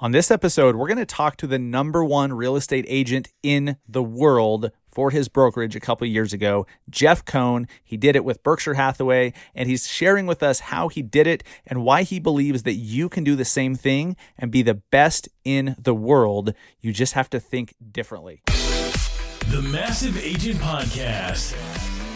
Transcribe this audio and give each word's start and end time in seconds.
On 0.00 0.12
this 0.12 0.30
episode, 0.30 0.76
we're 0.76 0.86
going 0.86 0.98
to 0.98 1.04
talk 1.04 1.36
to 1.38 1.46
the 1.48 1.58
number 1.58 2.04
one 2.04 2.32
real 2.32 2.54
estate 2.54 2.84
agent 2.86 3.30
in 3.42 3.78
the 3.88 4.02
world 4.02 4.70
for 4.88 5.10
his 5.10 5.26
brokerage 5.26 5.74
a 5.74 5.80
couple 5.80 6.06
years 6.06 6.32
ago, 6.32 6.68
Jeff 6.88 7.24
Cohn. 7.24 7.66
He 7.82 7.96
did 7.96 8.14
it 8.14 8.24
with 8.24 8.44
Berkshire 8.44 8.74
Hathaway, 8.74 9.32
and 9.56 9.68
he's 9.68 9.88
sharing 9.88 10.28
with 10.28 10.40
us 10.40 10.60
how 10.60 10.86
he 10.86 11.02
did 11.02 11.26
it 11.26 11.42
and 11.66 11.82
why 11.82 12.04
he 12.04 12.20
believes 12.20 12.62
that 12.62 12.74
you 12.74 13.08
can 13.08 13.24
do 13.24 13.34
the 13.34 13.44
same 13.44 13.74
thing 13.74 14.14
and 14.38 14.52
be 14.52 14.62
the 14.62 14.74
best 14.74 15.28
in 15.44 15.74
the 15.76 15.96
world. 15.96 16.54
You 16.80 16.92
just 16.92 17.14
have 17.14 17.28
to 17.30 17.40
think 17.40 17.74
differently. 17.90 18.42
The 19.48 19.62
Massive 19.62 20.16
Agent 20.16 20.60
Podcast 20.60 21.56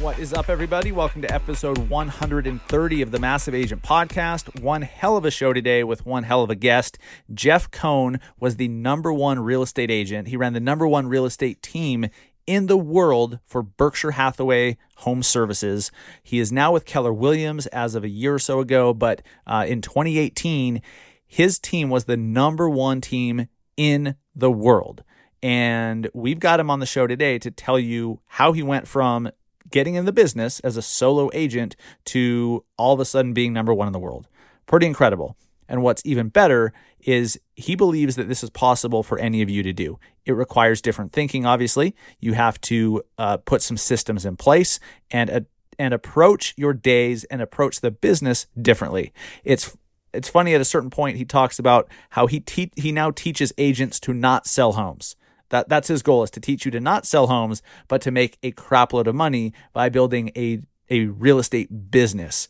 What 0.00 0.18
is 0.18 0.32
up, 0.32 0.48
everybody? 0.48 0.92
Welcome 0.92 1.20
to 1.20 1.30
episode 1.30 1.76
130 1.90 3.02
of 3.02 3.10
the 3.10 3.18
Massive 3.18 3.54
Agent 3.54 3.82
Podcast. 3.82 4.62
One 4.62 4.80
hell 4.80 5.18
of 5.18 5.26
a 5.26 5.30
show 5.30 5.52
today 5.52 5.84
with 5.84 6.06
one 6.06 6.22
hell 6.22 6.42
of 6.42 6.48
a 6.48 6.54
guest. 6.54 6.96
Jeff 7.34 7.70
Cohn 7.70 8.18
was 8.38 8.56
the 8.56 8.68
number 8.68 9.12
one 9.12 9.40
real 9.40 9.62
estate 9.62 9.90
agent. 9.90 10.28
He 10.28 10.38
ran 10.38 10.54
the 10.54 10.58
number 10.58 10.88
one 10.88 11.06
real 11.06 11.26
estate 11.26 11.60
team 11.60 12.06
in 12.46 12.66
the 12.66 12.78
world 12.78 13.40
for 13.44 13.62
Berkshire 13.62 14.12
Hathaway 14.12 14.78
Home 14.96 15.22
Services. 15.22 15.92
He 16.22 16.38
is 16.38 16.50
now 16.50 16.72
with 16.72 16.86
Keller 16.86 17.12
Williams 17.12 17.66
as 17.66 17.94
of 17.94 18.02
a 18.02 18.08
year 18.08 18.36
or 18.36 18.38
so 18.38 18.60
ago, 18.60 18.94
but 18.94 19.20
uh, 19.46 19.66
in 19.68 19.82
2018, 19.82 20.80
his 21.26 21.58
team 21.58 21.90
was 21.90 22.06
the 22.06 22.16
number 22.16 22.70
one 22.70 23.02
team 23.02 23.48
in 23.76 24.14
the 24.34 24.50
world. 24.50 25.04
And 25.42 26.08
we've 26.14 26.40
got 26.40 26.58
him 26.58 26.70
on 26.70 26.80
the 26.80 26.86
show 26.86 27.06
today 27.06 27.38
to 27.38 27.50
tell 27.50 27.78
you 27.78 28.20
how 28.26 28.52
he 28.52 28.62
went 28.62 28.88
from 28.88 29.30
getting 29.70 29.94
in 29.94 30.04
the 30.04 30.12
business 30.12 30.60
as 30.60 30.76
a 30.76 30.82
solo 30.82 31.30
agent 31.32 31.76
to 32.06 32.64
all 32.76 32.94
of 32.94 33.00
a 33.00 33.04
sudden 33.04 33.32
being 33.32 33.52
number 33.52 33.74
one 33.74 33.86
in 33.86 33.92
the 33.92 33.98
world. 33.98 34.28
Pretty 34.66 34.86
incredible. 34.86 35.36
And 35.68 35.82
what's 35.82 36.02
even 36.04 36.28
better 36.28 36.72
is 37.00 37.40
he 37.54 37.76
believes 37.76 38.16
that 38.16 38.28
this 38.28 38.42
is 38.42 38.50
possible 38.50 39.02
for 39.02 39.18
any 39.18 39.40
of 39.40 39.48
you 39.48 39.62
to 39.62 39.72
do. 39.72 39.98
It 40.26 40.32
requires 40.32 40.82
different 40.82 41.12
thinking, 41.12 41.46
obviously. 41.46 41.94
You 42.18 42.32
have 42.32 42.60
to 42.62 43.02
uh, 43.18 43.36
put 43.38 43.62
some 43.62 43.76
systems 43.76 44.26
in 44.26 44.36
place 44.36 44.80
and 45.10 45.30
uh, 45.30 45.40
and 45.78 45.94
approach 45.94 46.52
your 46.58 46.74
days 46.74 47.24
and 47.24 47.40
approach 47.40 47.80
the 47.80 47.90
business 47.90 48.46
differently. 48.60 49.14
It's 49.44 49.74
it's 50.12 50.28
funny 50.28 50.54
at 50.54 50.60
a 50.60 50.64
certain 50.64 50.90
point 50.90 51.16
he 51.16 51.24
talks 51.24 51.58
about 51.58 51.88
how 52.10 52.26
he 52.26 52.40
te- 52.40 52.72
he 52.76 52.92
now 52.92 53.10
teaches 53.10 53.52
agents 53.56 53.98
to 54.00 54.12
not 54.12 54.46
sell 54.46 54.72
homes. 54.72 55.16
That 55.50 55.68
that's 55.68 55.88
his 55.88 56.02
goal 56.02 56.22
is 56.22 56.30
to 56.32 56.40
teach 56.40 56.64
you 56.64 56.70
to 56.72 56.80
not 56.80 57.06
sell 57.06 57.26
homes, 57.26 57.62
but 57.86 58.00
to 58.02 58.10
make 58.10 58.38
a 58.42 58.52
crapload 58.52 59.06
of 59.06 59.14
money 59.14 59.52
by 59.72 59.88
building 59.88 60.32
a 60.36 60.60
a 60.88 61.06
real 61.06 61.38
estate 61.38 61.90
business. 61.90 62.48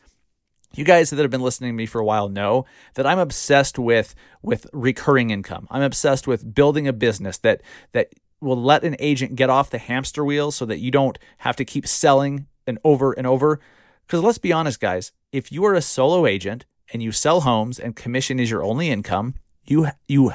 You 0.74 0.84
guys 0.84 1.10
that 1.10 1.18
have 1.18 1.30
been 1.30 1.40
listening 1.40 1.70
to 1.70 1.76
me 1.76 1.86
for 1.86 2.00
a 2.00 2.04
while 2.04 2.28
know 2.28 2.64
that 2.94 3.06
I'm 3.06 3.18
obsessed 3.18 3.78
with 3.78 4.14
with 4.42 4.66
recurring 4.72 5.30
income. 5.30 5.66
I'm 5.70 5.82
obsessed 5.82 6.26
with 6.26 6.54
building 6.54 6.86
a 6.86 6.92
business 6.92 7.38
that 7.38 7.62
that 7.92 8.12
will 8.40 8.60
let 8.60 8.84
an 8.84 8.96
agent 8.98 9.34
get 9.34 9.50
off 9.50 9.70
the 9.70 9.78
hamster 9.78 10.24
wheel 10.24 10.50
so 10.50 10.64
that 10.66 10.78
you 10.78 10.90
don't 10.90 11.18
have 11.38 11.56
to 11.56 11.64
keep 11.64 11.86
selling 11.86 12.46
and 12.66 12.78
over 12.84 13.12
and 13.12 13.26
over. 13.26 13.60
Because 14.06 14.22
let's 14.22 14.38
be 14.38 14.52
honest, 14.52 14.80
guys, 14.80 15.12
if 15.32 15.52
you 15.52 15.64
are 15.64 15.74
a 15.74 15.82
solo 15.82 16.26
agent 16.26 16.64
and 16.92 17.02
you 17.02 17.12
sell 17.12 17.42
homes 17.42 17.78
and 17.78 17.94
commission 17.94 18.40
is 18.40 18.50
your 18.50 18.62
only 18.62 18.90
income, 18.90 19.34
you 19.64 19.88
you 20.08 20.32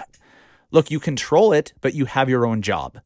look, 0.76 0.92
you 0.92 1.00
control 1.00 1.54
it, 1.54 1.74
but 1.80 1.96
you 1.96 2.06
have 2.06 2.30
your 2.30 2.46
own 2.46 2.62
job. 2.62 3.00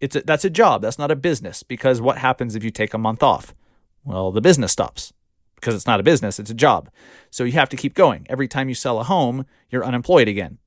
It's 0.00 0.16
a, 0.16 0.22
that's 0.22 0.46
a 0.46 0.50
job. 0.50 0.80
That's 0.80 0.98
not 0.98 1.10
a 1.10 1.16
business 1.16 1.62
because 1.62 2.00
what 2.00 2.16
happens 2.16 2.56
if 2.56 2.64
you 2.64 2.70
take 2.70 2.94
a 2.94 2.98
month 2.98 3.22
off? 3.22 3.54
Well, 4.02 4.32
the 4.32 4.40
business 4.40 4.72
stops 4.72 5.12
because 5.56 5.74
it's 5.74 5.86
not 5.86 6.00
a 6.00 6.02
business, 6.02 6.40
it's 6.40 6.50
a 6.50 6.54
job. 6.54 6.90
So 7.30 7.44
you 7.44 7.52
have 7.52 7.68
to 7.68 7.76
keep 7.76 7.94
going. 7.94 8.26
Every 8.28 8.48
time 8.48 8.68
you 8.68 8.74
sell 8.74 8.98
a 8.98 9.04
home, 9.04 9.44
you're 9.70 9.84
unemployed 9.84 10.26
again. 10.26 10.58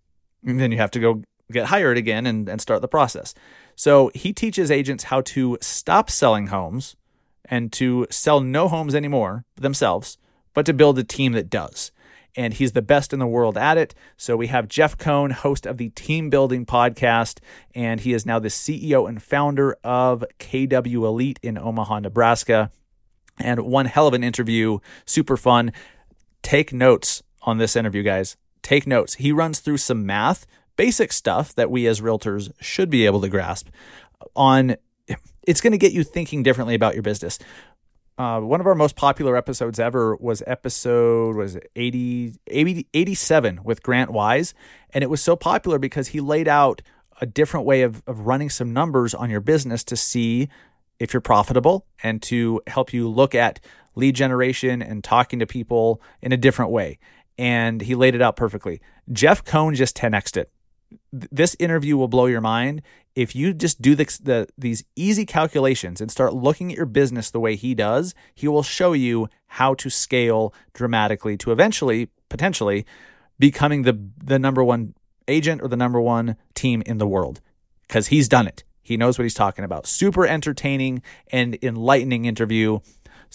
And 0.46 0.60
then 0.60 0.72
you 0.72 0.78
have 0.78 0.92
to 0.92 1.00
go 1.00 1.24
get 1.52 1.66
hired 1.66 1.98
again 1.98 2.26
and, 2.26 2.48
and 2.48 2.62
start 2.62 2.82
the 2.82 2.88
process. 2.88 3.34
So 3.76 4.12
he 4.14 4.32
teaches 4.32 4.72
agents 4.72 5.06
how 5.06 5.22
to 5.22 5.58
stop 5.60 6.10
selling 6.10 6.48
homes 6.48 6.96
and 7.44 7.74
to 7.74 8.08
sell 8.10 8.40
no 8.40 8.68
homes 8.68 8.96
anymore 8.96 9.46
themselves, 9.56 10.18
but 10.54 10.66
to 10.68 10.74
build 10.74 10.98
a 10.98 11.04
team 11.04 11.34
that 11.34 11.50
does 11.50 11.92
and 12.36 12.54
he's 12.54 12.74
the 12.74 12.82
best 12.82 13.14
in 13.14 13.20
the 13.20 13.28
world 13.28 13.58
at 13.58 13.78
it. 13.78 13.96
So 14.18 14.36
we 14.36 14.48
have 14.48 14.68
Jeff 14.68 14.98
Cohn, 14.98 15.32
host 15.32 15.66
of 15.66 15.78
the 15.78 15.90
Team 15.90 16.30
Building 16.30 16.66
Podcast, 16.66 17.40
and 17.74 18.00
he 18.00 18.14
is 18.14 18.26
now 18.26 18.40
the 18.40 18.50
CEO 18.50 19.08
and 19.08 19.22
founder 19.22 19.78
of 19.84 20.24
KW 20.40 21.06
Elite 21.06 21.40
in 21.42 21.58
Omaha, 21.58 22.00
Nebraska. 22.00 22.72
And 23.38 23.62
one 23.62 23.86
hell 23.86 24.08
of 24.08 24.14
an 24.14 24.24
interview, 24.24 24.80
super 25.06 25.38
fun. 25.38 25.72
Take 26.42 26.72
notes 26.72 27.24
on 27.42 27.58
this 27.58 27.76
interview, 27.76 28.04
guys. 28.04 28.38
Take 28.62 28.88
notes. 28.88 29.16
He 29.16 29.32
runs 29.32 29.60
through 29.60 29.78
some 29.78 30.06
math, 30.06 30.46
basic 30.76 31.12
stuff 31.12 31.54
that 31.56 31.70
we 31.70 31.88
as 31.88 32.02
realtors 32.02 32.52
should 32.60 32.90
be 32.90 33.06
able 33.06 33.22
to 33.22 33.30
grasp 33.30 33.70
on 34.36 34.76
it's 35.48 35.62
going 35.62 35.72
to 35.72 35.78
get 35.78 35.92
you 35.92 36.04
thinking 36.04 36.44
differently 36.44 36.76
about 36.76 36.94
your 36.94 37.04
business 37.04 37.40
uh, 38.18 38.40
one 38.40 38.62
of 38.62 38.68
our 38.68 38.76
most 38.76 38.96
popular 38.96 39.36
episodes 39.36 39.80
ever 39.80 40.16
was 40.16 40.42
episode 40.48 41.36
was 41.36 41.58
80, 41.76 42.34
80, 42.48 42.88
87 42.94 43.60
with 43.64 43.84
Grant 43.84 44.12
Wise. 44.12 44.54
And 44.94 45.04
it 45.04 45.10
was 45.10 45.22
so 45.22 45.36
popular 45.36 45.80
because 45.80 46.10
he 46.10 46.22
laid 46.22 46.48
out 46.48 46.82
a 47.20 47.26
different 47.26 47.66
way 47.66 47.82
of, 47.82 48.02
of 48.08 48.22
running 48.22 48.50
some 48.50 48.72
numbers 48.72 49.14
on 49.14 49.30
your 49.30 49.42
business 49.42 49.84
to 49.86 49.98
see 49.98 50.50
if 50.98 51.14
you're 51.14 51.22
profitable 51.22 51.86
and 52.04 52.22
to 52.24 52.62
help 52.68 52.94
you 52.94 53.10
look 53.10 53.36
at 53.36 53.60
lead 53.96 54.16
generation 54.16 54.82
and 54.82 55.04
talking 55.04 55.40
to 55.40 55.46
people 55.46 56.02
in 56.22 56.32
a 56.32 56.38
different 56.38 56.72
way. 56.72 57.00
And 57.38 57.82
he 57.82 57.96
laid 57.96 58.16
it 58.16 58.22
out 58.22 58.38
perfectly. 58.38 58.82
Jeff 59.12 59.44
Cohn 59.44 59.76
just 59.76 59.98
10xed 59.98 60.38
it. 60.38 60.52
This 61.12 61.56
interview 61.60 61.98
will 61.98 62.08
blow 62.08 62.28
your 62.28 62.42
mind 62.42 62.82
if 63.16 63.36
you 63.36 63.54
just 63.54 63.82
do 63.82 63.96
the, 63.96 64.06
the, 64.22 64.48
these 64.58 64.84
easy 64.96 65.26
calculations 65.26 66.02
and 66.02 66.12
start 66.12 66.34
looking 66.34 66.72
at 66.72 66.78
your 66.78 66.86
business 66.86 67.32
the 67.32 67.40
way 67.40 67.56
he 67.56 67.74
does, 67.74 68.14
he 68.34 68.48
will 68.48 68.64
show 68.64 68.94
you 68.94 69.30
how 69.48 69.74
to 69.76 69.90
scale 69.90 70.54
dramatically 70.74 71.38
to 71.38 71.52
eventually, 71.52 72.10
potentially, 72.30 72.86
becoming 73.40 73.84
the 73.84 74.00
the 74.24 74.40
number 74.40 74.64
one 74.64 74.94
agent 75.28 75.62
or 75.62 75.68
the 75.68 75.78
number 75.78 76.00
one 76.00 76.36
team 76.54 76.84
in 76.86 76.98
the 76.98 77.08
world 77.08 77.42
because 77.88 78.08
he's 78.08 78.28
done 78.28 78.48
it. 78.48 78.64
He 78.82 78.98
knows 78.98 79.18
what 79.18 79.24
he's 79.24 79.34
talking 79.34 79.66
about. 79.66 79.88
Super 79.88 80.28
entertaining 80.28 81.02
and 81.32 81.58
enlightening 81.64 82.26
interview. 82.26 82.80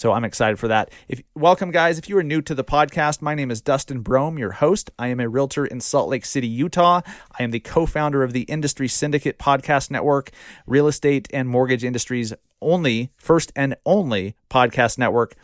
So 0.01 0.13
I'm 0.13 0.25
excited 0.25 0.59
for 0.59 0.69
that. 0.69 0.91
If 1.09 1.21
welcome 1.35 1.71
guys, 1.71 1.99
if 1.99 2.09
you 2.09 2.17
are 2.17 2.23
new 2.23 2.41
to 2.41 2.55
the 2.55 2.65
podcast, 2.65 3.21
my 3.21 3.35
name 3.35 3.51
is 3.51 3.61
Dustin 3.61 4.03
Brohm, 4.03 4.39
your 4.39 4.53
host. 4.53 4.91
I 4.99 5.09
am 5.09 5.21
a 5.21 5.29
realtor 5.29 5.67
in 5.67 5.83
Salt 5.83 6.09
Lake 6.09 6.25
City, 6.25 6.49
Utah. 6.49 7.03
I 7.39 7.43
am 7.43 7.51
the 7.51 7.61
co-founder 7.61 8.23
of 8.23 8.33
the 8.33 8.45
Industry 8.45 8.89
Syndicate 8.89 9.39
podcast 9.39 9.91
network, 9.91 10.31
real 10.67 10.89
estate 10.89 11.29
and 11.35 11.51
mortgage 11.51 11.85
industries 11.85 12.33
only, 12.63 13.11
first 13.19 13.53
and 13.55 13.77
only 13.85 14.37
podcast 14.49 14.97
network. 14.97 15.35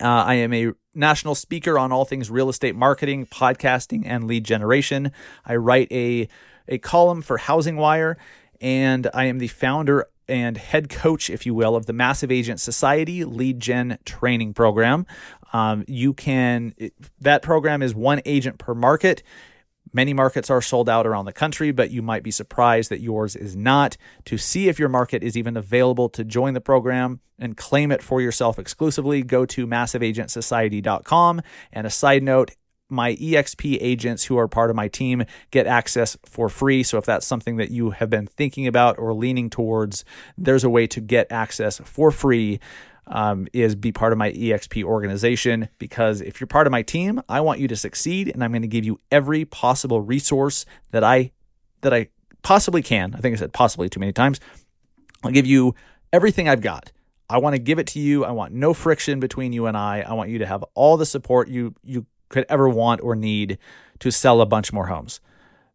Uh, 0.00 0.08
I 0.08 0.34
am 0.34 0.52
a 0.52 0.72
national 0.92 1.36
speaker 1.36 1.78
on 1.78 1.92
all 1.92 2.04
things 2.04 2.32
real 2.32 2.48
estate 2.48 2.74
marketing, 2.74 3.26
podcasting, 3.26 4.02
and 4.06 4.24
lead 4.24 4.42
generation. 4.42 5.12
I 5.46 5.54
write 5.54 5.86
a 5.92 6.28
a 6.66 6.78
column 6.78 7.22
for 7.22 7.38
Housing 7.38 7.76
Wire, 7.76 8.18
and 8.60 9.08
I 9.14 9.26
am 9.26 9.38
the 9.38 9.46
founder 9.46 10.08
and 10.28 10.56
head 10.56 10.88
coach, 10.88 11.30
if 11.30 11.46
you 11.46 11.54
will, 11.54 11.76
of 11.76 11.86
the 11.86 11.92
Massive 11.92 12.30
Agent 12.30 12.60
Society 12.60 13.24
Lead 13.24 13.60
Gen 13.60 13.98
Training 14.04 14.54
Program. 14.54 15.06
Um, 15.52 15.84
you 15.88 16.12
can, 16.12 16.74
that 17.20 17.42
program 17.42 17.82
is 17.82 17.94
one 17.94 18.20
agent 18.24 18.58
per 18.58 18.74
market. 18.74 19.22
Many 19.92 20.12
markets 20.12 20.50
are 20.50 20.60
sold 20.60 20.88
out 20.88 21.06
around 21.06 21.24
the 21.24 21.32
country, 21.32 21.72
but 21.72 21.90
you 21.90 22.02
might 22.02 22.22
be 22.22 22.30
surprised 22.30 22.90
that 22.90 23.00
yours 23.00 23.34
is 23.34 23.56
not. 23.56 23.96
To 24.26 24.36
see 24.36 24.68
if 24.68 24.78
your 24.78 24.88
market 24.88 25.22
is 25.22 25.36
even 25.36 25.56
available 25.56 26.08
to 26.10 26.24
join 26.24 26.54
the 26.54 26.60
program 26.60 27.20
and 27.38 27.56
claim 27.56 27.90
it 27.90 28.02
for 28.02 28.20
yourself 28.20 28.58
exclusively, 28.58 29.22
go 29.22 29.46
to 29.46 29.66
massiveagentsociety.com. 29.66 31.40
And 31.72 31.86
a 31.86 31.90
side 31.90 32.22
note, 32.22 32.50
my 32.88 33.14
EXP 33.16 33.78
agents 33.80 34.24
who 34.24 34.38
are 34.38 34.48
part 34.48 34.70
of 34.70 34.76
my 34.76 34.88
team 34.88 35.24
get 35.50 35.66
access 35.66 36.16
for 36.24 36.48
free. 36.48 36.82
So 36.82 36.98
if 36.98 37.04
that's 37.04 37.26
something 37.26 37.56
that 37.56 37.70
you 37.70 37.90
have 37.90 38.10
been 38.10 38.26
thinking 38.26 38.66
about 38.66 38.98
or 38.98 39.12
leaning 39.14 39.50
towards, 39.50 40.04
there's 40.36 40.64
a 40.64 40.70
way 40.70 40.86
to 40.88 41.00
get 41.00 41.30
access 41.30 41.80
for 41.84 42.10
free. 42.10 42.60
Um, 43.10 43.48
is 43.54 43.74
be 43.74 43.90
part 43.90 44.12
of 44.12 44.18
my 44.18 44.30
EXP 44.32 44.84
organization 44.84 45.70
because 45.78 46.20
if 46.20 46.42
you're 46.42 46.46
part 46.46 46.66
of 46.66 46.70
my 46.72 46.82
team, 46.82 47.22
I 47.26 47.40
want 47.40 47.58
you 47.58 47.66
to 47.68 47.76
succeed, 47.76 48.28
and 48.28 48.44
I'm 48.44 48.52
going 48.52 48.60
to 48.60 48.68
give 48.68 48.84
you 48.84 49.00
every 49.10 49.46
possible 49.46 50.02
resource 50.02 50.66
that 50.90 51.02
I 51.02 51.32
that 51.80 51.94
I 51.94 52.08
possibly 52.42 52.82
can. 52.82 53.14
I 53.14 53.20
think 53.20 53.34
I 53.34 53.38
said 53.38 53.54
possibly 53.54 53.88
too 53.88 53.98
many 53.98 54.12
times. 54.12 54.40
I'll 55.24 55.30
give 55.30 55.46
you 55.46 55.74
everything 56.12 56.50
I've 56.50 56.60
got 56.60 56.92
I 57.30 57.38
want 57.38 57.54
to 57.54 57.58
give 57.58 57.78
it 57.78 57.88
to 57.88 58.00
you. 58.00 58.24
I 58.24 58.30
want 58.30 58.54
no 58.54 58.72
friction 58.72 59.20
between 59.20 59.52
you 59.52 59.66
and 59.66 59.76
I. 59.76 60.00
I 60.00 60.14
want 60.14 60.30
you 60.30 60.38
to 60.38 60.46
have 60.46 60.64
all 60.74 60.96
the 60.96 61.06
support 61.06 61.48
you 61.48 61.74
you 61.84 62.06
could 62.28 62.44
ever 62.48 62.68
want 62.68 63.00
or 63.02 63.14
need 63.14 63.58
to 64.00 64.10
sell 64.10 64.40
a 64.40 64.46
bunch 64.46 64.72
more 64.72 64.86
homes. 64.86 65.20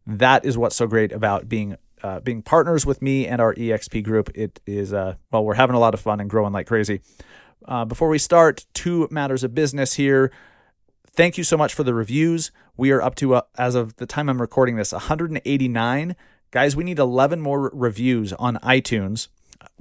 That 0.06 0.44
is 0.44 0.58
what's 0.58 0.76
so 0.76 0.86
great 0.86 1.12
about 1.12 1.48
being 1.48 1.76
uh, 2.02 2.20
being 2.20 2.42
partners 2.42 2.84
with 2.84 3.00
me 3.00 3.26
and 3.26 3.40
our 3.40 3.54
EXP 3.54 4.04
group. 4.04 4.30
It 4.34 4.60
is 4.66 4.92
uh, 4.92 5.14
well, 5.30 5.44
we're 5.44 5.54
having 5.54 5.76
a 5.76 5.78
lot 5.78 5.94
of 5.94 6.00
fun 6.00 6.20
and 6.20 6.28
growing 6.28 6.52
like 6.52 6.66
crazy. 6.66 7.00
Uh, 7.66 7.84
before 7.84 8.08
we 8.08 8.18
start, 8.18 8.66
two 8.74 9.08
matters 9.10 9.42
of 9.42 9.54
business 9.54 9.94
here. 9.94 10.30
Thank 11.10 11.38
you 11.38 11.44
so 11.44 11.56
much 11.56 11.72
for 11.72 11.82
the 11.82 11.94
reviews. 11.94 12.50
We 12.76 12.90
are 12.90 13.00
up 13.00 13.14
to, 13.16 13.36
uh, 13.36 13.42
as 13.56 13.74
of 13.74 13.96
the 13.96 14.06
time 14.06 14.28
I'm 14.28 14.40
recording 14.40 14.76
this, 14.76 14.92
189. 14.92 16.16
Guys, 16.50 16.76
we 16.76 16.84
need 16.84 16.98
11 16.98 17.40
more 17.40 17.70
reviews 17.72 18.32
on 18.34 18.56
iTunes. 18.56 19.28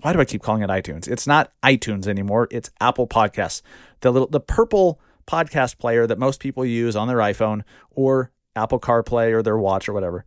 Why 0.02 0.14
do 0.14 0.20
I 0.20 0.26
keep 0.26 0.42
calling 0.42 0.62
it 0.62 0.70
iTunes? 0.70 1.08
It's 1.08 1.28
not 1.28 1.52
iTunes 1.62 2.08
anymore. 2.08 2.48
It's 2.52 2.70
Apple 2.80 3.08
Podcasts. 3.08 3.62
The 4.02 4.12
little 4.12 4.28
the 4.28 4.40
purple 4.40 5.00
podcast 5.26 5.78
player 5.78 6.08
that 6.08 6.20
most 6.20 6.40
people 6.40 6.66
use 6.66 6.96
on 6.96 7.08
their 7.08 7.18
iPhone 7.18 7.64
or 7.92 8.32
Apple 8.56 8.80
CarPlay 8.80 9.32
or 9.32 9.42
their 9.42 9.58
watch 9.58 9.90
or 9.90 9.94
whatever. 9.94 10.26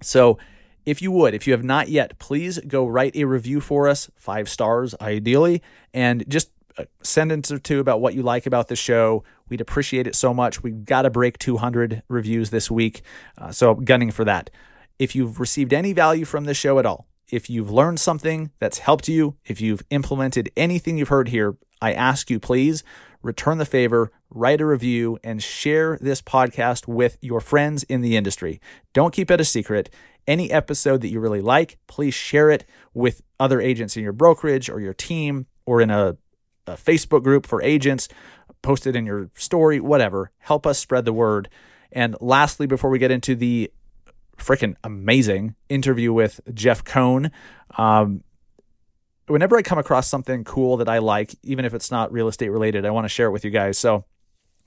So, 0.00 0.38
if 0.84 1.00
you 1.00 1.12
would, 1.12 1.32
if 1.32 1.46
you 1.46 1.52
have 1.52 1.62
not 1.62 1.88
yet, 1.88 2.18
please 2.18 2.58
go 2.66 2.86
write 2.86 3.14
a 3.14 3.24
review 3.24 3.60
for 3.60 3.88
us, 3.88 4.10
five 4.16 4.48
stars 4.48 4.96
ideally, 5.00 5.62
and 5.94 6.28
just 6.28 6.50
a 6.76 6.86
sentence 7.02 7.52
or 7.52 7.58
two 7.58 7.78
about 7.78 8.00
what 8.00 8.14
you 8.14 8.22
like 8.22 8.46
about 8.46 8.68
the 8.68 8.74
show. 8.74 9.22
We'd 9.48 9.60
appreciate 9.60 10.06
it 10.06 10.16
so 10.16 10.34
much. 10.34 10.62
We've 10.62 10.84
got 10.84 11.02
to 11.02 11.10
break 11.10 11.38
200 11.38 12.02
reviews 12.08 12.50
this 12.50 12.70
week, 12.70 13.02
uh, 13.38 13.52
so 13.52 13.74
gunning 13.74 14.10
for 14.10 14.24
that. 14.24 14.50
If 14.98 15.14
you've 15.14 15.38
received 15.38 15.72
any 15.72 15.92
value 15.92 16.24
from 16.24 16.44
the 16.44 16.54
show 16.54 16.78
at 16.78 16.86
all, 16.86 17.06
if 17.30 17.48
you've 17.48 17.70
learned 17.70 18.00
something 18.00 18.50
that's 18.58 18.78
helped 18.78 19.08
you, 19.08 19.36
if 19.44 19.60
you've 19.60 19.82
implemented 19.90 20.50
anything 20.56 20.98
you've 20.98 21.08
heard 21.08 21.28
here, 21.28 21.56
I 21.80 21.92
ask 21.92 22.28
you 22.28 22.38
please 22.38 22.82
return 23.22 23.58
the 23.58 23.64
favor, 23.64 24.10
write 24.30 24.60
a 24.60 24.66
review, 24.66 25.18
and 25.22 25.42
share 25.42 25.98
this 26.00 26.20
podcast 26.20 26.86
with 26.86 27.16
your 27.20 27.40
friends 27.40 27.82
in 27.84 28.00
the 28.00 28.16
industry. 28.16 28.60
Don't 28.92 29.12
keep 29.12 29.30
it 29.30 29.40
a 29.40 29.44
secret. 29.44 29.90
Any 30.26 30.50
episode 30.50 31.00
that 31.00 31.08
you 31.08 31.20
really 31.20 31.40
like, 31.40 31.78
please 31.86 32.14
share 32.14 32.50
it 32.50 32.64
with 32.94 33.22
other 33.40 33.60
agents 33.60 33.96
in 33.96 34.02
your 34.02 34.12
brokerage 34.12 34.68
or 34.68 34.80
your 34.80 34.94
team 34.94 35.46
or 35.66 35.80
in 35.80 35.90
a, 35.90 36.16
a 36.66 36.74
Facebook 36.74 37.22
group 37.22 37.46
for 37.46 37.62
agents. 37.62 38.08
Post 38.62 38.86
it 38.86 38.94
in 38.94 39.06
your 39.06 39.30
story, 39.34 39.80
whatever. 39.80 40.30
Help 40.38 40.66
us 40.66 40.78
spread 40.78 41.04
the 41.04 41.12
word. 41.12 41.48
And 41.90 42.16
lastly, 42.20 42.66
before 42.66 42.90
we 42.90 42.98
get 42.98 43.10
into 43.10 43.34
the 43.34 43.72
freaking 44.38 44.76
amazing 44.84 45.54
interview 45.68 46.12
with 46.12 46.40
Jeff 46.54 46.84
Cohn, 46.84 47.30
um, 47.76 48.22
whenever 49.26 49.56
I 49.56 49.62
come 49.62 49.78
across 49.78 50.08
something 50.08 50.44
cool 50.44 50.76
that 50.78 50.88
I 50.88 50.98
like, 50.98 51.34
even 51.42 51.64
if 51.64 51.74
it's 51.74 51.90
not 51.90 52.12
real 52.12 52.28
estate 52.28 52.50
related, 52.50 52.84
I 52.84 52.90
want 52.90 53.04
to 53.04 53.08
share 53.08 53.26
it 53.26 53.32
with 53.32 53.44
you 53.44 53.50
guys. 53.50 53.78
So 53.78 54.04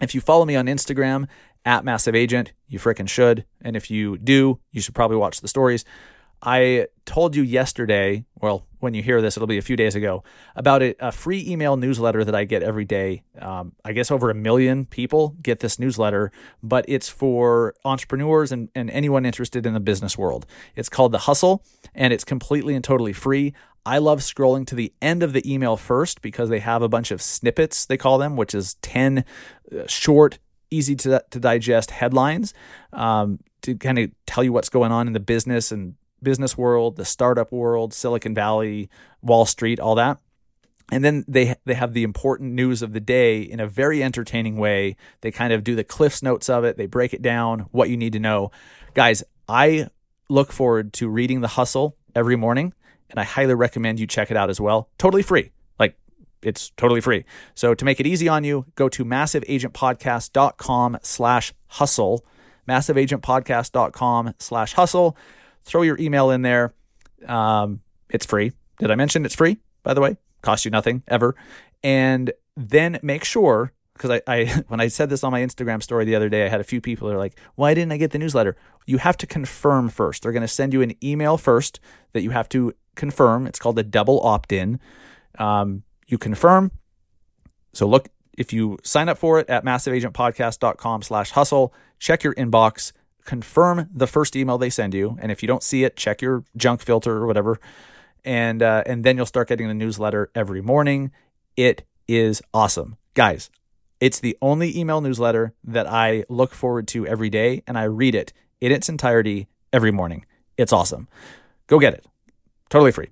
if 0.02 0.16
you 0.16 0.22
follow 0.22 0.46
me 0.46 0.56
on 0.56 0.66
Instagram 0.66 1.28
at 1.64 1.86
Massive 1.86 2.16
Agent, 2.16 2.54
you 2.68 2.80
freaking 2.80 3.10
should. 3.10 3.46
And 3.62 3.76
if 3.76 3.90
you 3.90 4.18
do, 4.18 4.60
you 4.72 4.82
should 4.82 4.96
probably 4.96 5.18
watch 5.18 5.42
the 5.42 5.48
stories. 5.48 5.86
I 6.42 6.88
told 7.06 7.36
you 7.36 7.42
yesterday, 7.42 8.26
well, 8.40 8.68
when 8.80 8.94
you 8.94 9.02
hear 9.02 9.20
this, 9.20 9.36
it'll 9.36 9.48
be 9.48 9.58
a 9.58 9.64
few 9.64 9.76
days 9.76 9.96
ago, 9.96 10.24
about 10.56 10.84
a, 10.84 10.96
a 11.00 11.12
free 11.12 11.44
email 11.48 11.76
newsletter 11.76 12.24
that 12.24 12.36
I 12.36 12.44
get 12.44 12.62
every 12.62 12.86
day. 12.86 13.24
Um, 13.40 13.72
I 13.84 13.94
guess 13.94 14.12
over 14.12 14.30
a 14.30 14.36
million 14.36 14.86
people 14.86 15.36
get 15.42 15.60
this 15.60 15.80
newsletter, 15.80 16.32
but 16.62 16.86
it's 16.88 17.10
for 17.10 17.74
entrepreneurs 17.84 18.52
and, 18.52 18.70
and 18.76 18.92
anyone 18.92 19.26
interested 19.26 19.66
in 19.66 19.74
the 19.74 19.80
business 19.80 20.18
world. 20.18 20.46
It's 20.76 20.90
called 20.90 21.14
The 21.14 21.20
Hustle, 21.20 21.64
and 21.96 22.14
it's 22.14 22.24
completely 22.24 22.76
and 22.76 22.84
totally 22.84 23.14
free. 23.14 23.54
I 23.86 24.00
love 24.00 24.20
scrolling 24.20 24.66
to 24.68 24.76
the 24.76 24.94
end 25.02 25.22
of 25.22 25.34
the 25.34 25.52
email 25.52 25.78
first 25.78 26.22
because 26.22 26.50
they 26.50 26.60
have 26.60 26.82
a 26.82 26.90
bunch 26.90 27.12
of 27.12 27.22
snippets, 27.22 27.86
they 27.86 27.98
call 27.98 28.18
them, 28.18 28.36
which 28.36 28.56
is 28.56 28.76
10 28.76 29.24
uh, 29.72 29.88
short, 29.88 30.40
easy 30.72 30.96
to, 30.96 31.24
to 31.30 31.40
digest 31.40 31.92
headlines 31.92 32.54
um, 32.94 33.40
to 33.62 33.76
kind 33.76 34.00
of 34.00 34.12
tell 34.26 34.44
you 34.44 34.52
what's 34.52 34.70
going 34.70 34.92
on 34.92 35.08
in 35.08 35.14
the 35.14 35.20
business 35.20 35.72
and 35.72 35.96
business 36.24 36.58
world, 36.58 36.96
the 36.96 37.06
startup 37.06 37.52
world, 37.52 37.94
Silicon 37.94 38.34
Valley, 38.34 38.90
Wall 39.22 39.46
Street, 39.46 39.80
all 39.80 39.96
that. 39.96 40.18
And 40.92 41.04
then 41.04 41.26
they 41.28 41.56
they 41.66 41.74
have 41.74 41.94
the 41.94 42.04
important 42.04 42.54
news 42.54 42.84
of 42.84 42.94
the 42.94 43.00
day 43.00 43.42
in 43.42 43.60
a 43.60 43.68
very 43.68 44.04
entertaining 44.04 44.58
way. 44.58 44.98
They 45.22 45.32
kind 45.32 45.52
of 45.52 45.64
do 45.64 45.76
the 45.76 45.84
cliffs 45.84 46.22
notes 46.22 46.48
of 46.48 46.64
it. 46.64 46.78
They 46.78 46.86
break 46.86 47.14
it 47.14 47.24
down, 47.24 47.62
what 47.72 47.90
you 47.90 47.98
need 47.98 48.14
to 48.14 48.20
know. 48.20 48.52
Guys, 48.94 49.24
I 49.50 49.90
look 50.30 50.52
forward 50.52 50.94
to 50.94 51.10
reading 51.10 51.42
The 51.42 51.48
Hustle 51.48 51.98
every 52.16 52.36
morning, 52.36 52.74
and 53.10 53.20
I 53.20 53.24
highly 53.24 53.54
recommend 53.54 54.00
you 54.00 54.08
check 54.08 54.32
it 54.32 54.38
out 54.38 54.50
as 54.50 54.60
well. 54.60 54.90
Totally 54.98 55.24
free. 55.24 55.52
Like 55.80 55.98
it's 56.42 56.72
totally 56.72 57.02
free. 57.02 57.26
So 57.54 57.74
to 57.74 57.86
make 57.86 58.00
it 58.00 58.08
easy 58.08 58.28
on 58.28 58.44
you, 58.44 58.66
go 58.76 58.90
to 58.90 59.06
massiveagentpodcast.com 59.06 60.98
slash 61.04 61.54
hustle, 61.68 62.26
massiveagentpodcast.com 62.68 64.34
slash 64.40 64.74
hustle 64.74 65.18
throw 65.66 65.82
your 65.82 66.00
email 66.00 66.32
in 66.32 66.44
there. 66.44 66.74
Um, 67.28 67.82
it's 68.10 68.26
free. 68.26 68.54
Did 68.80 68.92
I 68.92 68.96
mention 68.96 69.26
it's 69.26 69.36
free, 69.36 69.58
by 69.84 69.94
the 69.94 70.02
way? 70.02 70.18
Cost 70.42 70.64
you 70.64 70.72
nothing 70.72 71.04
ever. 71.08 71.36
And 71.84 72.32
then 72.56 73.00
make 73.02 73.24
sure, 73.24 73.74
because 73.94 74.12
I, 74.12 74.22
I 74.28 74.46
when 74.68 74.80
I 74.80 74.88
said 74.88 75.10
this 75.10 75.24
on 75.24 75.32
my 75.32 75.42
Instagram 75.42 75.84
story 75.84 76.06
the 76.06 76.16
other 76.16 76.30
day, 76.30 76.46
I 76.46 76.50
had 76.50 76.62
a 76.62 76.66
few 76.66 76.80
people 76.80 77.08
that 77.08 77.16
are 77.16 77.20
like, 77.20 77.38
why 77.56 77.74
didn't 77.74 77.92
I 77.92 77.98
get 77.98 78.12
the 78.12 78.20
newsletter? 78.20 78.56
You 78.86 79.00
have 79.00 79.18
to 79.18 79.28
confirm 79.28 79.90
first. 79.90 80.24
They're 80.24 80.32
going 80.32 80.42
to 80.42 80.48
send 80.48 80.74
you 80.74 80.82
an 80.82 80.94
email 81.04 81.38
first 81.38 81.80
that 82.14 82.22
you 82.22 82.30
have 82.30 82.48
to 82.50 82.74
confirm. 82.96 83.48
It's 83.48 83.60
called 83.60 83.78
a 83.80 83.84
double 83.84 84.22
opt 84.22 84.52
in. 84.52 84.80
Um, 85.38 85.84
you 86.08 86.18
confirm. 86.18 86.72
So 87.74 87.88
look, 87.88 88.10
if 88.38 88.54
you 88.54 88.78
sign 88.84 89.10
up 89.10 89.18
for 89.18 89.40
it 89.40 89.50
at 89.50 89.64
massiveagentpodcast.com 89.64 91.02
slash 91.02 91.32
hustle, 91.32 91.74
check 92.00 92.24
your 92.24 92.34
inbox 92.36 92.92
confirm 93.26 93.90
the 93.94 94.08
first 94.08 94.36
email 94.36 94.58
they 94.58 94.70
send 94.70 94.94
you, 94.94 95.18
and 95.20 95.32
if 95.32 95.42
you 95.42 95.48
don't 95.48 95.64
see 95.64 95.84
it, 95.84 95.98
check 95.98 96.22
your 96.22 96.44
junk 96.56 96.82
filter 96.82 97.18
or 97.18 97.28
whatever, 97.28 97.60
and 98.24 98.64
uh, 98.64 98.84
and 98.86 99.04
then 99.04 99.18
you'll 99.18 99.26
start 99.26 99.50
getting 99.50 99.68
the 99.68 99.74
newsletter 99.74 100.32
every 100.34 100.62
morning. 100.62 101.12
It 101.58 101.84
is 102.08 102.42
awesome, 102.54 102.98
guys. 103.14 103.50
It's 104.00 104.20
the 104.20 104.38
only 104.42 104.78
email 104.78 105.02
newsletter 105.02 105.54
that 105.64 105.88
I 105.88 106.26
look 106.30 106.54
forward 106.54 106.88
to 106.90 107.06
every 107.08 107.30
day, 107.30 107.64
and 107.68 107.78
I 107.78 107.84
read 107.84 108.16
it 108.16 108.32
in 108.62 108.72
its 108.72 108.88
entirety 108.88 109.48
every 109.74 109.92
morning. 109.92 110.26
It's 110.58 110.72
awesome. 110.72 111.08
Go 111.68 111.80
get 111.80 111.94
it, 111.94 112.06
totally 112.70 112.92
free. 112.92 113.10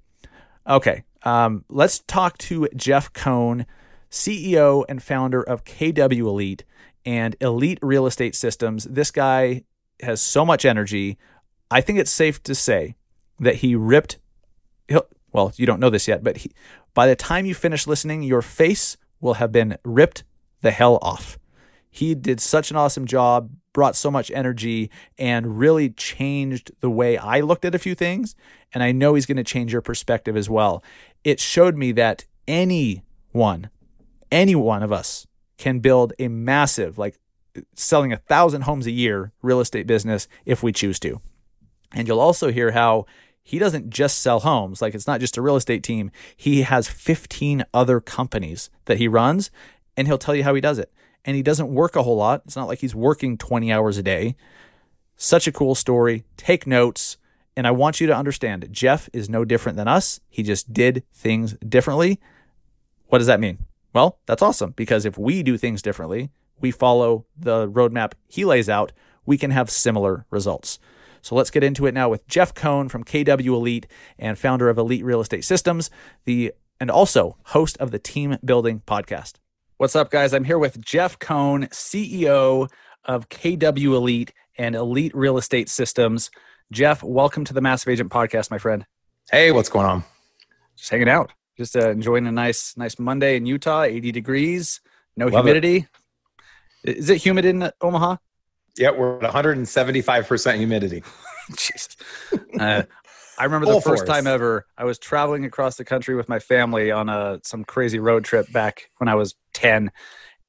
Okay, 0.68 1.04
um, 1.24 1.66
let's 1.70 2.00
talk 2.00 2.38
to 2.40 2.68
Jeff 2.76 3.12
Cohn, 3.14 3.66
CEO 4.10 4.86
and 4.88 5.02
founder 5.02 5.42
of 5.42 5.64
KW 5.64 6.20
Elite 6.20 6.64
and 7.06 7.36
Elite 7.42 7.80
Real 7.82 8.06
Estate 8.06 8.36
Systems. 8.36 8.86
This 8.86 9.12
guy 9.12 9.64
has 10.02 10.22
so 10.22 10.46
much 10.46 10.66
energy. 10.66 11.18
I 11.70 11.82
think 11.82 12.00
it's 12.00 12.12
safe 12.12 12.42
to 12.44 12.56
say 12.56 12.96
that 13.40 13.56
he 13.56 13.76
ripped. 13.76 14.20
well, 15.32 15.52
you 15.56 15.66
don't 15.66 15.80
know 15.80 15.90
this 15.90 16.08
yet, 16.08 16.24
but 16.24 16.38
he, 16.38 16.52
by 16.94 17.08
the 17.08 17.16
time 17.16 17.46
you 17.46 17.56
finish 17.56 17.88
listening, 17.88 18.24
your 18.24 18.42
face 18.42 18.98
will 19.20 19.36
have 19.36 19.52
been 19.52 19.78
ripped 19.84 20.24
the 20.62 20.72
hell 20.72 21.00
off. 21.02 21.40
He 21.90 22.16
did 22.16 22.40
such 22.40 22.72
an 22.72 22.78
awesome 22.78 23.06
job, 23.06 23.52
brought 23.74 23.96
so 23.96 24.10
much 24.10 24.32
energy, 24.32 24.90
and 25.18 25.58
really 25.60 25.90
changed 25.90 26.72
the 26.80 26.90
way 26.90 27.18
I 27.18 27.42
looked 27.42 27.66
at 27.66 27.76
a 27.76 27.80
few 27.80 27.96
things. 27.96 28.36
And 28.74 28.82
I 28.84 28.92
know 28.92 29.16
he's 29.16 29.26
going 29.26 29.38
to 29.38 29.44
change 29.44 29.74
your 29.74 29.82
perspective 29.82 30.38
as 30.38 30.50
well. 30.50 30.84
It 31.24 31.40
showed 31.40 31.76
me 31.76 31.92
that 31.94 32.26
anyone, 32.48 33.70
any 34.32 34.56
one 34.56 34.84
of 34.84 34.92
us 34.92 35.28
can 35.58 35.80
build 35.80 36.14
a 36.20 36.28
massive, 36.28 36.98
like 36.98 37.18
selling 37.76 38.12
a 38.12 38.18
thousand 38.18 38.64
homes 38.64 38.88
a 38.88 38.92
year 38.92 39.32
real 39.42 39.60
estate 39.60 39.88
business 39.88 40.28
if 40.46 40.64
we 40.64 40.72
choose 40.72 41.00
to. 41.00 41.22
And 41.94 42.08
you'll 42.08 42.20
also 42.20 42.52
hear 42.52 42.72
how 42.72 43.06
he 43.44 43.60
doesn't 43.60 43.90
just 43.90 44.20
sell 44.20 44.40
homes. 44.40 44.82
Like 44.82 44.96
it's 44.96 45.08
not 45.08 45.20
just 45.20 45.38
a 45.38 45.42
real 45.42 45.56
estate 45.56 45.84
team. 45.84 46.12
He 46.36 46.64
has 46.64 46.88
15 46.88 47.66
other 47.74 48.00
companies 48.00 48.70
that 48.86 48.98
he 48.98 49.08
runs 49.08 49.52
and 49.96 50.08
he'll 50.08 50.18
tell 50.18 50.36
you 50.36 50.44
how 50.44 50.56
he 50.56 50.62
does 50.62 50.80
it. 50.80 50.92
And 51.26 51.36
he 51.36 51.44
doesn't 51.44 51.74
work 51.74 51.96
a 51.96 52.04
whole 52.04 52.18
lot. 52.18 52.42
It's 52.46 52.56
not 52.56 52.68
like 52.68 52.80
he's 52.80 52.96
working 52.96 53.38
20 53.38 53.72
hours 53.72 53.98
a 53.98 54.04
day. 54.04 54.36
Such 55.16 55.48
a 55.48 55.52
cool 55.52 55.76
story. 55.76 56.26
Take 56.38 56.68
notes. 56.68 57.18
And 57.56 57.68
I 57.68 57.72
want 57.72 58.02
you 58.02 58.08
to 58.08 58.16
understand 58.16 58.68
Jeff 58.72 59.10
is 59.14 59.30
no 59.30 59.46
different 59.46 59.78
than 59.78 59.88
us. 59.88 60.20
He 60.30 60.44
just 60.44 60.74
did 60.74 61.04
things 61.14 61.54
differently. 61.68 62.20
What 63.08 63.20
does 63.20 63.28
that 63.28 63.40
mean? 63.40 63.60
Well, 63.94 64.18
that's 64.26 64.42
awesome 64.42 64.72
because 64.72 65.06
if 65.06 65.18
we 65.18 65.44
do 65.44 65.58
things 65.58 65.82
differently, 65.82 66.32
we 66.60 66.72
follow 66.72 67.26
the 67.38 67.70
roadmap 67.70 68.14
he 68.28 68.44
lays 68.44 68.70
out, 68.70 68.92
we 69.26 69.38
can 69.38 69.52
have 69.52 69.70
similar 69.70 70.26
results. 70.32 70.80
So 71.22 71.36
let's 71.36 71.52
get 71.52 71.64
into 71.64 71.86
it 71.86 71.94
now 71.94 72.10
with 72.10 72.28
Jeff 72.28 72.54
Cohn 72.54 72.90
from 72.90 73.04
KW 73.04 73.48
Elite 73.48 73.88
and 74.18 74.38
founder 74.38 74.68
of 74.70 74.78
Elite 74.78 75.06
Real 75.06 75.22
Estate 75.22 75.46
Systems, 75.46 75.90
the 76.26 76.54
and 76.80 76.92
also 76.92 77.38
host 77.46 77.78
of 77.78 77.92
the 77.92 78.00
Team 78.00 78.38
Building 78.44 78.82
podcast. 78.86 79.36
What's 79.84 79.98
up, 79.98 80.10
guys? 80.10 80.34
I'm 80.34 80.46
here 80.46 80.58
with 80.58 80.80
Jeff 80.80 81.20
Cohn, 81.20 81.64
CEO 81.66 82.70
of 83.04 83.28
KW 83.28 83.84
Elite 83.84 84.32
and 84.58 84.76
Elite 84.76 85.14
Real 85.14 85.38
Estate 85.38 85.68
Systems. 85.68 86.32
Jeff, 86.72 87.04
welcome 87.04 87.44
to 87.44 87.54
the 87.54 87.60
Massive 87.60 87.90
Agent 87.90 88.10
podcast, 88.10 88.50
my 88.50 88.60
friend. 88.60 88.86
Hey, 89.30 89.52
what's 89.52 89.68
going 89.68 89.86
on? 89.86 90.06
Just 90.78 90.90
hanging 90.90 91.10
out. 91.10 91.34
Just 91.58 91.76
uh, 91.76 91.90
enjoying 91.90 92.28
a 92.28 92.32
nice, 92.32 92.78
nice 92.78 92.98
Monday 92.98 93.36
in 93.36 93.46
Utah. 93.46 93.82
80 93.82 94.14
degrees, 94.14 94.80
no 95.18 95.26
Love 95.26 95.44
humidity. 95.44 95.86
Is 96.86 97.10
it 97.10 97.18
humid 97.18 97.44
in 97.44 97.70
Omaha? 97.82 98.16
Yeah, 98.78 98.92
we're 98.92 99.22
at 99.22 99.34
175% 99.34 100.56
humidity. 100.56 101.04
Jesus. 101.58 101.98
Uh, 102.58 102.84
I 103.44 103.46
remember 103.46 103.66
the 103.66 103.82
first 103.82 104.06
force. 104.06 104.10
time 104.10 104.26
ever 104.26 104.66
I 104.78 104.86
was 104.86 104.98
traveling 104.98 105.44
across 105.44 105.76
the 105.76 105.84
country 105.84 106.16
with 106.16 106.30
my 106.30 106.40
family 106.40 106.92
on 106.92 107.10
a 107.10 107.42
some 107.44 107.66
crazy 107.66 108.00
road 108.00 108.24
trip 108.24 108.50
back 108.54 108.90
when 109.00 109.10
I 109.10 109.16
was 109.16 109.36
10 109.54 109.92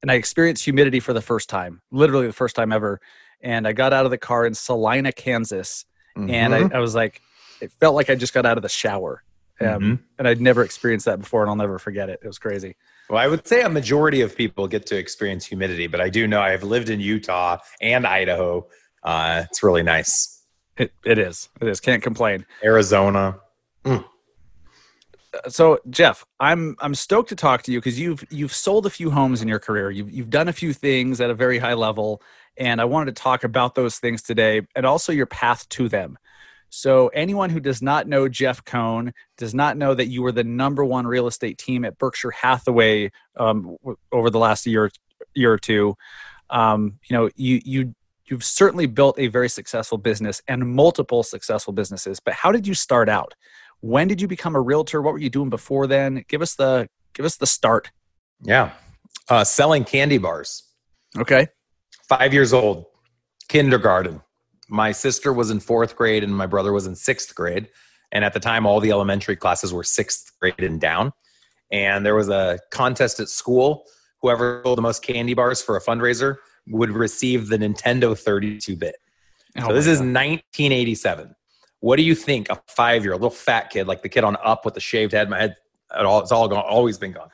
and 0.01 0.09
I 0.09 0.13
experienced 0.13 0.63
humidity 0.63 1.01
for 1.01 1.11
the 1.11 1.21
first 1.21 1.49
time, 1.49 1.81
literally 1.91 2.25
the 2.25 2.31
first 2.31 2.55
time 2.55 2.71
ever. 2.71 3.01
And 3.41 3.67
I 3.67 3.73
got 3.73 3.91
out 3.91 4.05
of 4.05 4.11
the 4.11 4.17
car 4.17 4.45
in 4.45 4.53
Salina, 4.53 5.11
Kansas, 5.11 5.83
and 6.15 6.53
Mhm. 6.53 6.71
I, 6.71 6.77
I 6.77 6.79
was 6.79 6.95
like, 6.95 7.21
it 7.59 7.73
felt 7.81 7.95
like 7.95 8.09
I 8.09 8.15
just 8.15 8.33
got 8.33 8.45
out 8.45 8.57
of 8.57 8.61
the 8.63 8.69
shower. 8.69 9.23
Um, 9.59 9.67
Mhm. 9.67 9.99
And 10.17 10.27
I'd 10.29 10.39
never 10.39 10.63
experienced 10.63 11.05
that 11.07 11.19
before, 11.19 11.41
and 11.41 11.49
I'll 11.49 11.57
never 11.57 11.77
forget 11.79 12.09
it. 12.09 12.21
It 12.23 12.27
was 12.27 12.39
crazy. 12.39 12.77
Well, 13.09 13.19
I 13.19 13.27
would 13.27 13.45
say 13.45 13.61
a 13.61 13.69
majority 13.69 14.21
of 14.21 14.37
people 14.37 14.69
get 14.69 14.85
to 14.85 14.95
experience 14.95 15.45
humidity, 15.45 15.87
but 15.87 15.99
I 15.99 16.07
do 16.07 16.27
know 16.27 16.39
I've 16.39 16.63
lived 16.63 16.89
in 16.89 17.01
Utah 17.01 17.57
and 17.81 18.07
Idaho. 18.07 18.67
Uh, 19.03 19.43
it's 19.49 19.63
really 19.63 19.83
nice. 19.83 20.34
It, 20.77 20.93
it 21.05 21.17
is. 21.17 21.49
It 21.61 21.67
is. 21.67 21.79
Can't 21.79 22.03
complain. 22.03 22.45
Arizona. 22.63 23.39
so 25.47 25.79
Jeff, 25.89 26.25
I'm 26.39 26.75
I'm 26.79 26.95
stoked 26.95 27.29
to 27.29 27.35
talk 27.35 27.63
to 27.63 27.71
you 27.71 27.79
because 27.79 27.99
you've 27.99 28.25
you've 28.29 28.53
sold 28.53 28.85
a 28.85 28.89
few 28.89 29.09
homes 29.09 29.41
in 29.41 29.47
your 29.47 29.59
career. 29.59 29.91
You've 29.91 30.11
you've 30.11 30.29
done 30.29 30.47
a 30.47 30.53
few 30.53 30.73
things 30.73 31.21
at 31.21 31.29
a 31.29 31.33
very 31.33 31.57
high 31.57 31.73
level, 31.73 32.21
and 32.57 32.81
I 32.81 32.85
wanted 32.85 33.15
to 33.15 33.21
talk 33.21 33.43
about 33.43 33.75
those 33.75 33.97
things 33.97 34.21
today, 34.21 34.61
and 34.75 34.85
also 34.85 35.11
your 35.11 35.25
path 35.25 35.67
to 35.69 35.89
them. 35.89 36.17
So 36.69 37.07
anyone 37.09 37.49
who 37.49 37.59
does 37.59 37.81
not 37.81 38.07
know 38.07 38.27
Jeff 38.27 38.63
Cohn 38.65 39.13
does 39.37 39.53
not 39.53 39.77
know 39.77 39.93
that 39.93 40.07
you 40.07 40.21
were 40.21 40.31
the 40.31 40.43
number 40.43 40.83
one 40.83 41.07
real 41.07 41.27
estate 41.27 41.57
team 41.57 41.85
at 41.85 41.97
Berkshire 41.97 42.31
Hathaway 42.31 43.11
um, 43.37 43.77
w- 43.81 43.97
over 44.11 44.29
the 44.29 44.39
last 44.39 44.65
year 44.65 44.91
year 45.33 45.53
or 45.53 45.57
two. 45.57 45.95
Um, 46.49 46.99
you 47.09 47.15
know, 47.15 47.29
you 47.35 47.61
you 47.63 47.95
you've 48.27 48.43
certainly 48.43 48.85
built 48.85 49.19
a 49.19 49.27
very 49.27 49.49
successful 49.49 49.97
business 49.97 50.41
and 50.47 50.67
multiple 50.67 51.23
successful 51.23 51.73
businesses. 51.73 52.19
But 52.19 52.33
how 52.33 52.51
did 52.51 52.65
you 52.65 52.73
start 52.73 53.09
out? 53.09 53.33
When 53.81 54.07
did 54.07 54.21
you 54.21 54.27
become 54.27 54.55
a 54.55 54.61
realtor? 54.61 55.01
What 55.01 55.13
were 55.13 55.19
you 55.19 55.29
doing 55.29 55.49
before 55.49 55.87
then? 55.87 56.25
Give 56.27 56.41
us 56.41 56.55
the 56.55 56.89
give 57.13 57.25
us 57.25 57.37
the 57.37 57.47
start. 57.47 57.91
Yeah. 58.41 58.71
Uh, 59.29 59.43
selling 59.43 59.83
candy 59.83 60.17
bars. 60.17 60.63
Okay. 61.17 61.47
Five 62.07 62.33
years 62.33 62.53
old, 62.53 62.85
kindergarten. 63.47 64.21
My 64.67 64.91
sister 64.91 65.31
was 65.31 65.51
in 65.51 65.59
fourth 65.59 65.95
grade 65.95 66.23
and 66.23 66.35
my 66.35 66.45
brother 66.45 66.73
was 66.73 66.87
in 66.87 66.95
sixth 66.95 67.33
grade. 67.35 67.69
And 68.11 68.23
at 68.23 68.33
the 68.33 68.39
time, 68.39 68.65
all 68.65 68.79
the 68.79 68.91
elementary 68.91 69.35
classes 69.35 69.73
were 69.73 69.83
sixth 69.83 70.31
grade 70.39 70.59
and 70.59 70.79
down. 70.79 71.11
And 71.71 72.05
there 72.05 72.15
was 72.15 72.29
a 72.29 72.59
contest 72.71 73.19
at 73.19 73.29
school. 73.29 73.85
Whoever 74.21 74.61
sold 74.63 74.77
the 74.77 74.81
most 74.81 75.03
candy 75.03 75.33
bars 75.33 75.61
for 75.61 75.75
a 75.75 75.81
fundraiser 75.81 76.37
would 76.67 76.91
receive 76.91 77.47
the 77.47 77.57
Nintendo 77.57 78.17
32 78.17 78.75
bit. 78.75 78.95
Oh 79.57 79.67
So 79.67 79.73
this 79.73 79.85
my 79.85 79.91
is 79.91 79.99
God. 79.99 80.07
1987. 80.07 81.35
What 81.79 81.97
do 81.97 82.03
you 82.03 82.15
think 82.15 82.49
a 82.49 82.61
five 82.67 83.03
year 83.03 83.13
old 83.13 83.21
little 83.21 83.35
fat 83.35 83.69
kid 83.69 83.87
like 83.87 84.01
the 84.01 84.09
kid 84.09 84.23
on 84.23 84.37
Up 84.43 84.65
with 84.65 84.73
the 84.73 84.79
shaved 84.79 85.11
head? 85.11 85.29
My 85.29 85.39
head, 85.39 85.55
it 85.97 86.05
all, 86.05 86.21
it's 86.21 86.31
all 86.31 86.47
gone, 86.47 86.63
always 86.67 86.97
been 86.97 87.11
gone. 87.11 87.29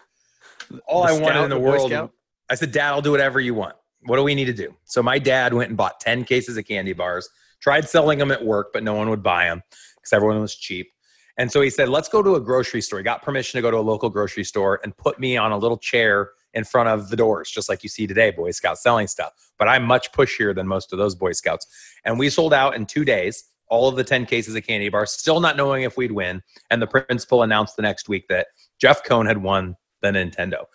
All 0.88 1.04
The 1.04 1.10
I 1.10 1.20
wanted 1.20 1.44
in 1.44 1.50
the, 1.50 1.56
the 1.56 1.62
world, 1.62 2.12
I 2.50 2.56
said, 2.56 2.72
Dad, 2.72 2.92
I'll 2.92 3.02
do 3.02 3.12
whatever 3.12 3.40
you 3.40 3.54
want. 3.54 3.76
What 4.04 4.18
do 4.18 4.24
we 4.24 4.36
need 4.36 4.46
to 4.46 4.54
do? 4.54 4.76
So 4.84 5.02
my 5.02 5.20
dad 5.20 5.54
went 5.54 5.70
and 5.70 5.78
bought 5.78 6.00
10 6.00 6.26
cases 6.26 6.58
of 6.58 6.66
candy 6.66 6.94
bars, 6.94 7.30
tried 7.62 7.88
selling 7.88 8.20
them 8.20 8.32
at 8.32 8.44
work, 8.44 8.72
but 8.74 8.84
no 8.84 8.94
one 8.94 9.10
would 9.10 9.24
buy 9.24 9.46
them 9.46 9.62
because 9.96 10.14
everyone 10.14 10.42
was 10.42 10.56
cheap. 10.56 10.92
And 11.38 11.52
so 11.52 11.62
he 11.62 11.70
said, 11.70 11.88
let's 11.88 12.10
go 12.10 12.22
to 12.22 12.36
a 12.36 12.42
grocery 12.42 12.82
store. 12.82 13.00
He 13.00 13.04
got 13.04 13.22
permission 13.22 13.58
to 13.58 13.62
go 13.62 13.72
to 13.72 13.78
a 13.78 13.80
local 13.80 14.10
grocery 14.10 14.44
store 14.44 14.80
and 14.84 14.96
put 14.98 15.20
me 15.20 15.38
on 15.38 15.52
a 15.52 15.58
little 15.58 15.78
chair 15.78 16.32
in 16.54 16.64
front 16.64 16.90
of 16.90 17.10
the 17.10 17.16
doors, 17.16 17.50
just 17.50 17.70
like 17.70 17.84
you 17.84 17.90
see 17.90 18.08
today, 18.08 18.32
Boy 18.32 18.52
Scouts 18.52 18.84
selling 18.84 19.08
stuff. 19.08 19.34
But 19.58 19.68
I'm 19.68 19.84
much 19.84 20.12
pushier 20.12 20.54
than 20.56 20.68
most 20.68 20.92
of 20.92 21.00
those 21.00 21.16
Boy 21.16 21.32
Scouts. 21.32 21.68
And 22.06 22.20
we 22.20 22.30
sold 22.30 22.54
out 22.54 22.76
in 22.76 22.86
two 22.86 23.06
days, 23.06 23.46
all 23.68 23.88
of 23.88 23.96
the 23.96 24.04
10 24.04 24.26
cases 24.26 24.54
of 24.56 24.66
candy 24.66 24.90
bars, 24.90 25.12
still 25.12 25.40
not 25.40 25.56
knowing 25.56 25.84
if 25.84 25.96
we'd 25.96 26.12
win. 26.12 26.42
And 26.70 26.82
the 26.82 26.88
principal 26.88 27.44
announced 27.44 27.78
the 27.78 27.82
next 27.82 28.10
week 28.10 28.28
that 28.28 28.48
Jeff 28.80 29.04
Cohn 29.04 29.26
had 29.26 29.38
won 29.38 29.78
the 30.02 30.10
Nintendo. 30.10 30.66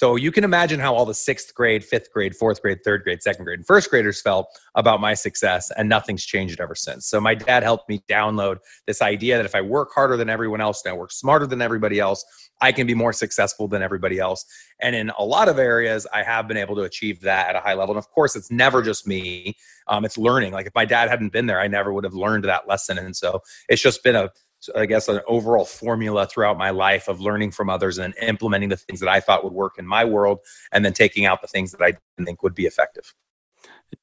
So 0.00 0.16
you 0.16 0.32
can 0.32 0.44
imagine 0.44 0.80
how 0.80 0.94
all 0.94 1.04
the 1.04 1.12
sixth 1.12 1.54
grade, 1.54 1.84
fifth 1.84 2.10
grade, 2.10 2.34
fourth 2.34 2.62
grade, 2.62 2.82
third 2.82 3.04
grade, 3.04 3.22
second 3.22 3.44
grade, 3.44 3.58
and 3.58 3.66
first 3.66 3.90
graders 3.90 4.18
felt 4.22 4.46
about 4.74 4.98
my 4.98 5.12
success, 5.12 5.70
and 5.76 5.90
nothing's 5.90 6.24
changed 6.24 6.58
ever 6.58 6.74
since. 6.74 7.06
So 7.06 7.20
my 7.20 7.34
dad 7.34 7.62
helped 7.62 7.86
me 7.86 8.02
download 8.08 8.60
this 8.86 9.02
idea 9.02 9.36
that 9.36 9.44
if 9.44 9.54
I 9.54 9.60
work 9.60 9.90
harder 9.94 10.16
than 10.16 10.30
everyone 10.30 10.62
else 10.62 10.82
and 10.82 10.94
I 10.94 10.96
work 10.96 11.12
smarter 11.12 11.46
than 11.46 11.60
everybody 11.60 12.00
else, 12.00 12.24
I 12.62 12.72
can 12.72 12.86
be 12.86 12.94
more 12.94 13.12
successful 13.12 13.68
than 13.68 13.82
everybody 13.82 14.18
else. 14.18 14.46
And 14.80 14.96
in 14.96 15.10
a 15.18 15.22
lot 15.22 15.50
of 15.50 15.58
areas, 15.58 16.06
I 16.14 16.22
have 16.22 16.48
been 16.48 16.56
able 16.56 16.76
to 16.76 16.82
achieve 16.84 17.20
that 17.20 17.50
at 17.50 17.56
a 17.56 17.60
high 17.60 17.74
level. 17.74 17.94
And 17.94 18.02
of 18.02 18.10
course, 18.10 18.34
it's 18.36 18.50
never 18.50 18.80
just 18.80 19.06
me. 19.06 19.54
Um, 19.86 20.06
it's 20.06 20.16
learning. 20.16 20.54
Like 20.54 20.66
if 20.66 20.74
my 20.74 20.86
dad 20.86 21.10
hadn't 21.10 21.34
been 21.34 21.44
there, 21.44 21.60
I 21.60 21.68
never 21.68 21.92
would 21.92 22.04
have 22.04 22.14
learned 22.14 22.44
that 22.44 22.66
lesson. 22.66 22.96
And 22.96 23.14
so 23.14 23.42
it's 23.68 23.82
just 23.82 24.02
been 24.02 24.16
a 24.16 24.30
I 24.74 24.86
guess 24.86 25.08
an 25.08 25.20
overall 25.26 25.64
formula 25.64 26.26
throughout 26.26 26.58
my 26.58 26.70
life 26.70 27.08
of 27.08 27.20
learning 27.20 27.52
from 27.52 27.70
others 27.70 27.98
and 27.98 28.14
implementing 28.20 28.68
the 28.68 28.76
things 28.76 29.00
that 29.00 29.08
I 29.08 29.20
thought 29.20 29.44
would 29.44 29.52
work 29.52 29.78
in 29.78 29.86
my 29.86 30.04
world 30.04 30.40
and 30.72 30.84
then 30.84 30.92
taking 30.92 31.24
out 31.24 31.40
the 31.40 31.48
things 31.48 31.72
that 31.72 31.82
I 31.82 31.92
didn't 32.16 32.26
think 32.26 32.42
would 32.42 32.54
be 32.54 32.66
effective. 32.66 33.14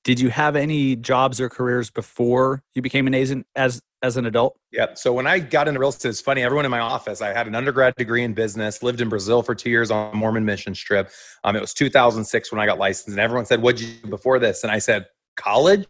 Did 0.03 0.19
you 0.19 0.29
have 0.29 0.55
any 0.55 0.95
jobs 0.95 1.39
or 1.39 1.49
careers 1.49 1.89
before 1.89 2.63
you 2.73 2.81
became 2.81 3.07
an 3.07 3.13
agent 3.13 3.45
as 3.55 3.81
as 4.01 4.17
an 4.17 4.25
adult? 4.25 4.59
Yeah. 4.71 4.93
So 4.95 5.13
when 5.13 5.25
I 5.25 5.39
got 5.39 5.67
into 5.67 5.79
real 5.79 5.89
estate, 5.89 6.09
it's 6.09 6.21
funny. 6.21 6.43
Everyone 6.43 6.65
in 6.65 6.71
my 6.71 6.79
office, 6.79 7.21
I 7.21 7.33
had 7.33 7.47
an 7.47 7.55
undergrad 7.55 7.95
degree 7.95 8.23
in 8.23 8.33
business, 8.33 8.83
lived 8.83 9.01
in 9.01 9.09
Brazil 9.09 9.41
for 9.41 9.55
two 9.55 9.69
years 9.69 9.89
on 9.89 10.13
a 10.13 10.15
Mormon 10.15 10.45
mission 10.45 10.73
trip. 10.73 11.09
Um, 11.43 11.55
it 11.55 11.61
was 11.61 11.73
2006 11.73 12.51
when 12.51 12.59
I 12.59 12.65
got 12.65 12.77
licensed, 12.77 13.09
and 13.09 13.19
everyone 13.19 13.45
said, 13.45 13.61
"What'd 13.61 13.81
you 13.81 13.93
do 14.03 14.09
before 14.09 14.39
this?" 14.39 14.63
And 14.63 14.71
I 14.71 14.79
said, 14.79 15.05
"College." 15.35 15.87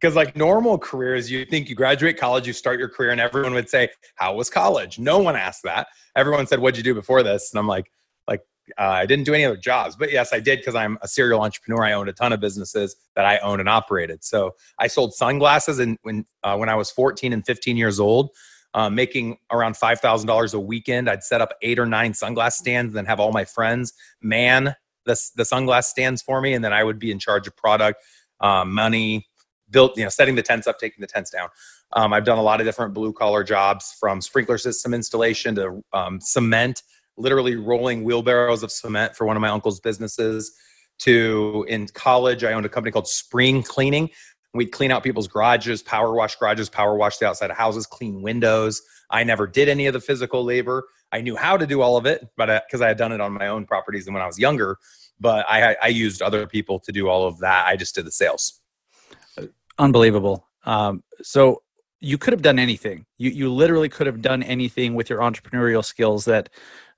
Because 0.00 0.16
like 0.16 0.34
normal 0.36 0.78
careers, 0.78 1.30
you 1.30 1.44
think 1.44 1.68
you 1.68 1.74
graduate 1.74 2.18
college, 2.18 2.46
you 2.46 2.52
start 2.52 2.78
your 2.78 2.88
career, 2.88 3.10
and 3.10 3.20
everyone 3.20 3.52
would 3.54 3.68
say, 3.68 3.90
"How 4.14 4.34
was 4.34 4.48
college?" 4.48 4.98
No 4.98 5.18
one 5.18 5.36
asked 5.36 5.62
that. 5.64 5.88
Everyone 6.16 6.46
said, 6.46 6.58
"What'd 6.58 6.78
you 6.78 6.82
do 6.82 6.94
before 6.94 7.22
this?" 7.22 7.52
And 7.52 7.58
I'm 7.58 7.66
like, 7.66 7.90
like 8.26 8.40
uh, 8.78 8.82
I 8.82 9.06
didn't 9.06 9.24
do 9.24 9.34
any 9.34 9.44
other 9.44 9.56
jobs, 9.56 9.96
but 9.96 10.10
yes, 10.10 10.32
I 10.32 10.40
did 10.40 10.60
because 10.60 10.74
I'm 10.74 10.98
a 11.02 11.08
serial 11.08 11.42
entrepreneur. 11.42 11.84
I 11.84 11.92
owned 11.92 12.08
a 12.08 12.14
ton 12.14 12.32
of 12.32 12.40
businesses 12.40 12.96
that 13.14 13.24
I 13.24 13.38
owned 13.38 13.60
and 13.60 13.68
operated. 13.68 14.24
So 14.24 14.54
I 14.78 14.86
sold 14.86 15.14
sunglasses, 15.14 15.78
and 15.78 15.98
when 16.02 16.24
uh, 16.42 16.56
when 16.56 16.68
I 16.68 16.76
was 16.76 16.90
14 16.90 17.32
and 17.32 17.44
15 17.44 17.76
years 17.76 18.00
old, 18.00 18.30
uh, 18.72 18.88
making 18.88 19.36
around 19.50 19.76
five 19.76 20.00
thousand 20.00 20.28
dollars 20.28 20.54
a 20.54 20.60
weekend, 20.60 21.10
I'd 21.10 21.24
set 21.24 21.40
up 21.40 21.52
eight 21.62 21.78
or 21.78 21.86
nine 21.86 22.12
sunglass 22.12 22.52
stands, 22.52 22.90
and 22.90 22.96
then 22.96 23.06
have 23.06 23.20
all 23.20 23.32
my 23.32 23.44
friends 23.44 23.92
man 24.22 24.74
the 25.04 25.30
the 25.36 25.42
sunglass 25.42 25.84
stands 25.84 26.22
for 26.22 26.40
me, 26.40 26.54
and 26.54 26.64
then 26.64 26.72
I 26.72 26.84
would 26.84 26.98
be 26.98 27.10
in 27.10 27.18
charge 27.18 27.46
of 27.46 27.56
product, 27.56 28.02
um, 28.40 28.72
money, 28.72 29.28
built 29.70 29.96
you 29.96 30.04
know 30.04 30.08
setting 30.08 30.34
the 30.34 30.42
tents 30.42 30.66
up, 30.66 30.78
taking 30.78 31.00
the 31.00 31.06
tents 31.06 31.30
down. 31.30 31.48
Um, 31.92 32.12
I've 32.12 32.24
done 32.24 32.38
a 32.38 32.42
lot 32.42 32.60
of 32.60 32.66
different 32.66 32.94
blue 32.94 33.12
collar 33.12 33.42
jobs 33.42 33.96
from 33.98 34.20
sprinkler 34.20 34.58
system 34.58 34.94
installation 34.94 35.54
to 35.56 35.82
um, 35.92 36.20
cement 36.20 36.82
literally 37.16 37.56
rolling 37.56 38.02
wheelbarrows 38.04 38.62
of 38.62 38.72
cement 38.72 39.14
for 39.14 39.26
one 39.26 39.36
of 39.36 39.40
my 39.40 39.48
uncle's 39.48 39.80
businesses 39.80 40.52
to 40.98 41.66
in 41.68 41.86
college 41.88 42.44
i 42.44 42.52
owned 42.52 42.64
a 42.66 42.68
company 42.68 42.92
called 42.92 43.08
spring 43.08 43.62
cleaning. 43.62 44.10
We'd 44.52 44.72
clean 44.72 44.90
out 44.90 45.04
people's 45.04 45.28
garages 45.28 45.82
power 45.82 46.12
wash 46.12 46.36
garages 46.36 46.68
power 46.68 46.96
wash 46.96 47.18
the 47.18 47.26
outside 47.26 47.50
of 47.50 47.56
houses 47.56 47.86
clean 47.86 48.20
windows. 48.22 48.82
I 49.10 49.24
never 49.24 49.46
did 49.46 49.68
any 49.68 49.86
of 49.86 49.92
the 49.92 50.00
physical 50.00 50.44
labor. 50.44 50.88
I 51.12 51.20
knew 51.20 51.36
how 51.36 51.56
to 51.56 51.66
do 51.66 51.82
all 51.82 51.96
of 51.96 52.06
it 52.06 52.28
but 52.36 52.64
because 52.66 52.80
I, 52.80 52.88
had 52.88 52.96
done 52.96 53.12
it 53.12 53.20
on 53.20 53.32
my 53.32 53.48
own 53.48 53.66
properties 53.66 54.06
and 54.06 54.14
when 54.14 54.22
i 54.22 54.26
was 54.26 54.38
younger 54.38 54.78
but 55.20 55.44
I, 55.48 55.76
I 55.82 55.88
used 55.88 56.22
other 56.22 56.46
people 56.46 56.80
to 56.80 56.92
do 56.92 57.08
all 57.08 57.26
of 57.26 57.38
that. 57.40 57.66
I 57.66 57.76
just 57.76 57.94
did 57.94 58.06
the 58.06 58.12
sales 58.12 58.60
Unbelievable. 59.80 60.46
Um, 60.64 61.02
so 61.22 61.62
you 62.00 62.18
could 62.18 62.34
have 62.34 62.42
done 62.42 62.58
anything. 62.58 63.06
You 63.16 63.30
you 63.30 63.52
literally 63.52 63.88
could 63.88 64.06
have 64.06 64.20
done 64.20 64.42
anything 64.42 64.94
with 64.94 65.08
your 65.08 65.20
entrepreneurial 65.20 65.84
skills 65.84 66.26
that 66.26 66.50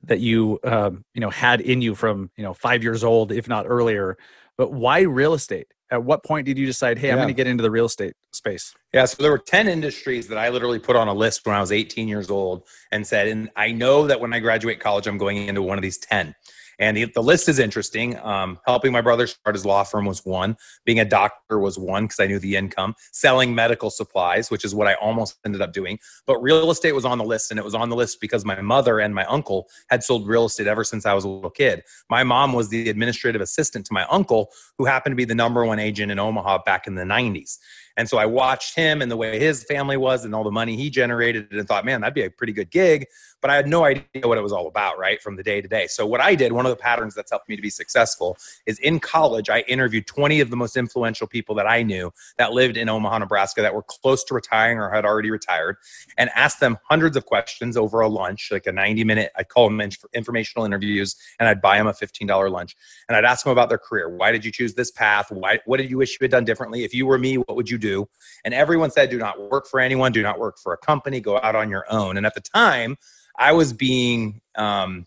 that 0.03 0.19
you 0.19 0.59
um, 0.65 1.05
you 1.15 1.21
know 1.21 1.31
had 1.31 1.61
in 1.61 1.81
you 1.81 1.95
from 1.95 2.31
you 2.37 2.43
know 2.43 2.53
five 2.53 2.83
years 2.83 3.05
old, 3.05 3.31
if 3.31 3.49
not 3.49 3.67
earlier. 3.69 4.19
But 4.59 4.73
why 4.73 5.01
real 5.01 5.33
estate? 5.35 5.69
At 5.93 6.03
what 6.03 6.25
point 6.25 6.47
did 6.47 6.57
you 6.57 6.65
decide, 6.65 6.99
hey, 6.99 7.11
I'm 7.11 7.17
going 7.17 7.29
to 7.29 7.35
get 7.35 7.47
into 7.47 7.63
the 7.63 7.71
real 7.71 7.85
estate 7.85 8.15
space? 8.33 8.75
Yeah, 8.95 9.05
so 9.05 9.23
there 9.23 9.31
were 9.31 9.37
10 9.37 9.69
industries 9.69 10.27
that 10.29 10.39
I 10.39 10.49
literally 10.49 10.79
put 10.79 10.97
on 10.97 11.07
a 11.07 11.13
list 11.13 11.45
when 11.45 11.55
I 11.55 11.61
was 11.61 11.71
18 11.71 12.09
years 12.09 12.31
old 12.31 12.65
and 12.93 13.07
said, 13.07 13.29
and 13.29 13.51
I 13.57 13.73
know 13.73 14.07
that 14.07 14.19
when 14.19 14.33
I 14.33 14.39
graduate 14.41 14.81
college, 14.81 15.07
I'm 15.07 15.19
going 15.19 15.37
into 15.37 15.61
one 15.61 15.77
of 15.77 15.83
these 15.83 15.99
10. 15.99 16.35
And 16.83 16.97
the, 16.97 17.05
the 17.05 17.23
list 17.23 17.49
is 17.49 17.61
interesting. 17.61 18.19
Um, 18.19 18.59
helping 18.67 18.91
my 18.91 19.01
brother 19.01 19.29
start 19.29 19.55
his 19.55 19.65
law 19.65 19.85
firm 19.85 20.05
was 20.05 20.27
one. 20.27 20.57
Being 20.85 20.99
a 20.99 21.05
doctor 21.05 21.61
was 21.61 21.79
one 21.79 22.07
because 22.07 22.19
I 22.19 22.27
knew 22.27 22.41
the 22.41 22.57
income. 22.57 22.97
Selling 23.13 23.55
medical 23.55 23.89
supplies, 23.89 24.51
which 24.51 24.65
is 24.65 24.75
what 24.75 24.89
I 24.89 24.95
almost 24.95 25.39
ended 25.47 25.63
up 25.63 25.73
doing. 25.73 26.01
But 26.27 26.43
real 26.43 26.73
estate 26.73 26.91
was 26.91 27.05
on 27.05 27.19
the 27.19 27.25
list, 27.25 27.53
and 27.53 27.61
it 27.61 27.65
was 27.65 27.77
on 27.77 27.89
the 27.89 27.95
list 27.95 28.21
because 28.21 28.45
my 28.45 28.61
mother 28.61 28.99
and 28.99 29.15
my 29.15 29.25
uncle 29.27 29.69
had 29.91 30.03
sold 30.03 30.27
real 30.27 30.47
estate 30.47 30.67
ever 30.67 30.83
since 30.83 31.07
I 31.07 31.15
was 31.15 31.23
a 31.23 31.29
little 31.29 31.51
kid. 31.51 31.85
My 32.11 32.25
mom 32.25 32.53
was 32.53 32.69
the 32.69 32.91
administrative 32.91 33.41
assistant 33.41 33.87
to 33.87 33.93
my 33.93 34.05
uncle, 34.11 34.51
who 34.77 34.85
happened 34.85 35.13
to 35.13 35.17
be 35.17 35.25
the 35.25 35.37
number 35.37 35.65
one 35.65 35.79
agent 35.79 36.11
in 36.11 36.19
Omaha 36.19 36.65
back 36.65 36.89
in 36.89 36.97
the 36.97 37.05
90s. 37.05 37.59
And 37.97 38.09
so 38.09 38.19
I 38.19 38.27
watched 38.27 38.75
him 38.75 39.03
and 39.03 39.11
the 39.11 39.17
way 39.17 39.39
his 39.39 39.65
family 39.65 39.97
was 39.97 40.25
and 40.25 40.35
all 40.35 40.45
the 40.45 40.51
money 40.51 40.77
he 40.77 40.91
generated 40.91 41.53
and 41.53 41.69
thought, 41.69 41.85
man, 41.85 42.01
that'd 42.01 42.15
be 42.15 42.25
a 42.25 42.31
pretty 42.31 42.53
good 42.53 42.71
gig. 42.71 43.07
But 43.43 43.51
I 43.51 43.57
had 43.57 43.67
no 43.67 43.85
idea 43.85 44.05
what 44.23 44.39
it 44.39 44.41
was 44.41 44.53
all 44.53 44.69
about, 44.69 44.99
right, 44.99 45.21
from 45.21 45.37
the 45.37 45.43
day 45.43 45.61
to 45.61 45.69
day. 45.69 45.89
So, 45.89 46.07
what 46.07 46.21
I 46.21 46.35
did, 46.35 46.53
one 46.53 46.65
of 46.65 46.71
the 46.71 46.77
patterns 46.77 47.15
that's 47.15 47.31
helped 47.31 47.49
me 47.49 47.57
to 47.57 47.63
be 47.63 47.69
successful 47.69 48.39
is 48.65 48.79
in 48.79 49.01
college, 49.01 49.51
I 49.51 49.61
interviewed 49.63 50.07
20 50.07 50.41
of 50.41 50.49
the 50.49 50.57
most 50.57 50.77
influential 50.77 51.27
people 51.27 51.55
that 51.57 51.67
I 51.67 51.83
knew 51.83 52.13
that 52.39 52.53
lived 52.53 52.77
in 52.77 52.89
Omaha, 52.89 53.19
Nebraska, 53.19 53.61
that 53.61 53.75
were 53.75 53.83
close 53.83 54.23
to 54.25 54.35
retiring 54.35 54.79
or 54.79 54.91
had 54.91 55.05
already 55.05 55.31
retired, 55.31 55.77
and 56.17 56.31
asked 56.35 56.61
them 56.61 56.79
hundreds 56.89 57.17
of 57.17 57.27
questions 57.27 57.77
over 57.77 58.01
a 58.01 58.09
lunch, 58.09 58.49
like 58.53 58.67
a 58.67 58.73
90 58.73 59.05
minute, 59.05 59.33
I'd 59.37 59.49
call 59.49 59.69
them 59.69 59.91
for 59.91 60.09
informational 60.15 60.65
interviews, 60.65 61.17
and 61.41 61.49
I'd 61.49 61.61
buy 61.61 61.79
them 61.79 61.89
a 61.89 61.93
$15 61.93 62.51
lunch. 62.51 62.77
And 63.09 63.17
I'd 63.17 63.25
ask 63.25 63.45
them 63.45 63.53
about 63.53 63.69
their 63.69 63.79
career. 63.79 64.09
Why 64.09 64.31
did 64.31 64.45
you 64.45 64.53
choose 64.53 64.75
this 64.75 64.93
path? 64.93 65.33
Why, 65.33 65.59
what 65.67 65.79
did 65.79 65.91
you 65.91 65.99
wish 65.99 66.13
you 66.13 66.25
had 66.25 66.31
done 66.31 66.45
differently? 66.45 66.85
If 66.85 66.95
you 66.95 67.07
were 67.07 67.19
me, 67.19 67.39
what 67.39 67.57
would 67.57 67.69
you 67.69 67.79
do? 67.79 68.09
And 68.45 68.55
everyone 68.55 68.91
said, 68.93 69.11
do 69.11 69.19
not 69.19 69.51
work 69.51 69.67
for 69.67 69.81
anyone, 69.81 70.13
do 70.13 70.23
not 70.23 70.39
work 70.39 70.59
for 70.59 70.73
a 70.73 70.79
company, 70.79 71.21
go 71.21 71.41
out 71.41 71.57
on 71.57 71.69
your 71.69 71.85
own. 71.91 72.17
And 72.17 72.25
at 72.25 72.35
the 72.35 72.41
time, 72.41 72.97
I 73.39 73.53
was 73.53 73.73
being 73.73 74.41
um, 74.57 75.07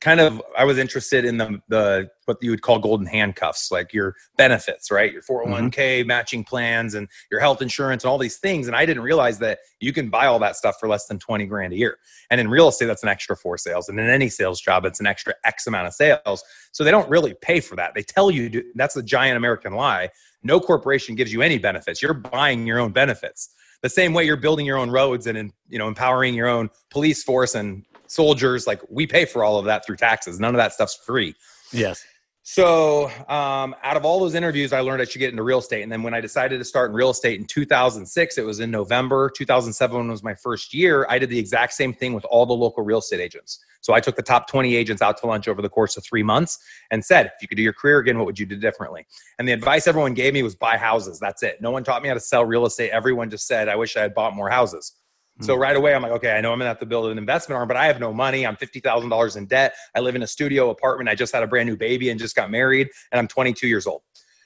kind 0.00 0.20
of 0.20 0.42
I 0.56 0.64
was 0.64 0.78
interested 0.78 1.24
in 1.24 1.36
the 1.36 1.60
the 1.68 2.10
what 2.26 2.38
you 2.40 2.50
would 2.50 2.62
call 2.62 2.78
golden 2.78 3.06
handcuffs, 3.06 3.70
like 3.70 3.92
your 3.92 4.14
benefits, 4.36 4.90
right? 4.90 5.12
Your 5.12 5.22
401k 5.22 5.72
mm-hmm. 5.72 6.06
matching 6.06 6.44
plans 6.44 6.94
and 6.94 7.08
your 7.30 7.40
health 7.40 7.62
insurance 7.62 8.04
and 8.04 8.10
all 8.10 8.18
these 8.18 8.38
things. 8.38 8.66
And 8.66 8.76
I 8.76 8.84
didn't 8.84 9.02
realize 9.02 9.38
that 9.38 9.58
you 9.80 9.92
can 9.92 10.10
buy 10.10 10.26
all 10.26 10.38
that 10.40 10.56
stuff 10.56 10.76
for 10.78 10.88
less 10.88 11.06
than 11.06 11.18
20 11.18 11.46
grand 11.46 11.72
a 11.72 11.76
year. 11.76 11.98
And 12.30 12.40
in 12.40 12.48
real 12.48 12.68
estate, 12.68 12.86
that's 12.86 13.02
an 13.02 13.08
extra 13.08 13.36
four 13.36 13.58
sales. 13.58 13.88
And 13.88 13.98
in 13.98 14.08
any 14.08 14.28
sales 14.28 14.60
job, 14.60 14.84
it's 14.84 15.00
an 15.00 15.06
extra 15.06 15.34
X 15.44 15.66
amount 15.66 15.86
of 15.86 15.94
sales. 15.94 16.42
So 16.72 16.84
they 16.84 16.90
don't 16.90 17.08
really 17.08 17.34
pay 17.40 17.60
for 17.60 17.76
that. 17.76 17.94
They 17.94 18.02
tell 18.02 18.30
you 18.30 18.50
to, 18.50 18.64
that's 18.74 18.96
a 18.96 19.02
giant 19.02 19.36
American 19.36 19.74
lie. 19.74 20.10
No 20.42 20.60
corporation 20.60 21.14
gives 21.14 21.32
you 21.32 21.42
any 21.42 21.58
benefits. 21.58 22.02
You're 22.02 22.14
buying 22.14 22.66
your 22.66 22.78
own 22.78 22.92
benefits 22.92 23.50
the 23.82 23.88
same 23.88 24.12
way 24.12 24.24
you're 24.24 24.36
building 24.36 24.66
your 24.66 24.78
own 24.78 24.90
roads 24.90 25.26
and 25.26 25.52
you 25.68 25.78
know 25.78 25.88
empowering 25.88 26.34
your 26.34 26.48
own 26.48 26.70
police 26.90 27.22
force 27.22 27.54
and 27.54 27.84
soldiers 28.06 28.66
like 28.66 28.80
we 28.88 29.06
pay 29.06 29.24
for 29.24 29.42
all 29.42 29.58
of 29.58 29.64
that 29.64 29.84
through 29.84 29.96
taxes. 29.96 30.38
None 30.38 30.54
of 30.54 30.58
that 30.58 30.72
stuff's 30.72 30.94
free. 30.94 31.34
Yes 31.72 32.04
so 32.48 33.10
um, 33.28 33.74
out 33.82 33.96
of 33.96 34.04
all 34.04 34.20
those 34.20 34.34
interviews 34.34 34.72
i 34.72 34.78
learned 34.78 35.02
i 35.02 35.04
should 35.04 35.18
get 35.18 35.30
into 35.30 35.42
real 35.42 35.58
estate 35.58 35.82
and 35.82 35.90
then 35.90 36.02
when 36.02 36.14
i 36.14 36.20
decided 36.20 36.58
to 36.58 36.64
start 36.64 36.90
in 36.90 36.96
real 36.96 37.10
estate 37.10 37.40
in 37.40 37.46
2006 37.46 38.38
it 38.38 38.46
was 38.46 38.60
in 38.60 38.70
november 38.70 39.28
2007 39.36 40.08
was 40.08 40.22
my 40.22 40.34
first 40.34 40.72
year 40.72 41.06
i 41.08 41.18
did 41.18 41.28
the 41.28 41.38
exact 41.38 41.72
same 41.72 41.92
thing 41.92 42.12
with 42.12 42.24
all 42.26 42.46
the 42.46 42.54
local 42.54 42.84
real 42.84 42.98
estate 42.98 43.20
agents 43.20 43.64
so 43.86 43.94
I 43.94 44.00
took 44.00 44.16
the 44.16 44.22
top 44.22 44.48
20 44.48 44.74
agents 44.74 45.00
out 45.00 45.16
to 45.18 45.28
lunch 45.28 45.46
over 45.46 45.62
the 45.62 45.68
course 45.68 45.96
of 45.96 46.02
three 46.02 46.24
months 46.24 46.58
and 46.90 47.04
said, 47.04 47.26
if 47.26 47.34
you 47.40 47.46
could 47.46 47.54
do 47.54 47.62
your 47.62 47.72
career 47.72 47.98
again, 47.98 48.18
what 48.18 48.26
would 48.26 48.36
you 48.36 48.44
do 48.44 48.56
differently? 48.56 49.06
And 49.38 49.46
the 49.46 49.52
advice 49.52 49.86
everyone 49.86 50.12
gave 50.12 50.34
me 50.34 50.42
was 50.42 50.56
buy 50.56 50.76
houses. 50.76 51.20
That's 51.20 51.44
it. 51.44 51.60
No 51.60 51.70
one 51.70 51.84
taught 51.84 52.02
me 52.02 52.08
how 52.08 52.14
to 52.14 52.20
sell 52.20 52.44
real 52.44 52.66
estate. 52.66 52.90
Everyone 52.90 53.30
just 53.30 53.46
said, 53.46 53.68
I 53.68 53.76
wish 53.76 53.96
I 53.96 54.02
had 54.02 54.12
bought 54.12 54.34
more 54.34 54.50
houses. 54.50 54.94
So 55.40 55.54
hmm. 55.54 55.60
right 55.60 55.76
away, 55.76 55.94
I'm 55.94 56.02
like, 56.02 56.12
okay, 56.12 56.32
I 56.32 56.40
know 56.40 56.52
I'm 56.52 56.58
gonna 56.58 56.68
have 56.68 56.78
to 56.80 56.86
build 56.86 57.10
an 57.10 57.18
investment 57.18 57.58
arm, 57.58 57.68
but 57.68 57.76
I 57.76 57.86
have 57.86 58.00
no 58.00 58.12
money. 58.12 58.46
I'm 58.46 58.56
fifty 58.56 58.80
thousand 58.80 59.10
dollars 59.10 59.36
in 59.36 59.46
debt. 59.46 59.74
I 59.94 60.00
live 60.00 60.14
in 60.14 60.22
a 60.22 60.26
studio 60.26 60.70
apartment. 60.70 61.08
I 61.08 61.14
just 61.14 61.34
had 61.34 61.42
a 61.42 61.46
brand 61.46 61.68
new 61.68 61.76
baby 61.76 62.10
and 62.10 62.18
just 62.18 62.34
got 62.34 62.50
married, 62.50 62.88
and 63.12 63.18
I'm 63.18 63.28
22 63.28 63.66
years 63.68 63.86
old. 63.86 64.02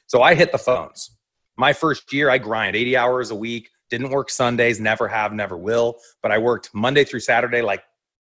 So 0.07 0.23
I 0.23 0.35
hit 0.35 0.53
the 0.53 0.59
phones. 0.59 1.17
My 1.57 1.73
first 1.73 2.13
year, 2.13 2.31
I 2.31 2.39
grind 2.39 2.75
80 2.75 2.97
hours 2.97 3.31
a 3.31 3.35
week. 3.35 3.71
Didn't 3.91 4.11
work 4.11 4.31
Sundays, 4.31 4.81
never 4.81 5.09
have, 5.09 5.33
never 5.33 5.57
will. 5.57 5.97
But 6.23 6.33
I 6.33 6.39
worked 6.39 6.71
Monday 6.75 7.05
through 7.05 7.21
Saturday, 7.21 7.63
like 7.63 7.83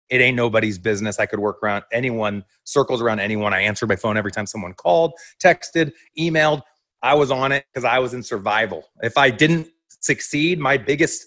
it 0.10 0.20
ain't 0.20 0.36
nobody's 0.36 0.78
business. 0.78 1.20
I 1.20 1.26
could 1.26 1.40
work 1.40 1.64
around 1.64 1.86
anyone, 1.92 2.44
circles 2.66 3.02
around 3.02 3.22
anyone. 3.22 3.54
I 3.54 3.62
answered 3.62 3.88
my 3.88 3.96
phone 3.96 4.18
every 4.18 4.32
time 4.32 4.46
someone 4.46 4.74
called, 4.74 5.14
texted, 5.42 5.94
emailed. 6.20 6.62
I 7.02 7.16
was 7.16 7.32
on 7.32 7.52
it 7.54 7.66
because 7.74 7.86
I 7.86 7.98
was 8.00 8.14
in 8.14 8.22
survival. 8.22 8.90
If 9.02 9.18
I 9.18 9.30
didn't 9.30 9.70
succeed, 9.88 10.60
my 10.60 10.78
biggest 10.78 11.26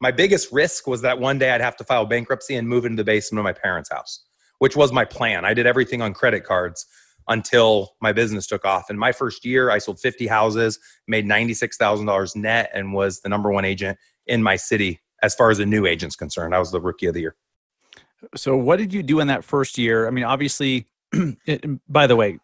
my 0.00 0.10
biggest 0.10 0.52
risk 0.52 0.86
was 0.86 1.02
that 1.02 1.18
one 1.18 1.38
day 1.38 1.50
I'd 1.50 1.60
have 1.60 1.76
to 1.78 1.84
file 1.84 2.06
bankruptcy 2.06 2.56
and 2.56 2.68
move 2.68 2.84
into 2.84 2.96
the 2.96 3.04
basement 3.04 3.40
of 3.40 3.44
my 3.44 3.52
parents' 3.52 3.90
house, 3.90 4.24
which 4.58 4.76
was 4.76 4.92
my 4.92 5.04
plan. 5.04 5.44
I 5.44 5.54
did 5.54 5.66
everything 5.66 6.02
on 6.02 6.12
credit 6.12 6.44
cards 6.44 6.86
until 7.28 7.94
my 8.00 8.12
business 8.12 8.46
took 8.46 8.64
off. 8.64 8.90
In 8.90 8.98
my 8.98 9.12
first 9.12 9.44
year, 9.44 9.70
I 9.70 9.78
sold 9.78 9.98
50 10.00 10.26
houses, 10.26 10.78
made 11.08 11.26
$96,000 11.26 12.36
net, 12.36 12.70
and 12.72 12.92
was 12.92 13.20
the 13.20 13.28
number 13.28 13.50
one 13.50 13.64
agent 13.64 13.98
in 14.26 14.42
my 14.42 14.56
city 14.56 15.00
as 15.22 15.34
far 15.34 15.50
as 15.50 15.58
a 15.58 15.66
new 15.66 15.86
agent's 15.86 16.16
concerned. 16.16 16.54
I 16.54 16.58
was 16.58 16.70
the 16.70 16.80
rookie 16.80 17.06
of 17.06 17.14
the 17.14 17.20
year. 17.20 17.36
So, 18.34 18.56
what 18.56 18.76
did 18.76 18.92
you 18.92 19.02
do 19.02 19.20
in 19.20 19.28
that 19.28 19.44
first 19.44 19.76
year? 19.76 20.06
I 20.06 20.10
mean, 20.10 20.24
obviously, 20.24 20.88
it, 21.12 21.64
by 21.88 22.06
the 22.06 22.16
way, 22.16 22.38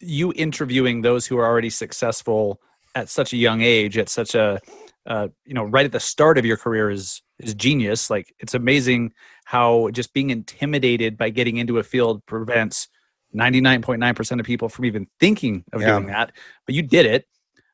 you 0.00 0.32
interviewing 0.34 1.02
those 1.02 1.26
who 1.26 1.38
are 1.38 1.46
already 1.46 1.70
successful 1.70 2.60
at 2.94 3.08
such 3.08 3.32
a 3.32 3.36
young 3.36 3.62
age, 3.62 3.96
at 3.98 4.08
such 4.08 4.34
a 4.34 4.60
uh, 5.06 5.28
you 5.44 5.54
know, 5.54 5.64
right 5.64 5.84
at 5.84 5.92
the 5.92 6.00
start 6.00 6.38
of 6.38 6.44
your 6.44 6.56
career 6.56 6.90
is 6.90 7.22
is 7.38 7.54
genius. 7.54 8.10
Like, 8.10 8.34
it's 8.38 8.54
amazing 8.54 9.12
how 9.44 9.90
just 9.90 10.12
being 10.12 10.30
intimidated 10.30 11.16
by 11.16 11.30
getting 11.30 11.58
into 11.58 11.78
a 11.78 11.82
field 11.82 12.24
prevents 12.26 12.88
99.9% 13.34 14.40
of 14.40 14.46
people 14.46 14.68
from 14.68 14.84
even 14.84 15.06
thinking 15.20 15.64
of 15.72 15.80
yeah. 15.80 15.92
doing 15.92 16.06
that. 16.06 16.32
But 16.64 16.74
you 16.74 16.82
did 16.82 17.06
it. 17.06 17.26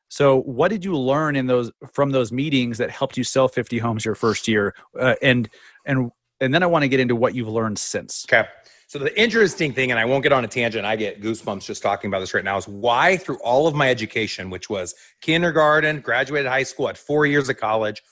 So, 0.09 0.41
what 0.41 0.69
did 0.69 0.85
you 0.85 0.95
learn 0.95 1.35
in 1.35 1.47
those 1.47 1.71
from 1.91 2.11
those 2.11 2.31
meetings 2.31 2.77
that 2.77 2.91
helped 2.91 3.17
you 3.17 3.23
sell 3.23 3.47
50 3.47 3.79
homes 3.79 4.05
your 4.05 4.15
first 4.15 4.47
year? 4.47 4.75
Uh, 4.99 5.15
and 5.21 5.49
and 5.85 6.11
and 6.39 6.53
then 6.53 6.61
I 6.61 6.67
want 6.67 6.83
to 6.83 6.87
get 6.87 6.99
into 6.99 7.15
what 7.15 7.33
you've 7.33 7.47
learned 7.47 7.79
since. 7.79 8.25
Okay. 8.29 8.47
So 8.93 8.99
the 8.99 9.19
interesting 9.19 9.73
thing, 9.73 9.89
and 9.89 9.99
I 9.99 10.05
won't 10.05 10.21
get 10.21 10.31
on 10.31 10.45
a 10.45 10.47
tangent, 10.47 10.85
I 10.85 10.95
get 10.95 11.19
goosebumps 11.19 11.65
just 11.65 11.81
talking 11.81 12.09
about 12.09 12.19
this 12.19 12.35
right 12.35 12.43
now, 12.43 12.57
is 12.57 12.67
why 12.67 13.17
through 13.17 13.37
all 13.37 13.65
of 13.65 13.73
my 13.73 13.89
education, 13.89 14.51
which 14.51 14.69
was 14.69 14.93
kindergarten, 15.19 15.99
graduated 15.99 16.47
high 16.47 16.61
school, 16.61 16.87
at 16.87 16.95
four 16.95 17.25
years 17.25 17.49
of 17.49 17.57
college, 17.57 18.03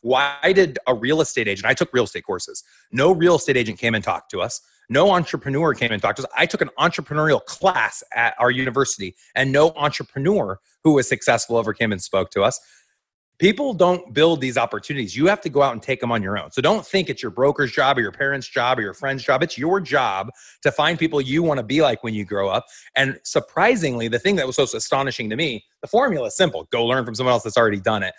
why 0.00 0.54
did 0.54 0.78
a 0.86 0.94
real 0.94 1.20
estate 1.20 1.46
agent, 1.46 1.66
I 1.66 1.74
took 1.74 1.92
real 1.92 2.04
estate 2.04 2.24
courses, 2.24 2.64
no 2.90 3.12
real 3.12 3.36
estate 3.36 3.58
agent 3.58 3.78
came 3.78 3.94
and 3.94 4.02
talked 4.02 4.30
to 4.30 4.40
us. 4.40 4.62
No 4.88 5.10
entrepreneur 5.12 5.74
came 5.74 5.92
and 5.92 6.00
talked 6.00 6.16
to 6.16 6.22
us. 6.24 6.30
I 6.34 6.46
took 6.46 6.62
an 6.62 6.70
entrepreneurial 6.78 7.44
class 7.44 8.02
at 8.16 8.34
our 8.38 8.50
university, 8.50 9.14
and 9.34 9.52
no 9.52 9.72
entrepreneur 9.76 10.58
who 10.82 10.94
was 10.94 11.06
successful 11.06 11.58
ever 11.58 11.74
came 11.74 11.92
and 11.92 12.02
spoke 12.02 12.30
to 12.30 12.42
us 12.42 12.58
people 13.40 13.72
don't 13.72 14.12
build 14.12 14.40
these 14.40 14.58
opportunities. 14.58 15.16
You 15.16 15.26
have 15.26 15.40
to 15.40 15.48
go 15.48 15.62
out 15.62 15.72
and 15.72 15.82
take 15.82 16.00
them 16.00 16.12
on 16.12 16.22
your 16.22 16.38
own. 16.38 16.52
So 16.52 16.60
don't 16.60 16.86
think 16.86 17.08
it's 17.08 17.22
your 17.22 17.30
broker's 17.32 17.72
job 17.72 17.96
or 17.96 18.02
your 18.02 18.12
parents' 18.12 18.46
job 18.46 18.78
or 18.78 18.82
your 18.82 18.92
friend's 18.92 19.24
job. 19.24 19.42
It's 19.42 19.56
your 19.56 19.80
job 19.80 20.30
to 20.62 20.70
find 20.70 20.98
people 20.98 21.20
you 21.22 21.42
want 21.42 21.58
to 21.58 21.64
be 21.64 21.80
like 21.80 22.04
when 22.04 22.12
you 22.12 22.24
grow 22.26 22.50
up. 22.50 22.66
And 22.94 23.18
surprisingly, 23.24 24.08
the 24.08 24.18
thing 24.18 24.36
that 24.36 24.46
was 24.46 24.56
so 24.56 24.64
astonishing 24.64 25.30
to 25.30 25.36
me, 25.36 25.64
the 25.80 25.88
formula 25.88 26.26
is 26.26 26.36
simple 26.36 26.68
go 26.70 26.84
learn 26.84 27.04
from 27.04 27.14
someone 27.14 27.32
else 27.32 27.42
that's 27.42 27.56
already 27.56 27.80
done 27.80 28.02
it. 28.02 28.14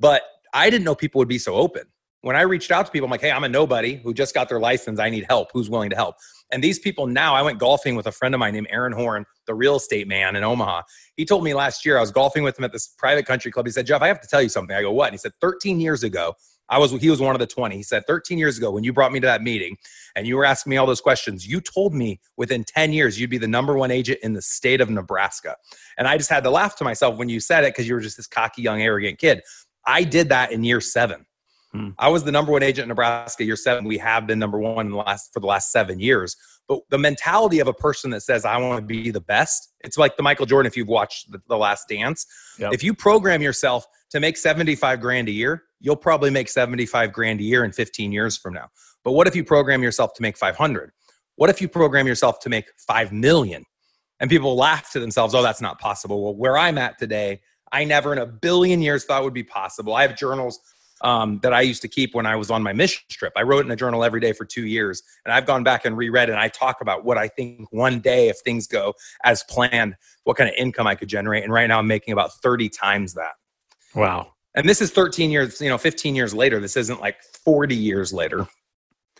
But 0.00 0.22
I 0.52 0.68
didn't 0.70 0.84
know 0.84 0.96
people 0.96 1.20
would 1.20 1.28
be 1.28 1.38
so 1.38 1.54
open. 1.54 1.84
When 2.22 2.34
I 2.34 2.40
reached 2.40 2.72
out 2.72 2.86
to 2.86 2.92
people, 2.92 3.04
I'm 3.04 3.10
like, 3.10 3.20
hey, 3.20 3.30
I'm 3.30 3.44
a 3.44 3.48
nobody 3.48 3.96
who 3.96 4.12
just 4.12 4.34
got 4.34 4.48
their 4.48 4.58
license. 4.58 4.98
I 4.98 5.08
need 5.08 5.26
help. 5.28 5.50
Who's 5.52 5.70
willing 5.70 5.90
to 5.90 5.96
help? 5.96 6.16
And 6.54 6.62
these 6.62 6.78
people 6.78 7.08
now, 7.08 7.34
I 7.34 7.42
went 7.42 7.58
golfing 7.58 7.96
with 7.96 8.06
a 8.06 8.12
friend 8.12 8.32
of 8.32 8.38
mine 8.38 8.54
named 8.54 8.68
Aaron 8.70 8.92
Horn, 8.92 9.26
the 9.48 9.54
real 9.54 9.74
estate 9.74 10.06
man 10.06 10.36
in 10.36 10.44
Omaha. 10.44 10.82
He 11.16 11.24
told 11.24 11.42
me 11.42 11.52
last 11.52 11.84
year, 11.84 11.98
I 11.98 12.00
was 12.00 12.12
golfing 12.12 12.44
with 12.44 12.56
him 12.56 12.64
at 12.64 12.70
this 12.70 12.94
private 12.96 13.26
country 13.26 13.50
club. 13.50 13.66
He 13.66 13.72
said, 13.72 13.86
Jeff, 13.86 14.02
I 14.02 14.06
have 14.06 14.20
to 14.20 14.28
tell 14.28 14.40
you 14.40 14.48
something. 14.48 14.74
I 14.74 14.82
go, 14.82 14.92
what? 14.92 15.06
And 15.06 15.14
he 15.14 15.18
said, 15.18 15.32
13 15.40 15.80
years 15.80 16.04
ago, 16.04 16.34
I 16.68 16.78
was 16.78 16.92
he 16.92 17.10
was 17.10 17.20
one 17.20 17.34
of 17.34 17.40
the 17.40 17.46
20. 17.46 17.76
He 17.76 17.82
said 17.82 18.04
13 18.06 18.38
years 18.38 18.56
ago 18.56 18.70
when 18.70 18.84
you 18.84 18.92
brought 18.92 19.10
me 19.10 19.18
to 19.18 19.26
that 19.26 19.42
meeting 19.42 19.76
and 20.14 20.28
you 20.28 20.36
were 20.36 20.44
asking 20.44 20.70
me 20.70 20.76
all 20.76 20.86
those 20.86 21.00
questions, 21.00 21.44
you 21.44 21.60
told 21.60 21.92
me 21.92 22.20
within 22.36 22.62
10 22.62 22.92
years 22.92 23.20
you'd 23.20 23.30
be 23.30 23.36
the 23.36 23.48
number 23.48 23.74
one 23.74 23.90
agent 23.90 24.20
in 24.22 24.32
the 24.32 24.40
state 24.40 24.80
of 24.80 24.88
Nebraska. 24.88 25.56
And 25.98 26.06
I 26.06 26.16
just 26.16 26.30
had 26.30 26.44
to 26.44 26.50
laugh 26.50 26.76
to 26.76 26.84
myself 26.84 27.18
when 27.18 27.28
you 27.28 27.40
said 27.40 27.64
it 27.64 27.74
because 27.74 27.88
you 27.88 27.94
were 27.94 28.00
just 28.00 28.16
this 28.16 28.28
cocky, 28.28 28.62
young, 28.62 28.80
arrogant 28.80 29.18
kid. 29.18 29.42
I 29.86 30.04
did 30.04 30.28
that 30.28 30.52
in 30.52 30.62
year 30.62 30.80
seven. 30.80 31.26
Hmm. 31.74 31.88
I 31.98 32.08
was 32.08 32.22
the 32.22 32.30
number 32.30 32.52
one 32.52 32.62
agent 32.62 32.84
in 32.84 32.88
Nebraska 32.88 33.44
year 33.44 33.56
seven. 33.56 33.84
We 33.84 33.98
have 33.98 34.28
been 34.28 34.38
number 34.38 34.60
one 34.60 34.86
in 34.86 34.92
the 34.92 34.98
last 34.98 35.32
for 35.34 35.40
the 35.40 35.46
last 35.46 35.72
seven 35.72 35.98
years. 35.98 36.36
But 36.68 36.80
the 36.88 36.98
mentality 36.98 37.58
of 37.58 37.66
a 37.66 37.74
person 37.74 38.10
that 38.10 38.20
says, 38.20 38.44
I 38.44 38.56
want 38.58 38.80
to 38.80 38.86
be 38.86 39.10
the 39.10 39.20
best, 39.20 39.72
it's 39.80 39.98
like 39.98 40.16
the 40.16 40.22
Michael 40.22 40.46
Jordan, 40.46 40.66
if 40.70 40.76
you've 40.76 40.88
watched 40.88 41.30
the, 41.32 41.40
the 41.48 41.56
Last 41.56 41.88
Dance. 41.88 42.26
Yep. 42.58 42.72
If 42.72 42.82
you 42.82 42.94
program 42.94 43.42
yourself 43.42 43.86
to 44.10 44.20
make 44.20 44.36
75 44.36 45.00
grand 45.00 45.28
a 45.28 45.32
year, 45.32 45.64
you'll 45.80 45.96
probably 45.96 46.30
make 46.30 46.48
75 46.48 47.12
grand 47.12 47.40
a 47.40 47.42
year 47.42 47.64
in 47.64 47.72
15 47.72 48.12
years 48.12 48.38
from 48.38 48.54
now. 48.54 48.68
But 49.02 49.12
what 49.12 49.26
if 49.26 49.36
you 49.36 49.44
program 49.44 49.82
yourself 49.82 50.14
to 50.14 50.22
make 50.22 50.38
500? 50.38 50.92
What 51.36 51.50
if 51.50 51.60
you 51.60 51.68
program 51.68 52.06
yourself 52.06 52.38
to 52.40 52.48
make 52.48 52.66
5 52.86 53.12
million? 53.12 53.64
And 54.20 54.30
people 54.30 54.56
laugh 54.56 54.92
to 54.92 55.00
themselves, 55.00 55.34
oh, 55.34 55.42
that's 55.42 55.60
not 55.60 55.80
possible. 55.80 56.22
Well, 56.22 56.36
where 56.36 56.56
I'm 56.56 56.78
at 56.78 56.98
today, 56.98 57.40
I 57.72 57.84
never 57.84 58.12
in 58.12 58.20
a 58.20 58.26
billion 58.26 58.80
years 58.80 59.04
thought 59.04 59.24
would 59.24 59.34
be 59.34 59.42
possible. 59.42 59.94
I 59.94 60.02
have 60.02 60.16
journals 60.16 60.60
um, 61.04 61.38
that 61.42 61.52
I 61.52 61.60
used 61.60 61.82
to 61.82 61.88
keep 61.88 62.14
when 62.14 62.26
I 62.26 62.34
was 62.34 62.50
on 62.50 62.62
my 62.62 62.72
mission 62.72 63.02
trip. 63.10 63.34
I 63.36 63.42
wrote 63.42 63.64
in 63.64 63.70
a 63.70 63.76
journal 63.76 64.02
every 64.02 64.20
day 64.20 64.32
for 64.32 64.44
two 64.44 64.66
years, 64.66 65.02
and 65.24 65.32
I've 65.32 65.46
gone 65.46 65.62
back 65.62 65.84
and 65.84 65.96
reread, 65.96 66.30
and 66.30 66.38
I 66.38 66.48
talk 66.48 66.80
about 66.80 67.04
what 67.04 67.18
I 67.18 67.28
think 67.28 67.70
one 67.70 68.00
day, 68.00 68.28
if 68.28 68.38
things 68.40 68.66
go 68.66 68.94
as 69.22 69.44
planned, 69.44 69.94
what 70.24 70.36
kind 70.38 70.48
of 70.48 70.56
income 70.56 70.86
I 70.86 70.94
could 70.94 71.08
generate. 71.08 71.44
And 71.44 71.52
right 71.52 71.66
now, 71.66 71.78
I'm 71.78 71.86
making 71.86 72.12
about 72.12 72.32
30 72.42 72.70
times 72.70 73.14
that. 73.14 73.32
Wow. 73.94 74.32
And 74.54 74.68
this 74.68 74.80
is 74.80 74.90
13 74.90 75.30
years, 75.30 75.60
you 75.60 75.68
know, 75.68 75.78
15 75.78 76.16
years 76.16 76.32
later. 76.32 76.58
This 76.58 76.76
isn't 76.76 77.00
like 77.00 77.22
40 77.44 77.76
years 77.76 78.12
later. 78.12 78.48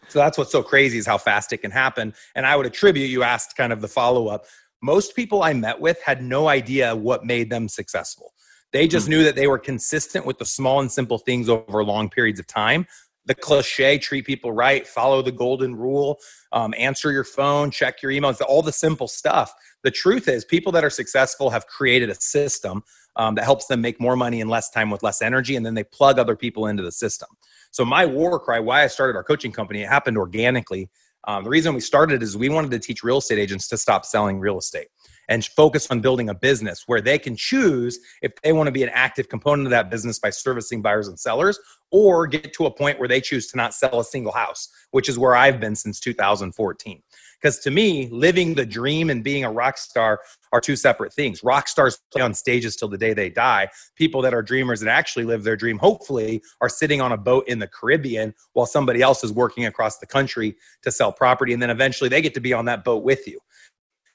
So 0.09 0.19
that's 0.19 0.39
what's 0.39 0.53
so 0.53 0.63
crazy 0.63 0.99
is 0.99 1.07
how 1.07 1.19
fast 1.19 1.53
it 1.53 1.59
can 1.59 1.71
happen. 1.71 2.15
And 2.35 2.47
I 2.47 2.57
would 2.57 2.67
attribute, 2.67 3.11
you 3.11 3.23
asked 3.23 3.57
kind 3.57 3.73
of 3.73 3.81
the 3.81 3.89
follow 3.89 4.29
up. 4.29 4.47
Most 4.83 5.17
people 5.17 5.43
I 5.43 5.53
met 5.55 5.81
with 5.81 6.01
had 6.03 6.23
no 6.23 6.49
idea 6.49 6.95
what 6.95 7.25
made 7.25 7.51
them 7.51 7.69
successful. 7.69 8.33
They 8.75 8.89
just 8.89 9.07
hmm. 9.07 9.13
knew 9.13 9.25
that 9.25 9.37
they 9.37 9.47
were 9.47 9.59
consistent 9.59 10.27
with 10.27 10.37
the 10.37 10.45
small 10.45 10.81
and 10.81 10.93
simple 10.93 11.17
things 11.17 11.49
over 11.49 11.83
long 11.83 12.11
periods 12.11 12.39
of 12.39 12.47
time. 12.47 12.87
the 13.27 13.35
cliche 13.35 13.97
treat 13.97 14.27
people 14.27 14.53
right, 14.53 14.87
follow 14.87 15.23
the 15.23 15.33
golden 15.33 15.75
rule, 15.75 16.19
um, 16.53 16.75
answer 16.77 17.11
your 17.11 17.25
phone, 17.25 17.71
check 17.71 18.03
your 18.03 18.13
emails, 18.13 18.39
all 18.47 18.61
the 18.61 18.71
simple 18.71 19.09
stuff. 19.09 19.51
The 19.83 19.91
truth 19.91 20.29
is, 20.29 20.45
people 20.45 20.71
that 20.73 20.85
are 20.85 20.91
successful 20.91 21.49
have 21.49 21.67
created 21.67 22.11
a 22.11 22.15
system 22.17 22.83
um, 23.17 23.35
that 23.37 23.45
helps 23.45 23.65
them 23.65 23.81
make 23.81 23.99
more 23.99 24.15
money 24.15 24.41
in 24.41 24.49
less 24.49 24.69
time 24.69 24.91
with 24.91 25.03
less 25.03 25.23
energy, 25.23 25.57
and 25.57 25.65
then 25.65 25.73
they 25.73 25.85
plug 25.85 26.19
other 26.19 26.37
people 26.37 26.67
into 26.67 26.83
the 26.83 26.93
system. 26.93 27.29
So, 27.71 27.83
my 27.83 28.05
war 28.05 28.39
cry, 28.39 28.61
why 28.61 28.85
I 28.85 28.89
started 28.89 29.17
our 29.17 29.25
coaching 29.25 29.53
company, 29.53 29.81
it 29.83 29.89
happened 29.89 30.19
organically. 30.19 30.91
Um, 31.27 31.45
the 31.45 31.51
reason 31.51 31.73
we 31.73 31.81
started 31.81 32.23
is 32.23 32.37
we 32.37 32.51
wanted 32.51 32.73
to 32.73 32.79
teach 32.79 33.03
real 33.03 33.19
estate 33.19 33.39
agents 33.39 33.69
to 33.69 33.79
stop 33.79 34.05
selling 34.05 34.39
real 34.39 34.59
estate 34.59 34.89
and 35.29 35.45
focus 35.45 35.87
on 35.91 36.01
building 36.01 36.29
a 36.29 36.35
business 36.35 36.85
where 36.87 37.01
they 37.01 37.19
can 37.19 37.37
choose 37.37 37.99
if 38.23 38.33
they 38.43 38.53
want 38.53 38.67
to 38.67 38.73
be 38.73 38.83
an 38.83 38.91
active 38.93 39.29
component 39.29 39.67
of 39.67 39.71
that 39.71 39.91
business 39.91 40.19
by 40.19 40.31
servicing 40.31 40.83
buyers 40.83 41.09
and 41.09 41.19
sellers 41.19 41.59
or 41.91 42.27
get 42.27 42.53
to 42.53 42.67
a 42.67 42.71
point 42.71 42.99
where 42.99 43.09
they 43.09 43.21
choose 43.21 43.47
to 43.47 43.57
not 43.57 43.73
sell 43.73 44.01
a 44.01 44.05
single 44.05 44.33
house, 44.33 44.69
which 44.91 45.09
is 45.09 45.17
where 45.17 45.37
I've 45.37 45.61
been 45.61 45.77
since 45.77 46.01
2014. 46.01 47.03
Because 47.41 47.61
to 47.61 47.71
me, 47.71 48.09
living 48.11 48.55
the 48.55 48.67
dream 48.67 49.11
and 49.11 49.23
being 49.23 49.45
a 49.45 49.53
rock 49.53 49.79
star 49.79 50.19
are 50.53 50.61
two 50.61 50.75
separate 50.75 51.13
things. 51.13 51.45
Rock 51.45 51.69
stars 51.69 52.01
play 52.11 52.23
on 52.23 52.35
stages 52.35 52.75
till 52.75 52.89
the 52.89 52.99
day 52.99 53.13
they 53.13 53.31
die. 53.31 53.69
People 53.97 54.23
that 54.23 54.35
are 54.35 54.43
dreamers 54.43 54.81
that 54.81 54.89
actually 54.89 55.25
live 55.25 55.45
their 55.45 55.57
dream, 55.57 55.79
hopefully, 55.79 56.43
are 56.61 56.69
sitting 56.69 57.01
on 57.01 57.13
a 57.13 57.17
boat 57.17 57.47
in 57.47 57.59
the 57.59 57.69
Caribbean 57.69 58.35
while 58.55 58.67
somebody 58.67 59.03
else 59.03 59.23
is 59.23 59.31
working 59.31 59.67
across 59.67 59.99
the 59.99 60.07
country 60.07 60.57
to 60.83 60.91
sell 60.91 61.13
property. 61.13 61.53
And 61.53 61.63
then 61.63 61.71
eventually 61.71 62.09
they 62.09 62.23
get 62.23 62.35
to 62.35 62.41
be 62.41 62.53
on 62.53 62.65
that 62.65 62.83
boat 62.83 63.05
with 63.05 63.29
you 63.29 63.39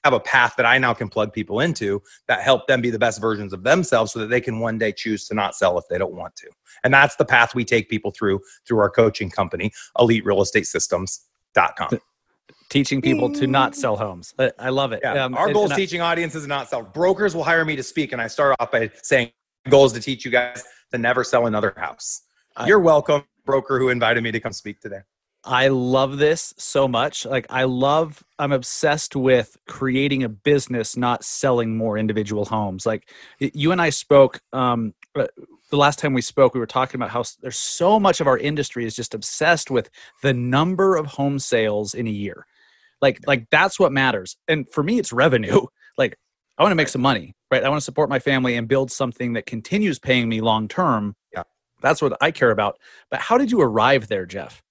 have 0.04 0.14
a 0.14 0.20
path 0.20 0.54
that 0.58 0.66
I 0.66 0.78
now 0.78 0.94
can 0.94 1.10
plug 1.10 1.34
people 1.34 1.60
into 1.60 2.02
that 2.28 2.42
help 2.42 2.68
them 2.68 2.82
be 2.82 2.90
the 2.90 3.00
best 3.00 3.20
versions 3.20 3.54
of 3.54 3.64
themselves 3.64 4.14
so 4.14 4.20
that 4.20 4.30
they 4.30 4.42
can 4.42 4.60
one 4.60 4.78
day 4.78 4.92
choose 4.92 5.28
to 5.28 5.34
not 5.34 5.56
sell 5.56 5.78
if 5.78 5.86
they 5.90 5.98
don't 5.98 6.14
want 6.14 6.36
to. 6.38 6.50
And 6.84 6.94
that's 6.94 7.16
the 7.18 7.26
path 7.26 7.56
we 7.56 7.66
take 7.66 7.90
people 7.90 8.12
through 8.12 8.40
through 8.68 8.80
our 8.80 8.90
coaching 8.90 9.30
company, 9.30 9.72
eliterealestatesystems.com. 9.98 12.00
Teaching 12.70 13.02
people 13.02 13.34
to 13.34 13.48
not 13.48 13.76
sell 13.76 13.98
homes. 13.98 14.34
I 14.60 14.70
love 14.70 14.92
it. 14.92 15.00
Yeah. 15.04 15.26
Um, 15.26 15.34
our 15.34 15.52
goal 15.52 15.66
is 15.66 15.76
teaching 15.76 16.02
audiences 16.02 16.44
to 16.44 16.48
not 16.48 16.70
sell. 16.70 16.84
Brokers 16.84 17.36
will 17.36 17.44
hire 17.44 17.66
me 17.66 17.76
to 17.76 17.82
speak, 17.82 18.14
and 18.14 18.22
I 18.22 18.28
start 18.28 18.56
off 18.60 18.72
by 18.72 18.92
saying, 19.02 19.32
goal 19.70 19.86
is 19.86 19.94
to 19.94 20.00
teach 20.00 20.24
you 20.24 20.30
guys 20.30 20.64
to 20.92 21.00
never 21.00 21.24
sell 21.24 21.48
another 21.48 21.74
house. 21.78 22.22
You're 22.66 22.80
welcome, 22.80 23.24
broker 23.46 23.80
who 23.80 23.90
invited 23.90 24.22
me 24.22 24.32
to 24.32 24.40
come 24.40 24.54
speak 24.54 24.82
today. 24.82 25.00
I 25.44 25.70
love 25.70 26.18
this 26.18 26.54
so 26.58 26.88
much. 26.88 27.26
Like 27.26 27.46
I 27.50 27.64
love 27.64 28.24
I'm 28.38 28.52
obsessed 28.52 29.16
with 29.16 29.58
creating 29.68 30.24
a 30.24 30.30
business 30.30 30.98
not 30.98 31.24
selling 31.24 31.78
more 31.78 31.98
individual 31.98 32.46
homes. 32.46 32.86
Like 32.86 33.10
you 33.40 33.72
and 33.72 33.82
I 33.82 33.90
spoke 33.90 34.42
um 34.52 34.94
uh, 35.16 35.28
the 35.72 35.78
last 35.78 36.00
time 36.00 36.14
we 36.14 36.22
spoke 36.22 36.54
we 36.54 36.60
were 36.60 36.66
talking 36.66 37.00
about 37.00 37.12
how 37.12 37.24
there's 37.42 37.58
so 37.58 38.00
much 38.00 38.20
of 38.20 38.28
our 38.28 38.38
industry 38.38 38.86
is 38.86 38.96
just 38.96 39.14
obsessed 39.14 39.72
with 39.72 39.90
the 40.24 40.34
number 40.34 40.96
of 40.96 41.06
home 41.06 41.40
sales 41.40 41.94
in 41.94 42.06
a 42.08 42.12
year. 42.12 42.46
Like 43.02 43.20
like 43.26 43.50
that's 43.50 43.80
what 43.80 43.94
matters. 43.94 44.36
And 44.48 44.70
for 44.70 44.84
me 44.84 45.00
it's 45.00 45.14
revenue. 45.14 45.62
Like 45.98 46.18
I 46.58 46.64
want 46.64 46.72
to 46.72 46.78
make 46.78 46.88
some 46.88 47.02
money, 47.02 47.36
right? 47.52 47.62
I 47.62 47.68
want 47.68 47.82
to 47.82 47.84
support 47.84 48.10
my 48.10 48.20
family 48.20 48.56
and 48.56 48.70
build 48.70 48.90
something 48.90 49.34
that 49.34 49.46
continues 49.46 50.00
paying 50.00 50.30
me 50.30 50.40
long 50.40 50.70
term. 50.70 51.14
Yeah. 51.34 51.44
That's 51.82 52.02
what 52.02 52.16
I 52.22 52.32
care 52.32 52.52
about. 52.52 52.80
But 53.12 53.20
how 53.20 53.38
did 53.38 53.52
you 53.52 53.60
arrive 53.60 54.08
there, 54.08 54.26
Jeff? 54.26 54.64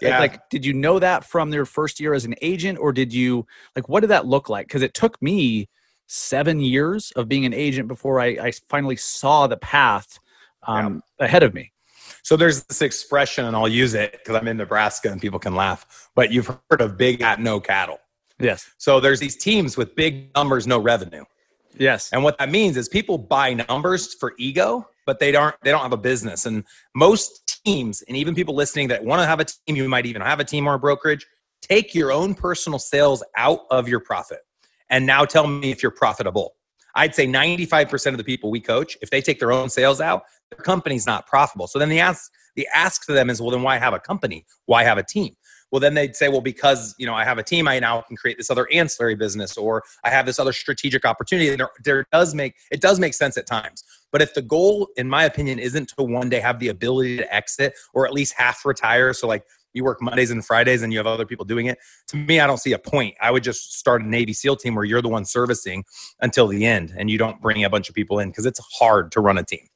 Yeah. 0.00 0.18
Like, 0.18 0.48
did 0.50 0.64
you 0.64 0.72
know 0.72 0.98
that 0.98 1.24
from 1.24 1.50
their 1.50 1.66
first 1.66 2.00
year 2.00 2.14
as 2.14 2.24
an 2.24 2.34
agent, 2.42 2.78
or 2.78 2.92
did 2.92 3.12
you 3.12 3.46
like 3.76 3.88
what 3.88 4.00
did 4.00 4.08
that 4.08 4.26
look 4.26 4.48
like? 4.48 4.66
Because 4.66 4.82
it 4.82 4.94
took 4.94 5.20
me 5.20 5.68
seven 6.06 6.60
years 6.60 7.12
of 7.16 7.28
being 7.28 7.44
an 7.44 7.52
agent 7.52 7.86
before 7.86 8.20
I, 8.20 8.26
I 8.26 8.52
finally 8.68 8.96
saw 8.96 9.46
the 9.46 9.58
path 9.58 10.18
um, 10.66 11.02
yeah. 11.18 11.26
ahead 11.26 11.42
of 11.42 11.54
me. 11.54 11.72
So 12.22 12.36
there's 12.36 12.64
this 12.64 12.82
expression, 12.82 13.44
and 13.44 13.54
I'll 13.54 13.68
use 13.68 13.94
it 13.94 14.12
because 14.12 14.34
I'm 14.36 14.48
in 14.48 14.56
Nebraska 14.56 15.10
and 15.10 15.20
people 15.20 15.38
can 15.38 15.54
laugh. 15.54 16.10
But 16.14 16.32
you've 16.32 16.46
heard 16.70 16.80
of 16.80 16.96
big 16.96 17.22
at 17.22 17.40
no 17.40 17.60
cattle. 17.60 17.98
Yes. 18.40 18.70
So 18.78 19.00
there's 19.00 19.20
these 19.20 19.36
teams 19.36 19.76
with 19.76 19.94
big 19.94 20.34
numbers, 20.34 20.66
no 20.66 20.78
revenue. 20.78 21.24
Yes. 21.78 22.10
And 22.12 22.22
what 22.22 22.38
that 22.38 22.50
means 22.50 22.76
is 22.76 22.88
people 22.88 23.18
buy 23.18 23.54
numbers 23.54 24.14
for 24.14 24.34
ego 24.38 24.86
but 25.08 25.20
they 25.20 25.32
don't 25.32 25.54
they 25.62 25.70
don't 25.70 25.80
have 25.80 25.94
a 25.94 25.96
business. 25.96 26.44
And 26.44 26.64
most 26.94 27.62
teams, 27.64 28.02
and 28.02 28.14
even 28.14 28.34
people 28.34 28.54
listening 28.54 28.88
that 28.88 29.02
want 29.02 29.22
to 29.22 29.26
have 29.26 29.40
a 29.40 29.46
team, 29.46 29.74
you 29.74 29.88
might 29.88 30.04
even 30.04 30.20
have 30.20 30.38
a 30.38 30.44
team 30.44 30.68
or 30.68 30.74
a 30.74 30.78
brokerage, 30.78 31.26
take 31.62 31.94
your 31.94 32.12
own 32.12 32.34
personal 32.34 32.78
sales 32.78 33.24
out 33.34 33.60
of 33.70 33.88
your 33.88 34.00
profit. 34.00 34.40
And 34.90 35.06
now 35.06 35.24
tell 35.24 35.46
me 35.46 35.70
if 35.70 35.82
you're 35.82 35.90
profitable. 35.90 36.56
I'd 36.94 37.14
say 37.14 37.26
95% 37.26 38.08
of 38.08 38.18
the 38.18 38.24
people 38.24 38.50
we 38.50 38.60
coach, 38.60 38.98
if 39.00 39.08
they 39.08 39.22
take 39.22 39.38
their 39.38 39.50
own 39.50 39.70
sales 39.70 39.98
out, 39.98 40.24
their 40.50 40.62
company's 40.62 41.06
not 41.06 41.26
profitable. 41.26 41.68
So 41.68 41.78
then 41.78 41.88
the 41.88 42.00
ask 42.00 42.30
the 42.54 42.68
ask 42.74 43.06
to 43.06 43.12
them 43.12 43.30
is, 43.30 43.40
well, 43.40 43.50
then 43.50 43.62
why 43.62 43.78
have 43.78 43.94
a 43.94 44.00
company? 44.00 44.44
Why 44.66 44.84
have 44.84 44.98
a 44.98 45.02
team? 45.02 45.36
Well 45.70 45.80
then 45.80 45.94
they'd 45.94 46.16
say 46.16 46.28
well 46.28 46.40
because 46.40 46.94
you 46.98 47.06
know 47.06 47.14
i 47.14 47.24
have 47.24 47.38
a 47.38 47.42
team 47.42 47.68
i 47.68 47.78
now 47.78 48.00
can 48.02 48.16
create 48.16 48.36
this 48.36 48.50
other 48.50 48.68
ancillary 48.72 49.14
business 49.14 49.56
or 49.56 49.82
i 50.04 50.10
have 50.10 50.26
this 50.26 50.38
other 50.38 50.52
strategic 50.52 51.04
opportunity 51.04 51.48
and 51.48 51.60
there, 51.60 51.70
there 51.84 52.06
does 52.12 52.34
make 52.34 52.54
it 52.70 52.80
does 52.80 52.98
make 52.98 53.14
sense 53.14 53.36
at 53.36 53.46
times 53.46 53.84
but 54.12 54.22
if 54.22 54.34
the 54.34 54.42
goal 54.42 54.88
in 54.96 55.08
my 55.08 55.24
opinion 55.24 55.58
isn't 55.58 55.88
to 55.88 56.02
one 56.02 56.28
day 56.28 56.40
have 56.40 56.58
the 56.58 56.68
ability 56.68 57.16
to 57.16 57.34
exit 57.34 57.74
or 57.94 58.06
at 58.06 58.12
least 58.12 58.34
half 58.36 58.64
retire 58.64 59.12
so 59.12 59.26
like 59.26 59.44
you 59.74 59.84
work 59.84 60.00
Mondays 60.00 60.30
and 60.30 60.44
Fridays 60.44 60.82
and 60.82 60.92
you 60.92 60.98
have 60.98 61.06
other 61.06 61.26
people 61.26 61.44
doing 61.44 61.66
it. 61.66 61.78
To 62.08 62.16
me, 62.16 62.40
I 62.40 62.46
don't 62.46 62.58
see 62.58 62.72
a 62.72 62.78
point. 62.78 63.14
I 63.20 63.30
would 63.30 63.44
just 63.44 63.78
start 63.78 64.02
a 64.02 64.08
Navy 64.08 64.32
SEAL 64.32 64.56
team 64.56 64.74
where 64.74 64.84
you're 64.84 65.02
the 65.02 65.08
one 65.08 65.24
servicing 65.24 65.84
until 66.20 66.46
the 66.48 66.64
end 66.64 66.94
and 66.96 67.10
you 67.10 67.18
don't 67.18 67.40
bring 67.40 67.62
a 67.64 67.70
bunch 67.70 67.88
of 67.88 67.94
people 67.94 68.18
in 68.18 68.28
because 68.28 68.46
it's 68.46 68.60
hard 68.78 69.12
to 69.12 69.20
run 69.20 69.38
a 69.38 69.44
team 69.44 69.66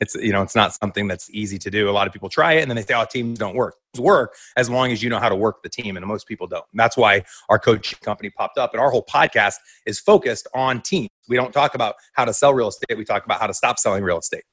it's 0.00 0.14
you 0.14 0.32
know 0.32 0.42
it's 0.42 0.54
not 0.54 0.74
something 0.74 1.08
that's 1.08 1.28
easy 1.30 1.58
to 1.58 1.70
do. 1.70 1.88
A 1.88 1.92
lot 1.92 2.06
of 2.06 2.12
people 2.12 2.28
try 2.28 2.54
it 2.54 2.62
and 2.62 2.70
then 2.70 2.76
they 2.76 2.82
say 2.82 2.94
oh 2.94 3.04
teams 3.04 3.38
don't 3.38 3.54
work. 3.54 3.76
Work 3.98 4.36
as 4.56 4.70
long 4.70 4.92
as 4.92 5.02
you 5.02 5.10
know 5.10 5.18
how 5.18 5.28
to 5.28 5.34
work 5.34 5.62
the 5.62 5.68
team 5.68 5.96
and 5.96 6.06
most 6.06 6.28
people 6.28 6.46
don't. 6.46 6.64
And 6.72 6.78
that's 6.78 6.96
why 6.96 7.24
our 7.48 7.58
coaching 7.58 7.98
company 8.02 8.30
popped 8.30 8.58
up 8.58 8.72
and 8.72 8.80
our 8.80 8.90
whole 8.90 9.04
podcast 9.04 9.54
is 9.86 9.98
focused 9.98 10.46
on 10.54 10.82
teams. 10.82 11.10
We 11.28 11.36
don't 11.36 11.52
talk 11.52 11.74
about 11.74 11.96
how 12.12 12.24
to 12.24 12.32
sell 12.32 12.54
real 12.54 12.68
estate. 12.68 12.96
We 12.96 13.04
talk 13.04 13.24
about 13.24 13.40
how 13.40 13.46
to 13.46 13.54
stop 13.54 13.78
selling 13.78 14.04
real 14.04 14.18
estate. 14.18 14.44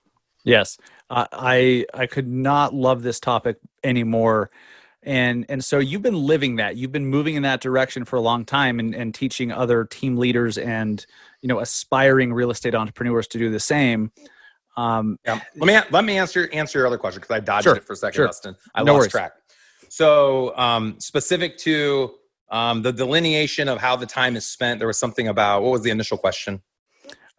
Yes. 0.43 0.77
I 1.09 1.85
i 1.93 2.07
could 2.07 2.27
not 2.27 2.73
love 2.73 3.03
this 3.03 3.19
topic 3.19 3.57
anymore. 3.83 4.49
And 5.03 5.45
and 5.49 5.63
so 5.63 5.77
you've 5.77 6.01
been 6.01 6.15
living 6.15 6.55
that. 6.55 6.77
You've 6.77 6.91
been 6.91 7.05
moving 7.05 7.35
in 7.35 7.43
that 7.43 7.61
direction 7.61 8.05
for 8.05 8.15
a 8.15 8.21
long 8.21 8.45
time 8.45 8.79
and, 8.79 8.95
and 8.95 9.13
teaching 9.13 9.51
other 9.51 9.85
team 9.85 10.17
leaders 10.17 10.57
and 10.57 11.05
you 11.41 11.47
know 11.47 11.59
aspiring 11.59 12.33
real 12.33 12.49
estate 12.49 12.73
entrepreneurs 12.73 13.27
to 13.27 13.37
do 13.37 13.51
the 13.51 13.59
same 13.59 14.11
um, 14.77 15.17
yeah. 15.25 15.39
Let 15.55 15.67
me 15.67 15.89
let 15.91 16.05
me 16.05 16.17
answer 16.17 16.49
answer 16.51 16.79
your 16.79 16.87
other 16.87 16.97
question 16.97 17.21
because 17.21 17.35
I 17.35 17.39
dodged 17.39 17.63
sure, 17.63 17.75
it 17.75 17.83
for 17.83 17.93
a 17.93 17.95
second, 17.95 18.15
sure. 18.15 18.27
Dustin. 18.27 18.55
I 18.73 18.83
no 18.83 18.93
lost 18.93 19.01
worries. 19.01 19.11
track. 19.11 19.33
So 19.89 20.55
um, 20.57 20.99
specific 20.99 21.57
to 21.59 22.13
um, 22.49 22.81
the 22.81 22.91
delineation 22.91 23.67
of 23.67 23.79
how 23.79 23.95
the 23.95 24.05
time 24.05 24.35
is 24.35 24.45
spent, 24.45 24.79
there 24.79 24.87
was 24.87 24.99
something 24.99 25.27
about 25.27 25.63
what 25.63 25.71
was 25.71 25.81
the 25.81 25.89
initial 25.89 26.17
question? 26.17 26.61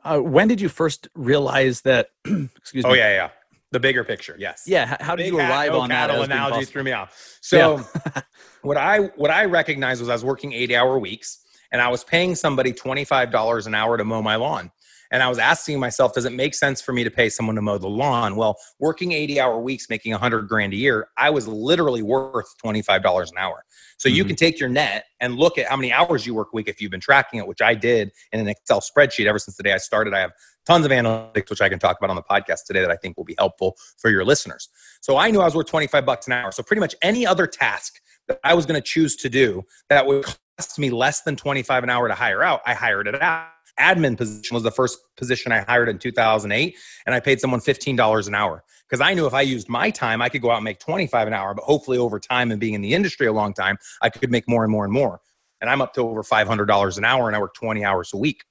Uh, 0.02 0.18
when 0.18 0.48
did 0.48 0.60
you 0.60 0.68
first 0.68 1.08
realize 1.14 1.82
that? 1.82 2.10
excuse 2.24 2.84
oh, 2.84 2.88
me. 2.88 2.94
Oh 2.94 2.96
yeah, 2.96 3.10
yeah. 3.10 3.30
The 3.72 3.80
bigger 3.80 4.04
picture, 4.04 4.36
yes. 4.38 4.62
Yeah. 4.66 4.96
How 5.00 5.16
did 5.16 5.26
you 5.26 5.38
arrive 5.38 5.74
on 5.74 5.88
that? 5.88 6.10
analogy 6.10 6.64
threw 6.64 6.82
me 6.82 6.92
off. 6.92 7.32
So 7.46 7.76
yeah. 7.76 8.22
what 8.62 8.76
I 8.76 8.98
what 9.14 9.30
I 9.30 9.44
recognized 9.44 10.00
was 10.00 10.08
I 10.08 10.12
was 10.12 10.24
working 10.24 10.52
eighty 10.52 10.74
hour 10.74 10.98
weeks 10.98 11.44
and 11.70 11.80
I 11.80 11.86
was 11.88 12.02
paying 12.02 12.34
somebody 12.34 12.72
twenty 12.72 13.04
five 13.04 13.30
dollars 13.30 13.68
an 13.68 13.74
hour 13.74 13.96
to 13.96 14.02
mow 14.02 14.20
my 14.20 14.34
lawn. 14.34 14.72
And 15.10 15.22
I 15.22 15.28
was 15.28 15.38
asking 15.38 15.78
myself, 15.80 16.14
does 16.14 16.24
it 16.24 16.32
make 16.32 16.54
sense 16.54 16.80
for 16.80 16.92
me 16.92 17.04
to 17.04 17.10
pay 17.10 17.28
someone 17.28 17.56
to 17.56 17.62
mow 17.62 17.78
the 17.78 17.88
lawn? 17.88 18.36
Well, 18.36 18.56
working 18.78 19.12
80 19.12 19.40
hour 19.40 19.60
weeks, 19.60 19.88
making 19.88 20.12
100 20.12 20.48
grand 20.48 20.72
a 20.72 20.76
year, 20.76 21.08
I 21.16 21.30
was 21.30 21.46
literally 21.46 22.02
worth 22.02 22.54
$25 22.64 23.30
an 23.30 23.38
hour. 23.38 23.64
So 23.98 24.08
mm-hmm. 24.08 24.16
you 24.16 24.24
can 24.24 24.36
take 24.36 24.58
your 24.58 24.68
net 24.68 25.06
and 25.20 25.36
look 25.36 25.58
at 25.58 25.66
how 25.66 25.76
many 25.76 25.92
hours 25.92 26.26
you 26.26 26.34
work 26.34 26.48
a 26.52 26.56
week 26.56 26.68
if 26.68 26.80
you've 26.80 26.90
been 26.90 27.00
tracking 27.00 27.38
it, 27.38 27.46
which 27.46 27.62
I 27.62 27.74
did 27.74 28.10
in 28.32 28.40
an 28.40 28.48
Excel 28.48 28.80
spreadsheet 28.80 29.26
ever 29.26 29.38
since 29.38 29.56
the 29.56 29.62
day 29.62 29.72
I 29.72 29.78
started. 29.78 30.14
I 30.14 30.20
have 30.20 30.32
tons 30.66 30.84
of 30.84 30.90
analytics, 30.90 31.50
which 31.50 31.60
I 31.60 31.68
can 31.68 31.78
talk 31.78 31.96
about 31.98 32.10
on 32.10 32.16
the 32.16 32.22
podcast 32.22 32.64
today 32.66 32.80
that 32.80 32.90
I 32.90 32.96
think 32.96 33.16
will 33.16 33.24
be 33.24 33.36
helpful 33.38 33.76
for 33.98 34.10
your 34.10 34.24
listeners. 34.24 34.68
So 35.00 35.16
I 35.16 35.30
knew 35.30 35.40
I 35.40 35.44
was 35.44 35.54
worth 35.54 35.68
25 35.68 36.04
bucks 36.04 36.26
an 36.26 36.32
hour. 36.32 36.50
So 36.52 36.62
pretty 36.62 36.80
much 36.80 36.94
any 37.02 37.26
other 37.26 37.46
task 37.46 38.00
that 38.28 38.40
I 38.42 38.54
was 38.54 38.66
going 38.66 38.80
to 38.80 38.86
choose 38.86 39.16
to 39.16 39.28
do 39.28 39.62
that 39.88 40.06
would 40.06 40.24
cost 40.24 40.78
me 40.78 40.90
less 40.90 41.22
than 41.22 41.36
25 41.36 41.84
an 41.84 41.90
hour 41.90 42.08
to 42.08 42.14
hire 42.14 42.42
out, 42.42 42.60
I 42.66 42.74
hired 42.74 43.06
it 43.06 43.22
out 43.22 43.55
admin 43.78 44.16
position 44.16 44.54
was 44.54 44.62
the 44.62 44.70
first 44.70 44.98
position 45.16 45.52
I 45.52 45.60
hired 45.60 45.88
in 45.88 45.98
2008, 45.98 46.76
and 47.06 47.14
I 47.14 47.20
paid 47.20 47.40
someone 47.40 47.60
$15 47.60 48.28
an 48.28 48.34
hour 48.34 48.64
because 48.88 49.00
I 49.00 49.14
knew 49.14 49.26
if 49.26 49.34
I 49.34 49.42
used 49.42 49.68
my 49.68 49.90
time, 49.90 50.22
I 50.22 50.28
could 50.28 50.42
go 50.42 50.50
out 50.50 50.56
and 50.56 50.64
make 50.64 50.78
25 50.78 51.26
an 51.26 51.34
hour. 51.34 51.54
But 51.54 51.64
hopefully, 51.64 51.98
over 51.98 52.18
time 52.18 52.50
and 52.50 52.60
being 52.60 52.74
in 52.74 52.82
the 52.82 52.94
industry 52.94 53.26
a 53.26 53.32
long 53.32 53.52
time, 53.52 53.78
I 54.02 54.10
could 54.10 54.30
make 54.30 54.48
more 54.48 54.62
and 54.62 54.72
more 54.72 54.84
and 54.84 54.92
more. 54.92 55.20
And 55.60 55.70
I'm 55.70 55.80
up 55.80 55.94
to 55.94 56.02
over 56.02 56.22
$500 56.22 56.98
an 56.98 57.04
hour, 57.04 57.26
and 57.26 57.36
I 57.36 57.40
work 57.40 57.54
20 57.54 57.84
hours 57.84 58.12
a 58.12 58.16
week. 58.16 58.44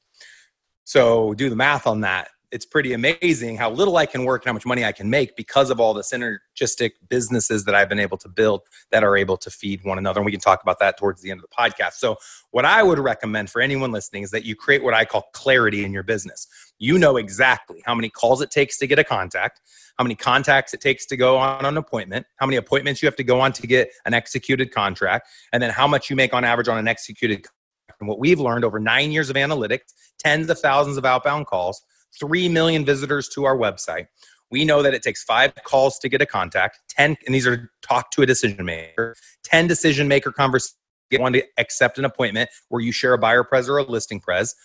So 0.84 1.34
do 1.34 1.50
the 1.50 1.56
math 1.56 1.88
on 1.88 2.02
that. 2.02 2.30
It's 2.52 2.66
pretty 2.66 2.94
amazing 2.94 3.58
how 3.58 3.70
little 3.70 3.98
I 3.98 4.06
can 4.06 4.26
work 4.26 4.44
and 4.44 4.50
how 4.50 4.54
much 4.54 4.66
money 4.66 4.86
I 4.86 4.92
can 4.92 5.10
make 5.10 5.36
because 5.36 5.70
of 5.70 5.80
all 5.80 5.94
the 5.94 6.02
synergistic 6.02 6.92
businesses 7.10 7.66
that 7.66 7.76
I've 7.76 7.90
been 7.90 8.00
able 8.00 8.18
to 8.18 8.30
build 8.30 8.62
that 8.92 9.04
are 9.04 9.18
able 9.18 9.38
to 9.38 9.50
feed 9.50 9.84
one 9.84 9.98
another. 9.98 10.20
And 10.20 10.26
we 10.26 10.32
can 10.32 10.42
talk 10.42 10.62
about 10.62 10.80
that 10.80 10.98
towards 10.98 11.22
the 11.22 11.32
end 11.32 11.42
of 11.42 11.50
the 11.50 11.56
podcast. 11.56 11.94
So, 11.94 12.18
what 12.52 12.66
I 12.66 12.84
would 12.84 13.00
recommend 13.00 13.50
for 13.50 13.62
anyone 13.62 13.92
listening 13.92 14.24
is 14.24 14.32
that 14.32 14.46
you 14.46 14.56
create 14.56 14.84
what 14.84 14.94
I 14.94 15.06
call 15.06 15.24
clarity 15.34 15.84
in 15.84 15.92
your 15.92 16.04
business. 16.04 16.48
You 16.78 16.98
know 16.98 17.18
exactly 17.18 17.82
how 17.86 17.96
many 17.96 18.10
calls 18.10 18.42
it 18.42 18.52
takes 18.52 18.78
to 18.80 18.88
get 18.88 19.00
a 19.00 19.04
contact, 19.04 19.62
how 19.98 20.04
many 20.04 20.16
contacts 20.16 20.74
it 20.74 20.82
takes 20.82 21.06
to 21.08 21.18
go 21.18 21.38
on 21.38 21.66
an 21.66 21.78
appointment, 21.78 22.26
how 22.38 22.46
many 22.46 22.58
appointments 22.58 23.02
you 23.02 23.08
have 23.08 23.16
to 23.18 23.24
go 23.24 23.40
on 23.40 23.52
to 23.54 23.68
get 23.68 23.90
an 24.06 24.14
executed 24.14 24.72
contract, 24.72 25.28
and 25.54 25.62
then 25.62 25.72
how 25.72 25.88
much 25.88 26.10
you 26.10 26.16
make 26.16 26.34
on 26.34 26.44
average 26.44 26.68
on 26.68 26.78
an 26.78 26.88
executed 26.88 27.44
contract. 27.44 27.52
And 28.00 28.10
what 28.10 28.20
we've 28.20 28.40
learned 28.40 28.66
over 28.66 28.80
nine 28.80 29.12
years 29.12 29.30
of 29.30 29.36
analytics, 29.36 29.94
tens 30.20 30.50
of 30.50 30.60
thousands 30.60 30.98
of 30.98 31.06
outbound 31.06 31.48
calls, 31.48 31.82
3 32.20 32.50
million 32.50 32.86
visitors 32.86 33.28
to 33.30 33.46
our 33.46 33.58
website. 33.58 34.08
We 34.52 34.64
know 34.64 34.82
that 34.82 34.94
it 34.94 35.02
takes 35.02 35.24
five 35.24 35.54
calls 35.64 35.98
to 36.00 36.10
get 36.10 36.22
a 36.22 36.26
contact, 36.26 36.80
10, 36.90 37.18
and 37.26 37.36
these 37.36 37.48
are 37.48 37.72
talk 37.82 38.12
to 38.12 38.22
a 38.22 38.26
decision 38.26 38.66
maker, 38.66 39.16
10 39.44 39.68
decision 39.68 40.08
maker 40.08 40.32
conversations, 40.32 40.78
get 41.12 41.22
one 41.22 41.34
to 41.34 41.44
accept 41.58 41.98
an 41.98 42.06
appointment 42.06 42.50
where 42.70 42.82
you 42.82 42.92
share 42.92 43.14
a 43.14 43.18
buyer 43.18 43.44
pres 43.44 43.70
or 43.70 43.78
a 43.78 43.84
listing 43.84 44.20
pres, 44.20 44.56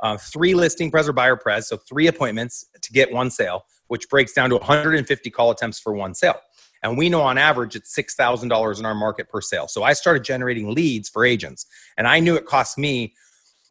uh, 0.00 0.16
three 0.16 0.54
listing 0.54 0.90
pres 0.90 1.08
or 1.08 1.12
buyer 1.12 1.36
pres, 1.36 1.68
so 1.68 1.76
three 1.76 2.06
appointments 2.06 2.66
to 2.82 2.92
get 2.92 3.12
one 3.12 3.30
sale, 3.30 3.64
which 3.88 4.08
breaks 4.08 4.32
down 4.32 4.50
to 4.50 4.56
150 4.56 5.30
call 5.30 5.50
attempts 5.50 5.78
for 5.78 5.94
one 5.94 6.14
sale. 6.14 6.40
And 6.82 6.98
we 6.98 7.08
know 7.08 7.22
on 7.22 7.38
average 7.38 7.74
it's 7.74 7.94
$6,000 7.96 8.78
in 8.78 8.84
our 8.86 8.94
market 8.94 9.28
per 9.28 9.40
sale. 9.40 9.68
So 9.68 9.82
I 9.82 9.94
started 9.94 10.22
generating 10.24 10.74
leads 10.74 11.08
for 11.08 11.24
agents. 11.24 11.66
And 11.96 12.06
I 12.06 12.20
knew 12.20 12.36
it 12.36 12.46
cost 12.46 12.78
me 12.78 13.14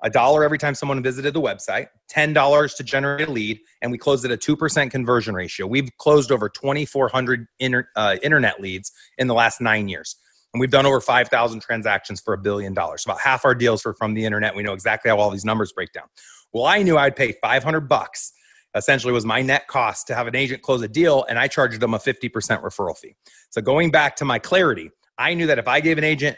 a 0.03 0.09
dollar 0.09 0.43
every 0.43 0.57
time 0.57 0.75
someone 0.75 1.01
visited 1.01 1.33
the 1.33 1.41
website, 1.41 1.87
$10 2.11 2.75
to 2.77 2.83
generate 2.83 3.27
a 3.27 3.31
lead, 3.31 3.59
and 3.81 3.91
we 3.91 3.97
closed 3.97 4.25
at 4.25 4.31
a 4.31 4.37
2% 4.37 4.91
conversion 4.91 5.33
ratio. 5.35 5.65
We've 5.67 5.89
closed 5.97 6.31
over 6.31 6.49
2,400 6.49 7.47
inter, 7.59 7.87
uh, 7.95 8.17
internet 8.21 8.59
leads 8.59 8.91
in 9.17 9.27
the 9.27 9.33
last 9.33 9.61
nine 9.61 9.87
years. 9.87 10.15
And 10.53 10.61
we've 10.61 10.71
done 10.71 10.85
over 10.85 11.01
5,000 11.01 11.59
transactions 11.59 12.21
for 12.21 12.33
a 12.33 12.37
billion 12.37 12.73
dollars. 12.73 13.03
About 13.05 13.19
half 13.19 13.43
our 13.43 13.55
deals 13.55 13.83
were 13.83 13.93
from 13.93 14.13
the 14.13 14.25
internet. 14.25 14.55
We 14.55 14.63
know 14.63 14.73
exactly 14.73 15.09
how 15.09 15.17
all 15.17 15.29
these 15.29 15.45
numbers 15.45 15.73
break 15.73 15.91
down. 15.91 16.05
Well, 16.53 16.65
I 16.65 16.81
knew 16.83 16.97
I'd 16.97 17.15
pay 17.15 17.33
500 17.41 17.81
bucks 17.81 18.31
essentially 18.75 19.13
was 19.13 19.25
my 19.25 19.41
net 19.41 19.67
cost 19.67 20.05
to 20.07 20.15
have 20.15 20.27
an 20.27 20.35
agent 20.35 20.61
close 20.61 20.81
a 20.81 20.87
deal 20.87 21.25
and 21.29 21.39
I 21.39 21.47
charged 21.47 21.79
them 21.79 21.93
a 21.93 21.97
50% 21.97 22.29
referral 22.61 22.97
fee. 22.97 23.15
So 23.49 23.61
going 23.61 23.89
back 23.89 24.15
to 24.17 24.25
my 24.25 24.37
clarity, 24.37 24.91
I 25.17 25.33
knew 25.33 25.47
that 25.47 25.57
if 25.57 25.67
I 25.67 25.79
gave 25.79 25.97
an 25.97 26.03
agent 26.03 26.37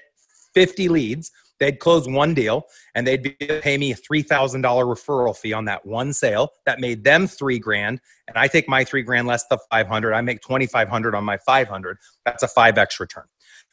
50 0.54 0.90
leads, 0.90 1.32
they'd 1.60 1.80
close 1.80 2.08
one 2.08 2.34
deal 2.34 2.66
and 2.96 3.06
they'd 3.06 3.24
be, 3.24 3.32
pay 3.62 3.78
me 3.78 3.92
a 3.92 3.96
$3,000 3.96 4.62
referral 4.62 5.36
fee 5.36 5.54
on 5.54 5.66
that 5.66 5.86
one 5.86 6.14
sale. 6.14 6.50
That 6.66 6.80
made 6.80 7.04
them 7.04 7.28
three 7.28 7.60
grand. 7.60 8.00
And 8.28 8.38
I 8.38 8.48
take 8.48 8.68
my 8.68 8.84
three 8.84 9.02
grand 9.02 9.28
less 9.28 9.46
the 9.48 9.60
500. 9.72 10.14
I 10.14 10.22
make 10.22 10.42
2,500 10.42 11.16
on 11.16 11.24
my 11.24 11.38
500. 11.38 11.98
That's 12.26 12.44
a 12.44 12.48
5X 12.48 13.00
return. 13.00 13.26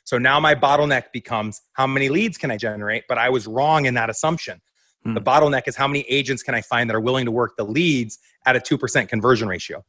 So 0.05 0.19
now 0.19 0.39
my 0.39 0.55
bottleneck 0.55 1.05
becomes 1.13 1.63
how 1.73 1.87
many 1.87 2.09
leads 2.09 2.37
can 2.37 2.51
I 2.51 2.57
generate? 2.57 3.05
But 3.09 3.19
I 3.19 3.31
was 3.31 3.47
wrong 3.47 3.87
in 3.87 3.95
that 3.95 4.11
assumption. 4.11 4.61
The 5.05 5.13
hmm. 5.13 5.19
bottleneck 5.19 5.63
is 5.67 5.77
how 5.77 5.87
many 5.87 6.01
agents 6.09 6.43
can 6.43 6.55
I 6.55 6.63
find 6.63 6.89
that 6.89 6.95
are 6.95 7.01
willing 7.01 7.27
to 7.27 7.31
work 7.31 7.57
the 7.59 7.65
leads 7.65 8.19
at 8.47 8.57
a 8.57 8.61
2% 8.61 9.09
conversion 9.09 9.49
ratio? 9.49 9.85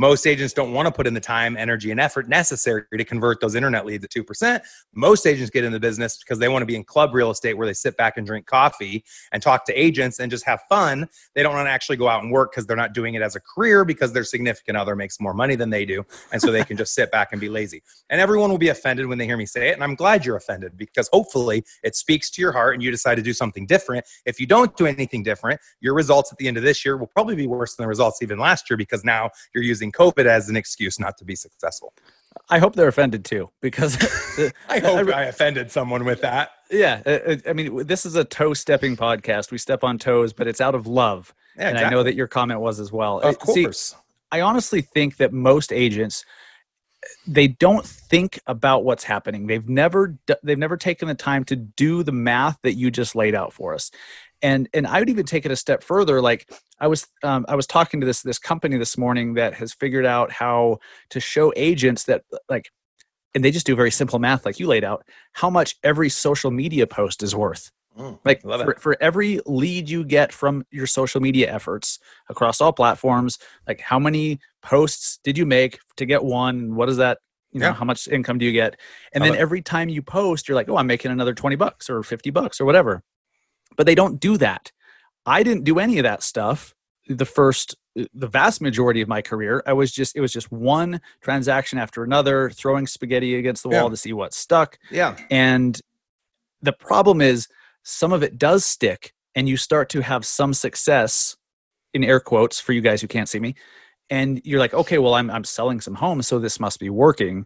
Most 0.00 0.26
agents 0.26 0.54
don't 0.54 0.72
want 0.72 0.86
to 0.86 0.92
put 0.92 1.06
in 1.06 1.12
the 1.12 1.20
time, 1.20 1.58
energy, 1.58 1.90
and 1.90 2.00
effort 2.00 2.26
necessary 2.26 2.84
to 2.90 3.04
convert 3.04 3.38
those 3.38 3.54
internet 3.54 3.84
leads 3.84 4.02
at 4.02 4.10
2%. 4.10 4.62
Most 4.94 5.26
agents 5.26 5.50
get 5.50 5.62
in 5.62 5.72
the 5.72 5.78
business 5.78 6.16
because 6.16 6.38
they 6.38 6.48
want 6.48 6.62
to 6.62 6.66
be 6.66 6.74
in 6.74 6.84
club 6.84 7.12
real 7.12 7.30
estate 7.30 7.52
where 7.52 7.66
they 7.66 7.74
sit 7.74 7.98
back 7.98 8.16
and 8.16 8.26
drink 8.26 8.46
coffee 8.46 9.04
and 9.30 9.42
talk 9.42 9.66
to 9.66 9.74
agents 9.74 10.18
and 10.18 10.30
just 10.30 10.46
have 10.46 10.62
fun. 10.70 11.06
They 11.34 11.42
don't 11.42 11.52
want 11.52 11.66
to 11.66 11.70
actually 11.70 11.98
go 11.98 12.08
out 12.08 12.22
and 12.22 12.32
work 12.32 12.50
because 12.50 12.64
they're 12.64 12.78
not 12.78 12.94
doing 12.94 13.12
it 13.12 13.20
as 13.20 13.36
a 13.36 13.40
career 13.40 13.84
because 13.84 14.14
their 14.14 14.24
significant 14.24 14.78
other 14.78 14.96
makes 14.96 15.20
more 15.20 15.34
money 15.34 15.54
than 15.54 15.68
they 15.68 15.84
do. 15.84 16.02
And 16.32 16.40
so 16.40 16.50
they 16.50 16.64
can 16.64 16.78
just 16.78 16.94
sit 17.00 17.10
back 17.10 17.32
and 17.32 17.38
be 17.40 17.50
lazy. 17.50 17.82
And 18.08 18.22
everyone 18.22 18.48
will 18.48 18.56
be 18.56 18.70
offended 18.70 19.04
when 19.04 19.18
they 19.18 19.26
hear 19.26 19.36
me 19.36 19.44
say 19.44 19.68
it. 19.68 19.74
And 19.74 19.84
I'm 19.84 19.96
glad 19.96 20.24
you're 20.24 20.36
offended 20.36 20.78
because 20.78 21.10
hopefully 21.12 21.62
it 21.82 21.94
speaks 21.94 22.30
to 22.30 22.40
your 22.40 22.52
heart 22.52 22.72
and 22.72 22.82
you 22.82 22.90
decide 22.90 23.16
to 23.16 23.22
do 23.22 23.34
something 23.34 23.66
different. 23.66 24.06
If 24.24 24.40
you 24.40 24.46
don't 24.46 24.74
do 24.78 24.86
anything 24.86 25.22
different, 25.22 25.60
your 25.82 25.92
results 25.92 26.32
at 26.32 26.38
the 26.38 26.48
end 26.48 26.56
of 26.56 26.62
this 26.62 26.86
year 26.86 26.96
will 26.96 27.06
probably 27.06 27.36
be 27.36 27.46
worse 27.46 27.76
than 27.76 27.84
the 27.84 27.88
results 27.88 28.22
even 28.22 28.38
last 28.38 28.70
year 28.70 28.78
because 28.78 29.04
now 29.04 29.28
you're 29.54 29.62
using 29.62 29.89
using 29.90 29.92
COVID 29.92 30.26
as 30.26 30.48
an 30.48 30.56
excuse 30.56 30.98
not 30.98 31.16
to 31.18 31.24
be 31.24 31.34
successful. 31.34 31.92
I 32.48 32.58
hope 32.58 32.76
they're 32.76 32.88
offended 32.88 33.24
too, 33.24 33.50
because 33.60 33.96
I 34.68 34.78
hope 34.78 35.08
I, 35.08 35.22
I, 35.22 35.24
offended 35.24 35.70
someone 35.70 36.04
with 36.04 36.20
that. 36.20 36.50
Yeah, 36.70 37.02
uh, 37.04 37.10
uh, 37.10 37.36
I 37.48 37.52
mean, 37.52 37.86
this 37.86 38.06
is 38.06 38.14
a 38.14 38.24
toe 38.24 38.54
stepping 38.54 38.96
podcast. 38.96 39.50
We 39.50 39.58
step 39.58 39.82
on 39.82 39.98
toes, 39.98 40.32
but 40.32 40.46
it's 40.46 40.60
out 40.60 40.74
of 40.74 40.86
love, 40.86 41.34
yeah, 41.56 41.68
and 41.68 41.76
exactly. 41.76 41.86
I 41.86 41.90
know 41.98 42.02
that 42.04 42.14
your 42.14 42.28
comment 42.28 42.60
was 42.60 42.78
as 42.78 42.92
well. 42.92 43.20
Of 43.20 43.38
course, 43.38 43.80
See, 43.80 43.96
I 44.30 44.42
honestly 44.42 44.80
think 44.80 45.16
that 45.16 45.32
most 45.32 45.72
agents 45.72 46.24
they 47.26 47.48
don't 47.48 47.84
think 47.86 48.38
about 48.46 48.84
what's 48.84 49.04
happening. 49.04 49.46
They've 49.46 49.68
never 49.68 50.16
they've 50.42 50.58
never 50.58 50.76
taken 50.76 51.08
the 51.08 51.14
time 51.14 51.44
to 51.44 51.56
do 51.56 52.02
the 52.02 52.12
math 52.12 52.58
that 52.62 52.74
you 52.74 52.90
just 52.90 53.16
laid 53.16 53.34
out 53.34 53.52
for 53.52 53.74
us 53.74 53.90
and 54.42 54.68
and 54.74 54.86
i 54.86 54.98
would 54.98 55.10
even 55.10 55.24
take 55.24 55.44
it 55.44 55.52
a 55.52 55.56
step 55.56 55.82
further 55.82 56.20
like 56.20 56.50
i 56.80 56.86
was 56.86 57.06
um, 57.22 57.44
i 57.48 57.54
was 57.54 57.66
talking 57.66 58.00
to 58.00 58.06
this 58.06 58.22
this 58.22 58.38
company 58.38 58.76
this 58.76 58.96
morning 58.96 59.34
that 59.34 59.54
has 59.54 59.72
figured 59.72 60.06
out 60.06 60.30
how 60.30 60.78
to 61.10 61.20
show 61.20 61.52
agents 61.56 62.04
that 62.04 62.22
like 62.48 62.70
and 63.34 63.44
they 63.44 63.50
just 63.50 63.66
do 63.66 63.76
very 63.76 63.90
simple 63.90 64.18
math 64.18 64.44
like 64.44 64.58
you 64.58 64.66
laid 64.66 64.84
out 64.84 65.04
how 65.32 65.50
much 65.50 65.76
every 65.82 66.08
social 66.08 66.50
media 66.50 66.86
post 66.86 67.22
is 67.22 67.34
worth. 67.34 67.70
Mm, 67.98 68.18
like 68.24 68.40
for, 68.42 68.76
for 68.78 68.96
every 69.00 69.40
lead 69.46 69.88
you 69.88 70.04
get 70.04 70.32
from 70.32 70.64
your 70.70 70.86
social 70.86 71.20
media 71.20 71.52
efforts 71.52 71.98
across 72.28 72.60
all 72.60 72.72
platforms 72.72 73.36
like 73.66 73.80
how 73.80 73.98
many 73.98 74.38
posts 74.62 75.18
did 75.24 75.36
you 75.36 75.44
make 75.44 75.80
to 75.96 76.06
get 76.06 76.22
one? 76.22 76.76
What 76.76 76.88
is 76.88 76.98
that 76.98 77.18
you 77.50 77.58
know 77.58 77.66
yeah. 77.66 77.72
how 77.74 77.84
much 77.84 78.06
income 78.06 78.38
do 78.38 78.46
you 78.46 78.52
get? 78.52 78.78
And 79.12 79.24
then 79.24 79.34
every 79.34 79.60
time 79.60 79.88
you 79.88 80.02
post 80.02 80.46
you're 80.48 80.54
like 80.54 80.68
oh 80.68 80.76
i'm 80.76 80.86
making 80.86 81.10
another 81.10 81.34
20 81.34 81.56
bucks 81.56 81.90
or 81.90 82.02
50 82.04 82.30
bucks 82.30 82.60
or 82.60 82.64
whatever 82.64 83.02
but 83.76 83.86
they 83.86 83.94
don't 83.94 84.20
do 84.20 84.36
that. 84.38 84.72
I 85.26 85.42
didn't 85.42 85.64
do 85.64 85.78
any 85.78 85.98
of 85.98 86.04
that 86.04 86.22
stuff 86.22 86.74
the 87.10 87.24
first 87.24 87.76
the 88.14 88.28
vast 88.28 88.60
majority 88.60 89.00
of 89.00 89.08
my 89.08 89.20
career 89.20 89.62
i 89.66 89.72
was 89.72 89.90
just 89.90 90.16
it 90.16 90.20
was 90.20 90.32
just 90.32 90.50
one 90.52 91.00
transaction 91.20 91.78
after 91.78 92.04
another 92.04 92.50
throwing 92.50 92.86
spaghetti 92.86 93.34
against 93.34 93.62
the 93.62 93.68
wall 93.68 93.84
yeah. 93.84 93.88
to 93.88 93.96
see 93.96 94.12
what 94.12 94.32
stuck 94.32 94.78
yeah 94.90 95.16
and 95.30 95.80
the 96.62 96.72
problem 96.72 97.20
is 97.20 97.48
some 97.82 98.12
of 98.12 98.22
it 98.22 98.38
does 98.38 98.64
stick 98.64 99.12
and 99.34 99.48
you 99.48 99.56
start 99.56 99.88
to 99.88 100.00
have 100.00 100.24
some 100.24 100.54
success 100.54 101.36
in 101.92 102.04
air 102.04 102.20
quotes 102.20 102.60
for 102.60 102.72
you 102.72 102.80
guys 102.80 103.00
who 103.00 103.08
can't 103.08 103.28
see 103.28 103.40
me 103.40 103.54
and 104.08 104.40
you're 104.44 104.60
like 104.60 104.74
okay 104.74 104.98
well 104.98 105.14
i'm 105.14 105.28
i'm 105.30 105.44
selling 105.44 105.80
some 105.80 105.94
homes 105.94 106.28
so 106.28 106.38
this 106.38 106.60
must 106.60 106.78
be 106.78 106.90
working 106.90 107.44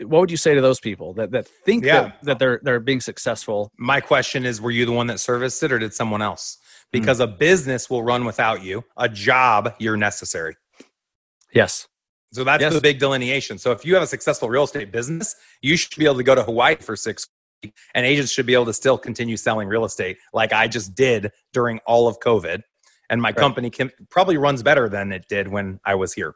what 0.00 0.20
would 0.20 0.30
you 0.30 0.36
say 0.36 0.54
to 0.54 0.60
those 0.60 0.80
people 0.80 1.14
that, 1.14 1.30
that 1.32 1.46
think 1.46 1.84
yeah. 1.84 2.02
that, 2.02 2.22
that 2.22 2.38
they're 2.38 2.60
they're 2.62 2.80
being 2.80 3.00
successful? 3.00 3.70
My 3.78 4.00
question 4.00 4.44
is, 4.44 4.60
were 4.60 4.70
you 4.70 4.86
the 4.86 4.92
one 4.92 5.06
that 5.08 5.20
serviced 5.20 5.62
it 5.62 5.72
or 5.72 5.78
did 5.78 5.94
someone 5.94 6.22
else? 6.22 6.58
Because 6.90 7.20
mm. 7.20 7.24
a 7.24 7.26
business 7.26 7.88
will 7.88 8.02
run 8.02 8.24
without 8.24 8.62
you. 8.62 8.84
A 8.96 9.08
job, 9.08 9.74
you're 9.78 9.96
necessary. 9.96 10.56
Yes. 11.54 11.86
So 12.32 12.44
that's 12.44 12.62
yes. 12.62 12.72
the 12.72 12.80
big 12.80 12.98
delineation. 12.98 13.58
So 13.58 13.72
if 13.72 13.84
you 13.84 13.94
have 13.94 14.02
a 14.02 14.06
successful 14.06 14.48
real 14.48 14.64
estate 14.64 14.90
business, 14.90 15.36
you 15.60 15.76
should 15.76 15.98
be 15.98 16.06
able 16.06 16.16
to 16.16 16.22
go 16.22 16.34
to 16.34 16.42
Hawaii 16.42 16.76
for 16.76 16.96
six 16.96 17.28
weeks, 17.62 17.78
and 17.94 18.06
agents 18.06 18.32
should 18.32 18.46
be 18.46 18.54
able 18.54 18.64
to 18.66 18.72
still 18.72 18.96
continue 18.96 19.36
selling 19.36 19.68
real 19.68 19.84
estate 19.84 20.16
like 20.32 20.52
I 20.52 20.66
just 20.66 20.94
did 20.94 21.30
during 21.52 21.78
all 21.86 22.08
of 22.08 22.18
COVID. 22.20 22.62
And 23.10 23.20
my 23.20 23.28
right. 23.28 23.36
company 23.36 23.68
can, 23.68 23.90
probably 24.08 24.38
runs 24.38 24.62
better 24.62 24.88
than 24.88 25.12
it 25.12 25.26
did 25.28 25.48
when 25.48 25.78
I 25.84 25.94
was 25.94 26.14
here. 26.14 26.34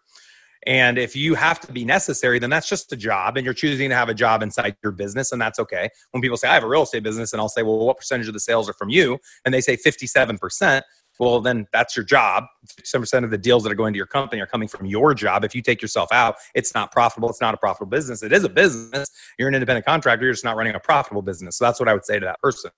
And 0.67 0.99
if 0.99 1.15
you 1.15 1.35
have 1.35 1.61
to 1.61 1.73
be 1.73 1.85
necessary, 1.85 2.39
then 2.39 2.51
that's 2.51 2.69
just 2.69 2.93
a 2.93 2.97
job 2.97 3.37
and 3.37 3.45
you're 3.45 3.55
choosing 3.55 3.89
to 3.89 3.95
have 3.95 4.09
a 4.09 4.15
job 4.15 4.43
inside 4.43 4.77
your 4.83 4.93
business 4.93 5.31
and 5.33 5.41
that's 5.41 5.59
okay. 5.61 5.89
When 6.11 6.21
people 6.21 6.37
say 6.37 6.49
I 6.49 6.55
have 6.55 6.65
a 6.65 6.69
real 6.69 6.83
estate 6.83 7.05
business 7.05 7.33
and 7.33 7.41
I'll 7.41 7.49
say, 7.49 7.63
"Well, 7.63 7.79
what 7.79 7.99
percentage 7.99 8.27
of 8.27 8.35
the 8.35 8.41
sales 8.41 8.69
are 8.69 8.73
from 8.73 8.89
you?" 8.89 9.19
and 9.45 9.55
they 9.55 9.61
say 9.61 9.77
57%, 9.77 10.83
well, 11.19 11.41
then 11.41 11.67
that's 11.73 11.97
your 11.97 12.05
job. 12.05 12.45
57% 12.67 13.25
of 13.25 13.31
the 13.31 13.39
deals 13.39 13.63
that 13.63 13.73
are 13.73 13.77
going 13.77 13.93
to 13.93 13.97
your 13.97 14.07
company 14.07 14.41
are 14.43 14.47
coming 14.47 14.69
from 14.69 14.87
your 14.87 15.15
job. 15.15 15.45
If 15.45 15.55
you 15.55 15.63
take 15.63 15.81
yourself 15.81 16.11
out, 16.13 16.37
it's 16.55 16.75
not 16.75 16.93
profitable. 16.93 17.31
It's 17.31 17.41
not 17.41 17.55
a 17.55 17.57
profitable 17.57 17.91
business. 17.91 18.23
It 18.23 18.33
is 18.33 18.45
a 18.45 18.49
business. 18.49 19.09
You're 19.39 19.49
an 19.49 19.55
independent 19.55 19.87
contractor. 19.87 20.25
You're 20.25 20.35
just 20.35 20.45
not 20.45 20.57
running 20.57 20.75
a 20.75 20.81
profitable 20.81 21.23
business. 21.23 21.57
So 21.57 21.65
that's 21.65 21.81
what 21.81 21.89
I 21.89 21.95
would 21.95 22.05
say 22.05 22.19
to 22.19 22.27
that 22.27 22.41
person. 22.41 22.71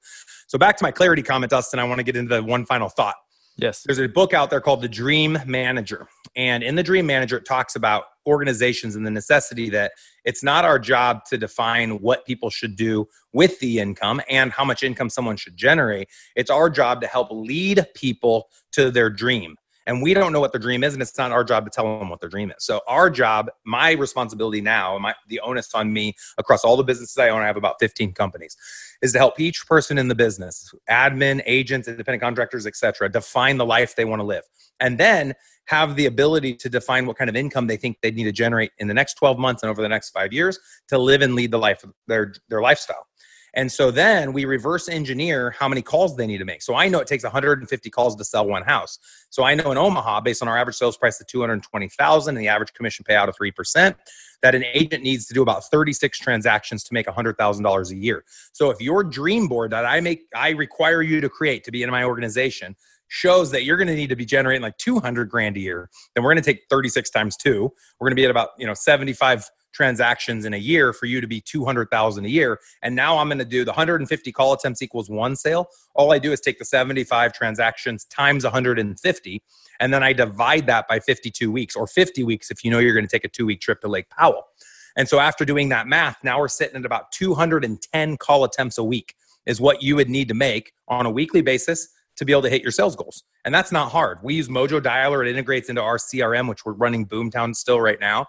So 0.47 0.59
back 0.59 0.77
to 0.77 0.85
my 0.85 0.91
clarity 0.91 1.23
comment, 1.23 1.51
Dustin, 1.51 1.81
I 1.81 1.85
want 1.85 1.99
to 1.99 2.05
get 2.05 2.17
into 2.17 2.41
one 2.43 2.65
final 2.65 2.89
thought. 2.89 3.17
Yes. 3.59 3.83
There's 3.85 3.99
a 3.99 4.07
book 4.07 4.33
out 4.33 4.51
there 4.51 4.61
called 4.61 4.83
The 4.83 4.89
Dream 4.89 5.37
Manager. 5.45 6.07
And 6.37 6.63
in 6.63 6.77
The 6.77 6.83
Dream 6.83 7.07
Manager, 7.07 7.39
it 7.39 7.45
talks 7.45 7.75
about 7.75 8.05
organizations 8.25 8.95
and 8.95 9.05
the 9.05 9.11
necessity 9.11 9.69
that 9.71 9.93
it's 10.25 10.45
not 10.45 10.65
our 10.65 10.79
job 10.79 11.25
to 11.31 11.37
define 11.37 11.99
what 11.99 12.25
people 12.25 12.51
should 12.51 12.77
do 12.77 13.07
with 13.33 13.59
the 13.59 13.81
income 13.81 14.21
and 14.31 14.53
how 14.53 14.65
much 14.65 14.85
income 14.85 15.11
someone 15.11 15.37
should 15.37 15.57
generate. 15.57 16.09
It's 16.37 16.51
our 16.51 16.71
job 16.71 17.01
to 17.01 17.09
help 17.09 17.29
lead 17.33 17.85
people 17.95 18.49
to 18.73 18.93
their 18.93 19.11
dream. 19.11 19.57
And 19.89 20.01
we 20.01 20.15
don't 20.15 20.33
know 20.33 20.39
what 20.39 20.53
their 20.53 20.61
dream 20.61 20.85
is 20.85 20.93
and 20.93 21.03
it's 21.03 21.19
not 21.19 21.33
our 21.33 21.43
job 21.43 21.65
to 21.65 21.71
tell 21.71 21.99
them 21.99 22.11
what 22.11 22.21
their 22.21 22.31
dream 22.31 22.51
is. 22.51 22.65
So 22.65 22.81
our 22.87 23.11
job 23.11 23.51
my 23.65 23.93
responsibility 23.93 24.61
now 24.61 24.97
my 24.99 25.15
the 25.27 25.41
onus 25.41 25.75
on 25.75 25.93
me 25.93 26.15
across 26.37 26.65
all 26.65 26.77
the 26.77 26.85
businesses 26.85 27.19
i 27.19 27.29
own 27.29 27.43
i 27.43 27.47
have 27.47 27.57
about 27.57 27.77
15 27.81 28.13
companies 28.13 28.57
is 29.03 29.13
to 29.13 29.19
help 29.19 29.41
each 29.41 29.67
person 29.67 29.99
in 29.99 30.09
the 30.09 30.15
business 30.15 30.73
admin 30.89 31.43
agents 31.47 31.89
independent 31.89 32.23
contractors 32.23 32.67
etc 32.67 33.09
define 33.09 33.57
the 33.57 33.67
life 33.67 33.97
they 33.97 34.05
want 34.05 34.21
to 34.21 34.27
live. 34.27 34.45
And 34.81 34.99
then 34.99 35.35
have 35.67 35.97
the 35.97 36.07
ability 36.07 36.55
to 36.55 36.69
define 36.69 37.05
what 37.05 37.17
kind 37.19 37.29
of 37.29 37.37
income 37.37 37.67
they 37.67 37.77
think 37.77 37.99
they 38.03 38.11
need 38.11 38.25
to 38.25 38.33
generate 38.33 38.73
in 38.79 38.89
the 38.89 38.95
next 38.95 39.15
12 39.15 39.39
months 39.39 39.63
and 39.63 39.71
over 39.71 39.83
the 39.83 39.89
next 39.89 40.11
five 40.11 40.33
years 40.33 40.59
to 40.89 40.99
live 40.99 41.21
and 41.21 41.35
lead 41.35 41.51
the 41.51 41.59
life 41.59 41.85
their 42.07 42.35
their 42.49 42.63
lifestyle 42.63 43.07
and 43.55 43.71
so 43.71 43.91
then 43.91 44.33
we 44.33 44.45
reverse 44.45 44.89
engineer 44.89 45.55
how 45.59 45.69
many 45.69 45.83
calls 45.83 46.17
they 46.17 46.27
need 46.27 46.39
to 46.39 46.45
make. 46.45 46.63
So 46.63 46.75
I 46.75 46.89
know 46.89 47.01
it 47.01 47.07
takes 47.07 47.25
150 47.25 47.91
calls 47.91 48.17
to 48.17 48.25
sell 48.25 48.47
one 48.47 48.63
house. 48.63 48.99
So 49.31 49.45
I 49.45 49.55
know 49.55 49.71
in 49.73 49.79
Omaha, 49.79 50.21
based 50.21 50.43
on 50.43 50.49
our 50.49 50.59
average 50.59 50.77
sales 50.77 50.97
price 50.97 51.21
of 51.21 51.27
220,000 51.27 52.37
and 52.37 52.43
the 52.43 52.49
average 52.49 52.73
commission 52.75 53.05
payout 53.09 53.29
of 53.29 53.37
3%, 53.37 53.95
that 54.43 54.55
an 54.55 54.65
agent 54.73 55.03
needs 55.03 55.27
to 55.27 55.35
do 55.35 55.43
about 55.43 55.65
36 55.71 56.19
transactions 56.19 56.85
to 56.85 56.95
make 56.95 57.07
$100,000 57.07 57.91
a 57.91 57.97
year. 57.97 58.25
So 58.53 58.71
if 58.71 58.81
your 58.81 59.03
dream 59.03 59.49
board 59.49 59.73
that 59.73 59.85
I 59.85 60.01
make 60.01 60.27
I 60.35 60.51
require 60.51 61.03
you 61.03 61.21
to 61.21 61.29
create 61.29 61.65
to 61.65 61.73
be 61.73 61.83
in 61.83 61.91
my 61.91 62.05
organization 62.05 62.77
shows 63.09 63.51
that 63.51 63.65
you're 63.65 63.77
going 63.77 63.89
to 63.89 63.97
need 63.97 64.11
to 64.11 64.17
be 64.17 64.27
generating 64.27 64.63
like 64.63 64.77
200 64.77 65.29
grand 65.31 65.57
a 65.57 65.61
year, 65.61 65.91
then 66.15 66.23
we're 66.23 66.33
going 66.33 66.43
to 66.43 66.53
take 66.53 66.63
36 66.71 67.11
times 67.11 67.37
2. 67.39 67.73
We're 67.99 68.05
going 68.05 68.13
to 68.13 68.17
be 68.17 68.25
at 68.25 68.31
about, 68.31 68.51
you 68.59 68.67
know, 68.67 68.75
75 68.75 69.51
transactions 69.79 70.45
in 70.45 70.55
a 70.55 70.59
year 70.59 70.93
for 70.93 71.07
you 71.07 71.21
to 71.21 71.29
be 71.29 71.41
200,000 71.41 72.25
a 72.25 72.29
year. 72.29 72.59
And 72.83 72.97
now 72.97 73.17
I'm 73.17 73.29
going 73.29 73.39
to 73.39 73.45
do 73.45 73.65
the 73.65 73.71
150 73.71 74.33
call 74.33 74.53
attempts 74.55 74.83
equals 74.83 75.09
one 75.09 75.37
sale. 75.37 75.69
All 75.95 76.13
I 76.13 76.19
do 76.19 76.33
is 76.33 76.41
take 76.41 76.59
the 76.59 76.65
75 76.65 77.33
transactions 77.33 78.05
times 78.07 78.43
150 78.43 79.43
and 79.79 79.95
then 79.95 80.03
I 80.03 80.13
divide 80.13 80.67
that 80.67 80.89
by 80.89 80.99
52 80.99 81.53
weeks 81.53 81.77
or 81.77 81.87
50 81.87 82.25
weeks 82.25 82.51
if 82.51 82.65
you 82.65 82.73
know 82.73 82.81
you're 82.81 82.93
going 82.93 83.07
to 83.07 83.11
take 83.11 83.25
a 83.25 83.29
2-week 83.29 83.61
trip 83.61 83.81
to 83.83 83.89
Lake 83.89 84.09
Powell. 84.11 84.49
And 84.97 85.09
so 85.09 85.21
after 85.21 85.45
doing 85.45 85.69
that 85.69 85.87
math, 85.87 86.19
now 86.25 86.41
we're 86.41 86.49
sitting 86.49 86.75
at 86.75 86.85
about 86.85 87.13
210 87.13 88.17
call 88.17 88.43
attempts 88.43 88.79
a 88.79 88.83
week 88.85 89.15
is 89.47 89.61
what 89.61 89.81
you 89.81 89.95
would 89.95 90.11
need 90.11 90.27
to 90.27 90.35
make 90.35 90.73
on 90.89 91.07
a 91.07 91.11
weekly 91.11 91.41
basis 91.41 91.91
to 92.17 92.25
be 92.25 92.33
able 92.33 92.43
to 92.43 92.51
hit 92.51 92.63
your 92.63 92.73
sales 92.73 92.97
goals. 92.97 93.23
And 93.45 93.55
that's 93.55 93.71
not 93.71 93.93
hard. 93.93 94.19
We 94.25 94.35
use 94.35 94.49
Mojo 94.49 94.81
Dialer. 94.81 95.25
It 95.25 95.31
integrates 95.31 95.69
into 95.69 95.81
our 95.81 95.99
CRM, 95.99 96.49
which 96.49 96.67
we're 96.67 96.73
running 96.73 97.07
Boomtown 97.07 97.55
still 97.55 97.81
right 97.81 98.01
now 98.01 98.27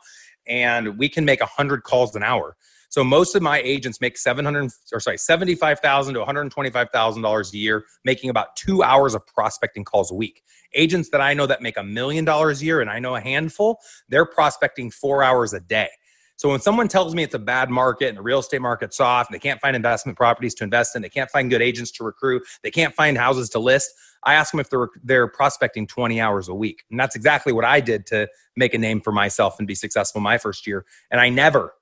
and 0.50 0.98
we 0.98 1.08
can 1.08 1.24
make 1.24 1.40
100 1.40 1.84
calls 1.84 2.16
an 2.16 2.24
hour. 2.24 2.58
So 2.90 3.04
most 3.04 3.36
of 3.36 3.44
my 3.44 3.62
agents 3.62 4.02
make 4.02 4.18
700 4.18 4.72
or 4.92 5.00
sorry, 5.00 5.18
75,000 5.18 6.16
to 6.16 6.20
125,000 6.20 7.22
dollars 7.22 7.54
a 7.54 7.58
year, 7.58 7.86
making 8.04 8.32
about 8.32 8.56
2 8.56 8.82
hours 8.84 9.14
of 9.14 9.26
prospecting 9.28 9.84
calls 9.84 10.12
a 10.12 10.16
week. 10.16 10.42
Agents 10.74 11.10
that 11.12 11.22
I 11.22 11.34
know 11.34 11.46
that 11.46 11.62
make 11.62 11.78
a 11.78 11.84
million 11.84 12.26
dollars 12.26 12.62
a 12.62 12.66
year 12.66 12.82
and 12.82 12.90
I 12.90 13.00
know 13.00 13.16
a 13.16 13.22
handful, 13.22 13.80
they're 14.10 14.26
prospecting 14.26 14.90
4 14.90 15.24
hours 15.24 15.54
a 15.54 15.60
day. 15.60 15.90
So 16.36 16.48
when 16.48 16.62
someone 16.62 16.88
tells 16.88 17.14
me 17.14 17.24
it's 17.24 17.36
a 17.36 17.40
bad 17.40 17.70
market 17.70 18.08
and 18.08 18.18
the 18.18 18.22
real 18.22 18.40
estate 18.40 18.62
market's 18.62 18.96
soft, 18.96 19.30
and 19.30 19.36
they 19.36 19.42
can't 19.42 19.60
find 19.60 19.76
investment 19.76 20.18
properties 20.18 20.56
to 20.56 20.64
invest 20.64 20.96
in, 20.96 21.02
they 21.02 21.10
can't 21.10 21.30
find 21.30 21.50
good 21.50 21.62
agents 21.62 21.92
to 21.92 22.06
recruit, 22.06 22.44
they 22.64 22.72
can't 22.72 22.96
find 22.96 23.18
houses 23.18 23.50
to 23.50 23.60
list, 23.60 23.92
I 24.24 24.34
ask 24.34 24.52
them 24.52 24.60
if 24.60 24.70
they're 24.70 24.90
they're 25.04 25.28
prospecting 25.28 25.88
20 25.88 26.20
hours 26.20 26.48
a 26.48 26.54
week. 26.54 26.84
And 26.92 27.00
that's 27.00 27.16
exactly 27.16 27.54
what 27.54 27.66
I 27.66 27.80
did 27.80 28.06
to 28.08 28.28
make 28.56 28.74
a 28.74 28.78
name 28.78 29.02
for 29.02 29.12
myself 29.12 29.56
and 29.60 29.68
be 29.68 29.76
successful 29.76 30.22
my 30.22 30.38
first 30.38 30.68
year. 30.68 30.86
And 31.12 31.22
I 31.22 31.30
never 31.30 31.74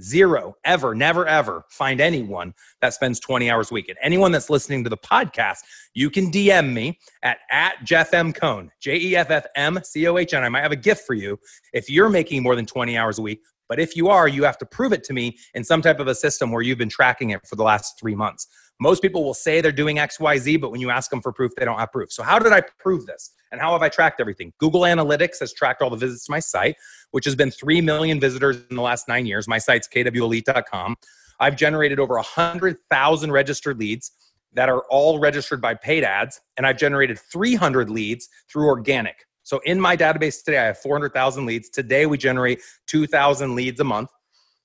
zero 0.00 0.54
ever 0.64 0.94
never 0.94 1.26
ever 1.26 1.64
find 1.70 2.00
anyone 2.00 2.52
that 2.80 2.92
spends 2.92 3.18
20 3.20 3.50
hours 3.50 3.70
a 3.70 3.74
week. 3.74 3.88
And 3.88 3.96
anyone 4.02 4.32
that's 4.32 4.50
listening 4.50 4.84
to 4.84 4.90
the 4.90 4.96
podcast 4.96 5.60
you 5.94 6.10
can 6.10 6.30
dm 6.30 6.72
me 6.72 6.98
at 7.22 7.38
at 7.50 7.82
jeff 7.84 8.12
m. 8.12 8.32
Cohn 8.32 8.70
j-e-f-f-m-c-o-h-n 8.80 10.44
i 10.44 10.48
might 10.48 10.60
have 10.60 10.72
a 10.72 10.76
gift 10.76 11.06
for 11.06 11.14
you 11.14 11.38
if 11.72 11.88
you're 11.88 12.10
making 12.10 12.42
more 12.42 12.54
than 12.56 12.66
20 12.66 12.96
hours 12.96 13.18
a 13.18 13.22
week. 13.22 13.40
But 13.68 13.80
if 13.80 13.96
you 13.96 14.08
are 14.08 14.28
you 14.28 14.44
have 14.44 14.58
to 14.58 14.66
prove 14.66 14.92
it 14.92 15.02
to 15.04 15.12
me 15.12 15.38
in 15.54 15.64
some 15.64 15.80
type 15.80 15.98
of 15.98 16.08
a 16.08 16.14
system 16.14 16.52
where 16.52 16.62
you've 16.62 16.78
been 16.78 16.90
tracking 16.90 17.30
it 17.30 17.46
for 17.46 17.56
the 17.56 17.64
last 17.64 17.98
three 17.98 18.14
months 18.14 18.46
most 18.78 19.00
people 19.00 19.24
will 19.24 19.34
say 19.34 19.60
they're 19.60 19.72
doing 19.72 19.96
XYZ, 19.96 20.60
but 20.60 20.70
when 20.70 20.80
you 20.80 20.90
ask 20.90 21.10
them 21.10 21.22
for 21.22 21.32
proof, 21.32 21.52
they 21.56 21.64
don't 21.64 21.78
have 21.78 21.92
proof. 21.92 22.12
So, 22.12 22.22
how 22.22 22.38
did 22.38 22.52
I 22.52 22.62
prove 22.78 23.06
this? 23.06 23.32
And 23.52 23.60
how 23.60 23.72
have 23.72 23.82
I 23.82 23.88
tracked 23.88 24.20
everything? 24.20 24.52
Google 24.58 24.82
Analytics 24.82 25.38
has 25.40 25.52
tracked 25.52 25.80
all 25.80 25.90
the 25.90 25.96
visits 25.96 26.26
to 26.26 26.32
my 26.32 26.40
site, 26.40 26.76
which 27.12 27.24
has 27.24 27.34
been 27.34 27.50
3 27.50 27.80
million 27.80 28.20
visitors 28.20 28.58
in 28.68 28.76
the 28.76 28.82
last 28.82 29.08
nine 29.08 29.24
years. 29.24 29.48
My 29.48 29.58
site's 29.58 29.88
kwelite.com. 29.88 30.96
I've 31.38 31.56
generated 31.56 32.00
over 32.00 32.14
100,000 32.14 33.32
registered 33.32 33.78
leads 33.78 34.12
that 34.52 34.68
are 34.68 34.82
all 34.90 35.18
registered 35.18 35.60
by 35.60 35.74
paid 35.74 36.02
ads, 36.02 36.40
and 36.56 36.66
I've 36.66 36.78
generated 36.78 37.18
300 37.18 37.90
leads 37.90 38.28
through 38.50 38.66
organic. 38.66 39.26
So, 39.42 39.60
in 39.64 39.80
my 39.80 39.96
database 39.96 40.44
today, 40.44 40.58
I 40.58 40.64
have 40.64 40.78
400,000 40.78 41.46
leads. 41.46 41.70
Today, 41.70 42.06
we 42.06 42.18
generate 42.18 42.60
2,000 42.88 43.54
leads 43.54 43.80
a 43.80 43.84
month. 43.84 44.10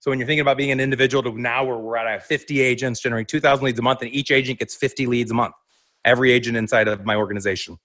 So 0.02 0.10
when 0.10 0.18
you're 0.18 0.26
thinking 0.26 0.42
about 0.42 0.58
being 0.58 0.72
an 0.72 0.80
individual 0.80 1.22
to 1.24 1.40
now 1.40 1.64
where 1.64 1.78
we're 1.78 1.96
at 1.96 2.26
50 2.26 2.60
agents 2.60 3.00
generating 3.00 3.28
2,000 3.28 3.64
leads 3.64 3.78
a 3.78 3.84
month, 3.84 4.02
and 4.02 4.12
each 4.12 4.32
agent 4.32 4.58
gets 4.58 4.76
50 4.76 5.06
leads 5.06 5.30
a 5.30 5.36
month, 5.36 5.54
every 6.04 6.32
agent 6.32 6.58
inside 6.58 6.88
of 6.88 7.06
my 7.06 7.16
organization. 7.16 7.78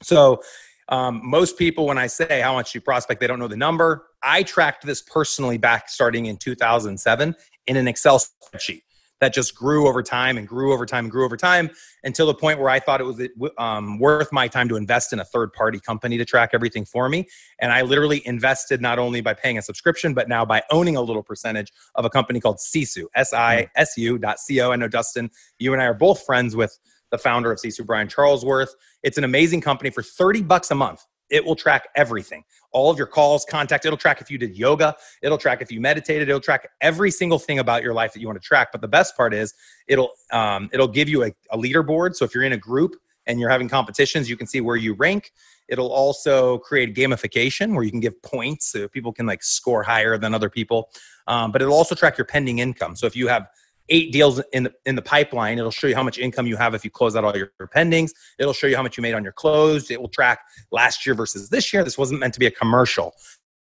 So 0.00 0.40
um, 0.88 1.20
most 1.24 1.58
people, 1.58 1.86
when 1.86 1.98
I 1.98 2.06
say 2.06 2.40
how 2.40 2.54
much 2.54 2.76
you 2.76 2.80
prospect, 2.80 3.20
they 3.20 3.26
don't 3.26 3.40
know 3.40 3.48
the 3.48 3.56
number. 3.56 4.06
I 4.22 4.44
tracked 4.44 4.86
this 4.86 5.02
personally 5.02 5.58
back 5.58 5.88
starting 5.88 6.26
in 6.26 6.36
2007 6.36 7.34
in 7.66 7.76
an 7.76 7.88
Excel 7.88 8.20
spreadsheet 8.20 8.82
that 9.20 9.34
just 9.34 9.54
grew 9.54 9.88
over 9.88 10.02
time 10.02 10.38
and 10.38 10.46
grew 10.46 10.72
over 10.72 10.86
time 10.86 11.06
and 11.06 11.10
grew 11.10 11.24
over 11.24 11.36
time 11.36 11.70
until 12.04 12.26
the 12.26 12.34
point 12.34 12.58
where 12.58 12.70
I 12.70 12.78
thought 12.78 13.00
it 13.00 13.04
was 13.04 13.20
um, 13.58 13.98
worth 13.98 14.32
my 14.32 14.48
time 14.48 14.68
to 14.68 14.76
invest 14.76 15.12
in 15.12 15.20
a 15.20 15.24
third 15.24 15.52
party 15.52 15.80
company 15.80 16.18
to 16.18 16.24
track 16.24 16.50
everything 16.52 16.84
for 16.84 17.08
me. 17.08 17.26
And 17.60 17.72
I 17.72 17.82
literally 17.82 18.26
invested 18.26 18.80
not 18.80 18.98
only 18.98 19.20
by 19.20 19.34
paying 19.34 19.58
a 19.58 19.62
subscription, 19.62 20.14
but 20.14 20.28
now 20.28 20.44
by 20.44 20.62
owning 20.70 20.96
a 20.96 21.02
little 21.02 21.22
percentage 21.22 21.72
of 21.94 22.04
a 22.04 22.10
company 22.10 22.40
called 22.40 22.58
Sisu, 22.58 23.04
S 23.14 23.32
I 23.32 23.68
S 23.76 23.96
U 23.96 24.18
dot 24.18 24.38
C 24.38 24.60
O. 24.60 24.72
I 24.72 24.76
know 24.76 24.88
Dustin, 24.88 25.30
you 25.58 25.72
and 25.72 25.82
I 25.82 25.86
are 25.86 25.94
both 25.94 26.24
friends 26.24 26.54
with 26.54 26.78
the 27.10 27.18
founder 27.18 27.50
of 27.50 27.58
Sisu, 27.58 27.86
Brian 27.86 28.08
Charlesworth. 28.08 28.70
It's 29.02 29.18
an 29.18 29.24
amazing 29.24 29.60
company 29.60 29.90
for 29.90 30.02
30 30.02 30.42
bucks 30.42 30.70
a 30.70 30.74
month 30.74 31.04
it 31.30 31.44
will 31.44 31.56
track 31.56 31.88
everything. 31.94 32.44
All 32.72 32.90
of 32.90 32.98
your 32.98 33.06
calls 33.06 33.44
contact 33.48 33.84
it'll 33.84 33.98
track 33.98 34.20
if 34.20 34.30
you 34.30 34.38
did 34.38 34.56
yoga 34.56 34.94
it'll 35.22 35.38
track 35.38 35.62
if 35.62 35.70
you 35.70 35.80
meditated 35.80 36.28
it'll 36.28 36.40
track 36.40 36.68
every 36.80 37.10
single 37.10 37.38
thing 37.38 37.58
about 37.58 37.82
your 37.82 37.94
life 37.94 38.12
that 38.12 38.20
you 38.20 38.26
want 38.26 38.40
to 38.40 38.46
track. 38.46 38.68
But 38.72 38.80
the 38.80 38.88
best 38.88 39.16
part 39.16 39.34
is 39.34 39.54
it'll 39.86 40.10
um, 40.32 40.68
it'll 40.72 40.88
give 40.88 41.08
you 41.08 41.24
a, 41.24 41.32
a 41.50 41.58
leaderboard. 41.58 42.14
So 42.14 42.24
if 42.24 42.34
you're 42.34 42.44
in 42.44 42.52
a 42.52 42.58
group 42.58 42.96
and 43.26 43.38
you're 43.38 43.50
having 43.50 43.68
competitions 43.68 44.28
you 44.28 44.36
can 44.36 44.46
see 44.46 44.60
where 44.60 44.76
you 44.76 44.94
rank. 44.94 45.32
It'll 45.68 45.92
also 45.92 46.58
create 46.58 46.94
gamification 46.94 47.74
where 47.74 47.84
you 47.84 47.90
can 47.90 48.00
give 48.00 48.20
points 48.22 48.72
so 48.72 48.88
people 48.88 49.12
can 49.12 49.26
like 49.26 49.42
score 49.42 49.82
higher 49.82 50.16
than 50.16 50.34
other 50.34 50.48
people. 50.48 50.88
Um, 51.26 51.52
but 51.52 51.60
it'll 51.60 51.74
also 51.74 51.94
track 51.94 52.16
your 52.16 52.24
pending 52.24 52.58
income. 52.58 52.96
So 52.96 53.06
if 53.06 53.14
you 53.14 53.28
have 53.28 53.48
eight 53.88 54.12
deals 54.12 54.40
in 54.52 54.64
the, 54.64 54.74
in 54.86 54.94
the 54.94 55.02
pipeline. 55.02 55.58
It'll 55.58 55.70
show 55.70 55.86
you 55.86 55.94
how 55.94 56.02
much 56.02 56.18
income 56.18 56.46
you 56.46 56.56
have 56.56 56.74
if 56.74 56.84
you 56.84 56.90
close 56.90 57.16
out 57.16 57.24
all 57.24 57.36
your, 57.36 57.50
pendings. 57.74 58.12
It'll 58.38 58.52
show 58.52 58.66
you 58.66 58.76
how 58.76 58.82
much 58.82 58.96
you 58.96 59.02
made 59.02 59.14
on 59.14 59.22
your 59.22 59.32
closed. 59.32 59.90
It 59.90 60.00
will 60.00 60.08
track 60.08 60.40
last 60.70 61.04
year 61.04 61.14
versus 61.14 61.50
this 61.50 61.72
year. 61.72 61.84
This 61.84 61.98
wasn't 61.98 62.20
meant 62.20 62.34
to 62.34 62.40
be 62.40 62.46
a 62.46 62.50
commercial. 62.50 63.12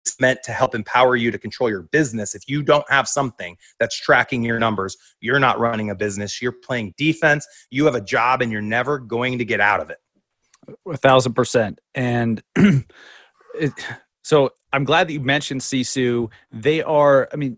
It's 0.06 0.20
meant 0.20 0.40
to 0.44 0.52
help 0.52 0.74
empower 0.74 1.16
you 1.16 1.32
to 1.32 1.38
control 1.38 1.70
your 1.70 1.84
business. 1.84 2.34
If 2.34 2.48
you 2.48 2.64
don't 2.64 2.90
have 2.90 3.08
something 3.08 3.58
that's 3.80 4.00
tracking 4.00 4.44
your 4.44 4.60
numbers, 4.60 4.98
you're 5.20 5.40
not 5.40 5.60
running 5.60 5.90
a 5.90 5.96
business. 5.96 6.42
You're 6.42 6.54
playing 6.54 6.94
defense. 6.98 7.46
You 7.70 7.86
have 7.86 7.96
a 7.96 8.02
job 8.02 8.42
and 8.42 8.52
you're 8.52 8.62
never 8.62 9.00
going 9.00 9.38
to 9.38 9.46
get 9.46 9.60
out 9.60 9.82
of 9.82 9.90
it. 9.90 9.98
A 10.88 10.98
thousand 10.98 11.34
percent. 11.34 11.80
And 11.96 12.42
it, 12.56 13.74
so 14.24 14.52
I'm 14.72 14.84
glad 14.84 15.08
that 15.08 15.14
you 15.14 15.20
mentioned 15.20 15.62
Sisu. 15.62 16.30
They 16.52 16.82
are, 16.84 17.28
I 17.34 17.36
mean, 17.36 17.58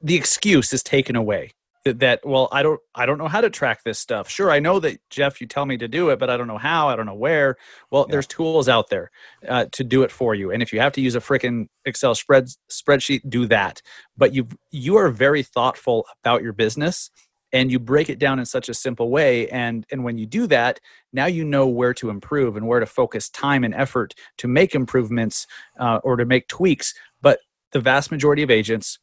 the 0.00 0.16
excuse 0.16 0.72
is 0.72 0.82
taken 0.82 1.16
away. 1.16 1.52
That, 1.86 2.00
that 2.00 2.20
well 2.26 2.48
i 2.52 2.62
don't 2.62 2.78
i 2.94 3.06
don't 3.06 3.16
know 3.16 3.26
how 3.26 3.40
to 3.40 3.48
track 3.48 3.84
this 3.84 3.98
stuff. 3.98 4.28
Sure 4.28 4.50
i 4.50 4.58
know 4.58 4.80
that 4.80 5.00
jeff 5.08 5.40
you 5.40 5.46
tell 5.46 5.64
me 5.64 5.78
to 5.78 5.88
do 5.88 6.10
it 6.10 6.18
but 6.18 6.28
i 6.28 6.36
don't 6.36 6.46
know 6.46 6.58
how 6.58 6.90
i 6.90 6.96
don't 6.96 7.06
know 7.06 7.14
where. 7.14 7.56
Well 7.90 8.04
yeah. 8.06 8.12
there's 8.12 8.26
tools 8.26 8.68
out 8.68 8.90
there 8.90 9.10
uh, 9.48 9.64
to 9.72 9.82
do 9.82 10.02
it 10.02 10.10
for 10.10 10.34
you. 10.34 10.50
And 10.50 10.62
if 10.62 10.74
you 10.74 10.80
have 10.80 10.92
to 10.92 11.00
use 11.00 11.14
a 11.14 11.20
freaking 11.20 11.68
excel 11.86 12.14
spread 12.14 12.48
spreadsheet 12.70 13.22
do 13.30 13.46
that. 13.46 13.80
But 14.14 14.34
you 14.34 14.46
you 14.70 14.96
are 14.96 15.08
very 15.08 15.42
thoughtful 15.42 16.04
about 16.22 16.42
your 16.42 16.52
business 16.52 17.10
and 17.50 17.72
you 17.72 17.80
break 17.80 18.10
it 18.10 18.18
down 18.18 18.38
in 18.38 18.44
such 18.44 18.68
a 18.68 18.74
simple 18.74 19.08
way. 19.08 19.48
And 19.48 19.86
and 19.90 20.04
when 20.04 20.18
you 20.18 20.26
do 20.26 20.46
that 20.48 20.80
now 21.14 21.26
you 21.26 21.46
know 21.46 21.66
where 21.66 21.94
to 21.94 22.10
improve 22.10 22.58
and 22.58 22.66
where 22.66 22.80
to 22.80 22.86
focus 22.86 23.30
time 23.30 23.64
and 23.64 23.74
effort 23.74 24.12
to 24.36 24.48
make 24.48 24.74
improvements 24.74 25.46
uh, 25.78 26.00
or 26.04 26.16
to 26.16 26.26
make 26.26 26.46
tweaks. 26.46 26.92
But 27.22 27.38
the 27.72 27.80
vast 27.80 28.10
majority 28.10 28.42
of 28.42 28.50
agents 28.50 28.98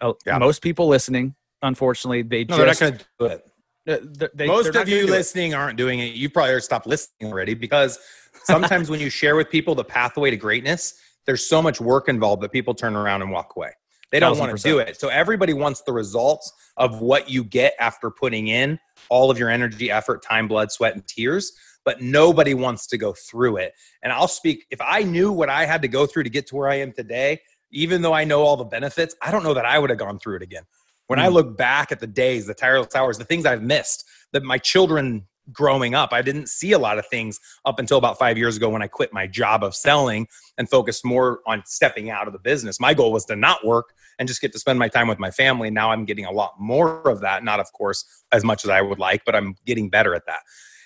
Oh, 0.00 0.16
yeah. 0.26 0.38
most 0.38 0.62
people 0.62 0.88
listening, 0.88 1.34
unfortunately, 1.62 2.22
they 2.22 2.44
no, 2.44 2.56
just 2.64 2.80
they're 2.80 2.90
not 2.90 2.98
going 2.98 2.98
to 2.98 3.04
do 3.18 3.26
it. 3.26 4.32
They, 4.34 4.46
most 4.46 4.74
of 4.74 4.88
you 4.88 5.06
listening 5.06 5.52
it. 5.52 5.54
aren't 5.54 5.78
doing 5.78 6.00
it. 6.00 6.14
You 6.14 6.28
probably 6.28 6.60
stopped 6.60 6.86
listening 6.86 7.32
already 7.32 7.54
because 7.54 7.98
sometimes 8.44 8.90
when 8.90 9.00
you 9.00 9.10
share 9.10 9.36
with 9.36 9.48
people 9.48 9.74
the 9.74 9.84
pathway 9.84 10.30
to 10.30 10.36
greatness, 10.36 10.94
there's 11.24 11.48
so 11.48 11.62
much 11.62 11.80
work 11.80 12.08
involved 12.08 12.42
that 12.42 12.50
people 12.50 12.74
turn 12.74 12.96
around 12.96 13.22
and 13.22 13.30
walk 13.30 13.54
away. 13.56 13.70
They 14.12 14.20
don't 14.20 14.38
want 14.38 14.56
to 14.56 14.62
do 14.62 14.78
it. 14.78 14.98
So 15.00 15.08
everybody 15.08 15.52
wants 15.52 15.82
the 15.82 15.92
results 15.92 16.52
of 16.76 17.00
what 17.00 17.28
you 17.28 17.42
get 17.42 17.74
after 17.80 18.10
putting 18.10 18.48
in 18.48 18.78
all 19.08 19.30
of 19.30 19.38
your 19.38 19.50
energy, 19.50 19.90
effort, 19.90 20.22
time, 20.22 20.46
blood, 20.46 20.70
sweat, 20.70 20.94
and 20.94 21.06
tears. 21.06 21.52
But 21.84 22.00
nobody 22.00 22.54
wants 22.54 22.86
to 22.88 22.98
go 22.98 23.14
through 23.14 23.58
it. 23.58 23.72
And 24.02 24.12
I'll 24.12 24.28
speak 24.28 24.66
if 24.70 24.80
I 24.80 25.02
knew 25.02 25.30
what 25.32 25.48
I 25.48 25.64
had 25.64 25.82
to 25.82 25.88
go 25.88 26.06
through 26.06 26.24
to 26.24 26.30
get 26.30 26.46
to 26.48 26.56
where 26.56 26.68
I 26.68 26.76
am 26.76 26.92
today, 26.92 27.40
even 27.70 28.02
though 28.02 28.12
I 28.12 28.24
know 28.24 28.42
all 28.42 28.56
the 28.56 28.64
benefits, 28.64 29.14
I 29.22 29.30
don't 29.30 29.42
know 29.42 29.54
that 29.54 29.66
I 29.66 29.78
would 29.78 29.90
have 29.90 29.98
gone 29.98 30.18
through 30.18 30.36
it 30.36 30.42
again. 30.42 30.64
When 31.06 31.18
I 31.18 31.28
Mm. 31.28 31.32
look 31.34 31.56
back 31.56 31.92
at 31.92 32.00
the 32.00 32.06
days, 32.06 32.46
the 32.46 32.54
tireless 32.54 32.94
hours, 32.94 33.18
the 33.18 33.24
things 33.24 33.46
I've 33.46 33.62
missed, 33.62 34.04
that 34.32 34.42
my 34.42 34.58
children 34.58 35.26
growing 35.52 35.94
up, 35.94 36.12
I 36.12 36.22
didn't 36.22 36.48
see 36.48 36.72
a 36.72 36.78
lot 36.78 36.98
of 36.98 37.06
things 37.06 37.38
up 37.64 37.78
until 37.78 37.98
about 37.98 38.18
five 38.18 38.36
years 38.36 38.56
ago 38.56 38.68
when 38.68 38.82
I 38.82 38.88
quit 38.88 39.12
my 39.12 39.28
job 39.28 39.62
of 39.62 39.76
selling 39.76 40.26
and 40.58 40.68
focused 40.68 41.04
more 41.04 41.40
on 41.46 41.62
stepping 41.66 42.10
out 42.10 42.26
of 42.26 42.32
the 42.32 42.40
business. 42.40 42.80
My 42.80 42.94
goal 42.94 43.12
was 43.12 43.24
to 43.26 43.36
not 43.36 43.64
work 43.64 43.92
and 44.18 44.26
just 44.26 44.40
get 44.40 44.52
to 44.52 44.58
spend 44.58 44.78
my 44.78 44.88
time 44.88 45.06
with 45.06 45.20
my 45.20 45.30
family. 45.30 45.70
Now 45.70 45.92
I'm 45.92 46.04
getting 46.04 46.24
a 46.24 46.32
lot 46.32 46.54
more 46.58 47.08
of 47.08 47.20
that. 47.20 47.44
Not, 47.44 47.60
of 47.60 47.72
course, 47.72 48.04
as 48.32 48.42
much 48.42 48.64
as 48.64 48.70
I 48.70 48.80
would 48.80 48.98
like, 48.98 49.24
but 49.24 49.36
I'm 49.36 49.54
getting 49.64 49.88
better 49.88 50.14
at 50.16 50.26
that. 50.26 50.40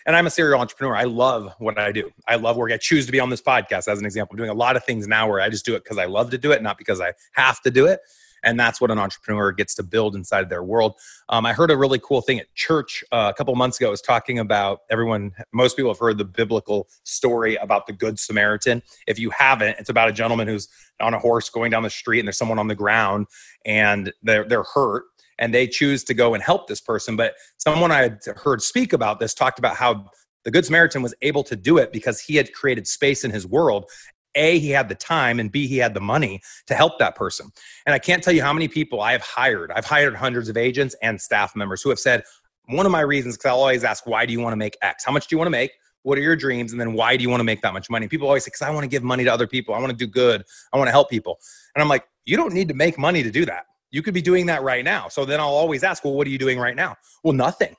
And 0.06 0.16
I'm 0.16 0.26
a 0.26 0.30
serial 0.30 0.60
entrepreneur. 0.60 0.96
I 0.96 1.04
love 1.04 1.52
what 1.58 1.78
I 1.78 1.92
do. 1.92 2.10
I 2.26 2.36
love 2.36 2.56
work. 2.56 2.72
I 2.72 2.76
choose 2.76 3.06
to 3.06 3.12
be 3.12 3.20
on 3.20 3.30
this 3.30 3.42
podcast 3.42 3.88
as 3.88 3.98
an 3.98 4.04
example. 4.04 4.34
I'm 4.34 4.38
doing 4.38 4.50
a 4.50 4.54
lot 4.54 4.76
of 4.76 4.84
things 4.84 5.06
now 5.06 5.28
where 5.28 5.40
I 5.40 5.48
just 5.48 5.64
do 5.64 5.74
it 5.74 5.84
because 5.84 5.98
I 5.98 6.06
love 6.06 6.30
to 6.30 6.38
do 6.38 6.52
it, 6.52 6.62
not 6.62 6.78
because 6.78 7.00
I 7.00 7.12
have 7.32 7.60
to 7.62 7.70
do 7.70 7.86
it. 7.86 8.00
And 8.42 8.58
that's 8.58 8.80
what 8.80 8.90
an 8.90 8.98
entrepreneur 8.98 9.52
gets 9.52 9.74
to 9.74 9.82
build 9.82 10.16
inside 10.16 10.48
their 10.48 10.62
world. 10.62 10.94
Um, 11.28 11.44
I 11.44 11.52
heard 11.52 11.70
a 11.70 11.76
really 11.76 11.98
cool 11.98 12.22
thing 12.22 12.40
at 12.40 12.52
church 12.54 13.04
uh, 13.12 13.30
a 13.32 13.36
couple 13.36 13.54
months 13.54 13.78
ago. 13.78 13.88
It 13.88 13.90
was 13.90 14.00
talking 14.00 14.38
about 14.38 14.80
everyone, 14.90 15.32
most 15.52 15.76
people 15.76 15.90
have 15.90 15.98
heard 15.98 16.16
the 16.16 16.24
biblical 16.24 16.88
story 17.04 17.56
about 17.56 17.86
the 17.86 17.92
Good 17.92 18.18
Samaritan. 18.18 18.82
If 19.06 19.18
you 19.18 19.30
haven't, 19.30 19.78
it's 19.78 19.90
about 19.90 20.08
a 20.08 20.12
gentleman 20.12 20.48
who's 20.48 20.68
on 21.00 21.12
a 21.12 21.18
horse 21.18 21.50
going 21.50 21.70
down 21.70 21.82
the 21.82 21.90
street 21.90 22.20
and 22.20 22.28
there's 22.28 22.38
someone 22.38 22.58
on 22.58 22.68
the 22.68 22.74
ground 22.74 23.26
and 23.64 24.12
they're, 24.22 24.44
they're 24.44 24.64
hurt 24.64 25.04
and 25.40 25.52
they 25.52 25.66
choose 25.66 26.04
to 26.04 26.14
go 26.14 26.34
and 26.34 26.42
help 26.42 26.68
this 26.68 26.80
person. 26.80 27.16
But 27.16 27.34
someone 27.56 27.90
I 27.90 28.02
had 28.02 28.20
heard 28.36 28.62
speak 28.62 28.92
about 28.92 29.18
this 29.18 29.34
talked 29.34 29.58
about 29.58 29.74
how 29.74 30.10
the 30.44 30.50
Good 30.50 30.64
Samaritan 30.64 31.02
was 31.02 31.14
able 31.22 31.42
to 31.44 31.56
do 31.56 31.78
it 31.78 31.92
because 31.92 32.20
he 32.20 32.36
had 32.36 32.52
created 32.52 32.86
space 32.86 33.24
in 33.24 33.30
his 33.30 33.46
world. 33.46 33.90
A, 34.36 34.60
he 34.60 34.70
had 34.70 34.88
the 34.88 34.94
time, 34.94 35.40
and 35.40 35.50
B, 35.50 35.66
he 35.66 35.78
had 35.78 35.92
the 35.92 36.00
money 36.00 36.40
to 36.68 36.74
help 36.74 37.00
that 37.00 37.16
person. 37.16 37.50
And 37.84 37.94
I 37.94 37.98
can't 37.98 38.22
tell 38.22 38.32
you 38.32 38.42
how 38.42 38.52
many 38.52 38.68
people 38.68 39.00
I 39.00 39.10
have 39.10 39.22
hired. 39.22 39.72
I've 39.72 39.84
hired 39.84 40.14
hundreds 40.14 40.48
of 40.48 40.56
agents 40.56 40.94
and 41.02 41.20
staff 41.20 41.56
members 41.56 41.82
who 41.82 41.88
have 41.88 41.98
said, 41.98 42.22
one 42.66 42.86
of 42.86 42.92
my 42.92 43.00
reasons, 43.00 43.36
because 43.36 43.50
I'll 43.50 43.58
always 43.58 43.82
ask, 43.82 44.06
why 44.06 44.26
do 44.26 44.32
you 44.32 44.38
want 44.38 44.52
to 44.52 44.56
make 44.56 44.76
X? 44.82 45.04
How 45.04 45.10
much 45.10 45.26
do 45.26 45.34
you 45.34 45.38
want 45.38 45.46
to 45.46 45.50
make? 45.50 45.72
What 46.02 46.16
are 46.16 46.20
your 46.20 46.36
dreams? 46.36 46.70
And 46.70 46.80
then 46.80 46.92
why 46.92 47.16
do 47.16 47.22
you 47.22 47.28
want 47.28 47.40
to 47.40 47.44
make 47.44 47.60
that 47.62 47.72
much 47.72 47.90
money? 47.90 48.06
People 48.06 48.28
always 48.28 48.44
say, 48.44 48.48
because 48.48 48.62
I 48.62 48.70
want 48.70 48.84
to 48.84 48.88
give 48.88 49.02
money 49.02 49.24
to 49.24 49.32
other 49.32 49.48
people. 49.48 49.74
I 49.74 49.78
want 49.80 49.90
to 49.90 49.96
do 49.96 50.06
good. 50.06 50.44
I 50.72 50.78
want 50.78 50.86
to 50.86 50.92
help 50.92 51.10
people. 51.10 51.38
And 51.74 51.82
I'm 51.82 51.88
like, 51.88 52.04
you 52.24 52.36
don't 52.36 52.54
need 52.54 52.68
to 52.68 52.74
make 52.74 52.96
money 52.98 53.24
to 53.24 53.30
do 53.30 53.44
that. 53.46 53.64
You 53.90 54.02
could 54.02 54.14
be 54.14 54.22
doing 54.22 54.46
that 54.46 54.62
right 54.62 54.84
now. 54.84 55.08
So 55.08 55.24
then 55.24 55.40
I'll 55.40 55.48
always 55.48 55.82
ask, 55.82 56.04
well, 56.04 56.14
what 56.14 56.26
are 56.26 56.30
you 56.30 56.38
doing 56.38 56.58
right 56.58 56.76
now? 56.76 56.96
Well, 57.24 57.34
nothing. 57.34 57.74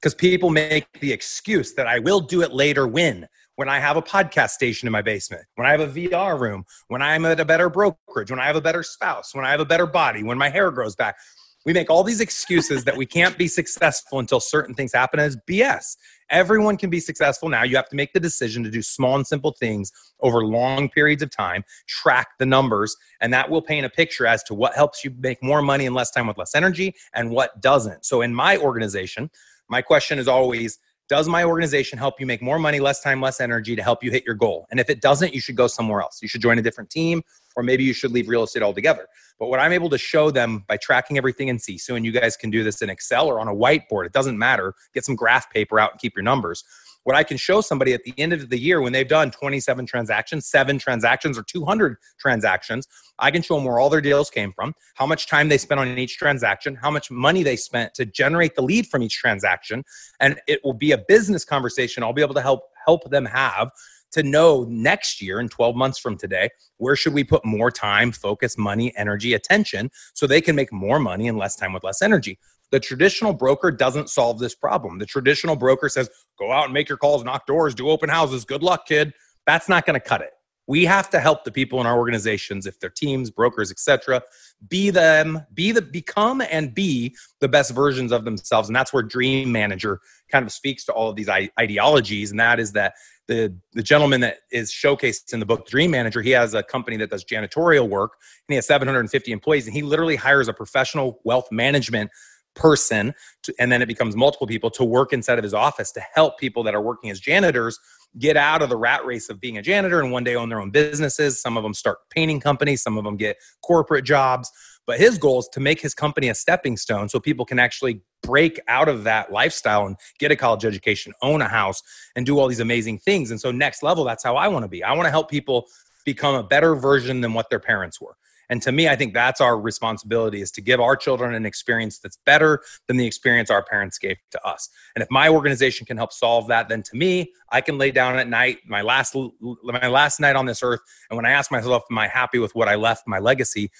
Because 0.00 0.14
people 0.14 0.50
make 0.50 0.86
the 1.00 1.12
excuse 1.12 1.72
that 1.74 1.86
I 1.86 1.98
will 1.98 2.20
do 2.20 2.42
it 2.42 2.52
later 2.52 2.86
when? 2.86 3.26
When 3.56 3.68
I 3.68 3.78
have 3.78 3.96
a 3.96 4.02
podcast 4.02 4.50
station 4.50 4.88
in 4.88 4.92
my 4.92 5.00
basement, 5.00 5.44
when 5.54 5.66
I 5.66 5.70
have 5.70 5.80
a 5.80 5.86
VR 5.86 6.38
room, 6.38 6.64
when 6.88 7.00
I'm 7.00 7.24
at 7.24 7.38
a 7.38 7.44
better 7.44 7.70
brokerage, 7.70 8.28
when 8.28 8.40
I 8.40 8.46
have 8.46 8.56
a 8.56 8.60
better 8.60 8.82
spouse, 8.82 9.32
when 9.32 9.44
I 9.44 9.52
have 9.52 9.60
a 9.60 9.64
better 9.64 9.86
body, 9.86 10.24
when 10.24 10.36
my 10.36 10.48
hair 10.48 10.72
grows 10.72 10.96
back. 10.96 11.16
We 11.64 11.72
make 11.72 11.88
all 11.88 12.04
these 12.04 12.20
excuses 12.20 12.84
that 12.84 12.96
we 12.96 13.06
can't 13.06 13.38
be 13.38 13.48
successful 13.48 14.18
until 14.18 14.38
certain 14.38 14.74
things 14.74 14.92
happen 14.92 15.18
as 15.18 15.36
BS. 15.48 15.96
Everyone 16.30 16.76
can 16.76 16.90
be 16.90 17.00
successful 17.00 17.48
now. 17.48 17.62
You 17.62 17.76
have 17.76 17.88
to 17.88 17.96
make 17.96 18.12
the 18.12 18.20
decision 18.20 18.62
to 18.64 18.70
do 18.70 18.82
small 18.82 19.16
and 19.16 19.26
simple 19.26 19.52
things 19.52 19.90
over 20.20 20.44
long 20.44 20.90
periods 20.90 21.22
of 21.22 21.30
time, 21.30 21.64
track 21.86 22.28
the 22.38 22.46
numbers, 22.46 22.96
and 23.20 23.32
that 23.32 23.48
will 23.48 23.62
paint 23.62 23.86
a 23.86 23.90
picture 23.90 24.26
as 24.26 24.42
to 24.44 24.54
what 24.54 24.74
helps 24.74 25.04
you 25.04 25.14
make 25.18 25.42
more 25.42 25.62
money 25.62 25.86
in 25.86 25.94
less 25.94 26.10
time 26.10 26.26
with 26.26 26.36
less 26.36 26.54
energy 26.54 26.94
and 27.14 27.30
what 27.30 27.60
doesn't. 27.62 28.04
So, 28.04 28.20
in 28.20 28.34
my 28.34 28.58
organization, 28.58 29.30
my 29.68 29.80
question 29.80 30.18
is 30.18 30.28
always 30.28 30.78
Does 31.08 31.28
my 31.28 31.44
organization 31.44 31.98
help 31.98 32.20
you 32.20 32.26
make 32.26 32.42
more 32.42 32.58
money, 32.58 32.80
less 32.80 33.00
time, 33.02 33.20
less 33.20 33.40
energy 33.40 33.76
to 33.76 33.82
help 33.82 34.02
you 34.02 34.10
hit 34.10 34.24
your 34.24 34.34
goal? 34.34 34.66
And 34.70 34.80
if 34.80 34.90
it 34.90 35.00
doesn't, 35.00 35.34
you 35.34 35.40
should 35.40 35.56
go 35.56 35.66
somewhere 35.66 36.00
else. 36.00 36.20
You 36.20 36.28
should 36.28 36.42
join 36.42 36.58
a 36.58 36.62
different 36.62 36.90
team, 36.90 37.22
or 37.56 37.62
maybe 37.62 37.84
you 37.84 37.92
should 37.92 38.12
leave 38.12 38.28
real 38.28 38.42
estate 38.42 38.62
altogether. 38.62 39.06
But 39.38 39.48
what 39.48 39.60
I'm 39.60 39.72
able 39.72 39.90
to 39.90 39.98
show 39.98 40.30
them 40.30 40.64
by 40.68 40.76
tracking 40.76 41.18
everything 41.18 41.48
in 41.48 41.58
Sisu, 41.58 41.96
and 41.96 42.04
you 42.04 42.12
guys 42.12 42.36
can 42.36 42.50
do 42.50 42.62
this 42.62 42.82
in 42.82 42.90
Excel 42.90 43.26
or 43.26 43.40
on 43.40 43.48
a 43.48 43.54
whiteboard, 43.54 44.06
it 44.06 44.12
doesn't 44.12 44.38
matter. 44.38 44.74
Get 44.92 45.04
some 45.04 45.16
graph 45.16 45.50
paper 45.50 45.80
out 45.80 45.92
and 45.92 46.00
keep 46.00 46.14
your 46.16 46.22
numbers. 46.22 46.64
What 47.04 47.14
I 47.14 47.22
can 47.22 47.36
show 47.36 47.60
somebody 47.60 47.92
at 47.92 48.02
the 48.04 48.14
end 48.16 48.32
of 48.32 48.48
the 48.48 48.58
year 48.58 48.80
when 48.80 48.92
they've 48.92 49.06
done 49.06 49.30
27 49.30 49.84
transactions, 49.84 50.46
seven 50.46 50.78
transactions, 50.78 51.36
or 51.36 51.42
200 51.42 51.96
transactions, 52.18 52.88
I 53.18 53.30
can 53.30 53.42
show 53.42 53.56
them 53.56 53.64
where 53.64 53.78
all 53.78 53.90
their 53.90 54.00
deals 54.00 54.30
came 54.30 54.54
from, 54.54 54.74
how 54.94 55.04
much 55.04 55.26
time 55.26 55.50
they 55.50 55.58
spent 55.58 55.80
on 55.80 55.98
each 55.98 56.16
transaction, 56.16 56.76
how 56.76 56.90
much 56.90 57.10
money 57.10 57.42
they 57.42 57.56
spent 57.56 57.92
to 57.94 58.06
generate 58.06 58.54
the 58.54 58.62
lead 58.62 58.86
from 58.86 59.02
each 59.02 59.18
transaction, 59.18 59.84
and 60.20 60.40
it 60.48 60.64
will 60.64 60.72
be 60.72 60.92
a 60.92 60.98
business 60.98 61.44
conversation 61.44 62.02
I'll 62.02 62.14
be 62.14 62.22
able 62.22 62.34
to 62.34 62.42
help 62.42 62.62
help 62.86 63.08
them 63.10 63.24
have 63.24 63.70
to 64.14 64.22
know 64.22 64.64
next 64.68 65.20
year 65.20 65.40
in 65.40 65.48
12 65.48 65.76
months 65.76 65.98
from 65.98 66.16
today 66.16 66.48
where 66.78 66.96
should 66.96 67.14
we 67.14 67.24
put 67.24 67.44
more 67.44 67.70
time 67.70 68.12
focus 68.12 68.58
money 68.58 68.92
energy 68.96 69.34
attention 69.34 69.90
so 70.14 70.26
they 70.26 70.40
can 70.40 70.56
make 70.56 70.72
more 70.72 70.98
money 70.98 71.26
in 71.26 71.36
less 71.36 71.56
time 71.56 71.72
with 71.72 71.84
less 71.84 72.02
energy? 72.02 72.38
The 72.70 72.80
traditional 72.80 73.32
broker 73.32 73.70
doesn't 73.70 74.08
solve 74.08 74.38
this 74.38 74.54
problem. 74.54 74.98
The 74.98 75.06
traditional 75.06 75.56
broker 75.56 75.88
says 75.88 76.10
go 76.38 76.50
out 76.50 76.64
and 76.64 76.74
make 76.74 76.88
your 76.88 76.98
calls 76.98 77.24
knock 77.24 77.46
doors 77.46 77.74
do 77.74 77.88
open 77.88 78.08
houses 78.08 78.44
good 78.44 78.62
luck 78.62 78.86
kid. 78.86 79.12
That's 79.46 79.68
not 79.68 79.86
going 79.86 80.00
to 80.00 80.04
cut 80.04 80.22
it. 80.22 80.30
We 80.66 80.86
have 80.86 81.10
to 81.10 81.20
help 81.20 81.44
the 81.44 81.52
people 81.52 81.80
in 81.80 81.86
our 81.86 81.96
organizations 81.96 82.66
if 82.66 82.80
they're 82.80 82.90
teams 82.90 83.30
brokers 83.30 83.70
etc 83.70 84.22
be 84.68 84.90
them 84.90 85.42
be 85.52 85.72
the 85.72 85.82
become 85.82 86.40
and 86.50 86.74
be 86.74 87.14
the 87.40 87.48
best 87.48 87.72
versions 87.72 88.12
of 88.12 88.24
themselves 88.24 88.68
and 88.68 88.74
that's 88.74 88.92
where 88.92 89.02
dream 89.02 89.52
manager 89.52 90.00
kind 90.30 90.44
of 90.44 90.52
speaks 90.52 90.84
to 90.84 90.92
all 90.92 91.10
of 91.10 91.16
these 91.16 91.28
ideologies 91.60 92.30
and 92.30 92.40
that 92.40 92.58
is 92.58 92.72
that 92.72 92.94
the 93.28 93.56
the 93.72 93.82
gentleman 93.82 94.20
that 94.20 94.38
is 94.50 94.70
showcased 94.70 95.32
in 95.32 95.40
the 95.40 95.46
book 95.46 95.66
dream 95.66 95.90
manager 95.90 96.20
he 96.20 96.30
has 96.30 96.54
a 96.54 96.62
company 96.62 96.96
that 96.96 97.10
does 97.10 97.24
janitorial 97.24 97.88
work 97.88 98.12
and 98.46 98.52
he 98.52 98.54
has 98.56 98.66
750 98.66 99.32
employees 99.32 99.66
and 99.66 99.74
he 99.74 99.82
literally 99.82 100.16
hires 100.16 100.48
a 100.48 100.52
professional 100.52 101.20
wealth 101.24 101.50
management 101.50 102.10
person 102.54 103.12
to, 103.42 103.54
and 103.58 103.70
then 103.70 103.82
it 103.82 103.86
becomes 103.86 104.16
multiple 104.16 104.46
people 104.46 104.70
to 104.70 104.84
work 104.84 105.12
inside 105.12 105.38
of 105.38 105.42
his 105.42 105.54
office 105.54 105.90
to 105.92 106.00
help 106.14 106.38
people 106.38 106.62
that 106.62 106.74
are 106.74 106.82
working 106.82 107.10
as 107.10 107.20
janitors 107.20 107.78
get 108.18 108.36
out 108.36 108.62
of 108.62 108.68
the 108.68 108.76
rat 108.76 109.04
race 109.04 109.28
of 109.28 109.40
being 109.40 109.58
a 109.58 109.62
janitor 109.62 110.00
and 110.00 110.12
one 110.12 110.22
day 110.22 110.36
own 110.36 110.48
their 110.48 110.60
own 110.60 110.70
businesses. 110.70 111.40
Some 111.40 111.56
of 111.56 111.64
them 111.64 111.74
start 111.74 111.98
painting 112.10 112.40
companies 112.40 112.82
some 112.82 112.96
of 112.96 113.04
them 113.04 113.16
get 113.16 113.36
corporate 113.62 114.04
jobs 114.04 114.50
but 114.86 114.98
his 114.98 115.18
goal 115.18 115.40
is 115.40 115.48
to 115.52 115.60
make 115.60 115.80
his 115.80 115.94
company 115.94 116.28
a 116.28 116.34
stepping 116.34 116.76
stone 116.76 117.08
so 117.08 117.20
people 117.20 117.44
can 117.44 117.58
actually 117.58 118.00
break 118.22 118.60
out 118.68 118.88
of 118.88 119.04
that 119.04 119.32
lifestyle 119.32 119.86
and 119.86 119.96
get 120.18 120.30
a 120.30 120.36
college 120.36 120.64
education, 120.64 121.12
own 121.22 121.42
a 121.42 121.48
house, 121.48 121.82
and 122.16 122.26
do 122.26 122.38
all 122.38 122.48
these 122.48 122.60
amazing 122.60 122.98
things. 122.98 123.30
And 123.30 123.40
so, 123.40 123.50
next 123.50 123.82
level, 123.82 124.04
that's 124.04 124.24
how 124.24 124.36
I 124.36 124.48
want 124.48 124.64
to 124.64 124.68
be. 124.68 124.82
I 124.82 124.92
want 124.92 125.06
to 125.06 125.10
help 125.10 125.30
people 125.30 125.66
become 126.04 126.34
a 126.34 126.42
better 126.42 126.74
version 126.74 127.20
than 127.20 127.32
what 127.34 127.50
their 127.50 127.60
parents 127.60 128.00
were. 128.00 128.16
And 128.50 128.60
to 128.62 128.72
me, 128.72 128.88
I 128.88 128.96
think 128.96 129.14
that's 129.14 129.40
our 129.40 129.58
responsibility 129.58 130.40
is 130.40 130.50
to 130.52 130.60
give 130.60 130.80
our 130.80 130.96
children 130.96 131.34
an 131.34 131.46
experience 131.46 131.98
that's 131.98 132.18
better 132.26 132.60
than 132.86 132.96
the 132.96 133.06
experience 133.06 133.50
our 133.50 133.64
parents 133.64 133.98
gave 133.98 134.16
to 134.32 134.46
us. 134.46 134.68
And 134.94 135.02
if 135.02 135.10
my 135.10 135.28
organization 135.28 135.86
can 135.86 135.96
help 135.96 136.12
solve 136.12 136.48
that, 136.48 136.68
then 136.68 136.82
to 136.82 136.96
me, 136.96 137.32
I 137.50 137.60
can 137.60 137.78
lay 137.78 137.90
down 137.90 138.18
at 138.18 138.28
night, 138.28 138.58
my 138.66 138.82
last 138.82 139.16
my 139.62 139.88
last 139.88 140.20
night 140.20 140.36
on 140.36 140.46
this 140.46 140.62
earth, 140.62 140.80
and 141.08 141.16
when 141.16 141.26
I 141.26 141.30
ask 141.30 141.50
myself, 141.50 141.84
am 141.90 141.98
I 141.98 142.08
happy 142.08 142.38
with 142.38 142.54
what 142.54 142.68
I 142.68 142.74
left, 142.74 143.06
my 143.06 143.18
legacy? 143.18 143.70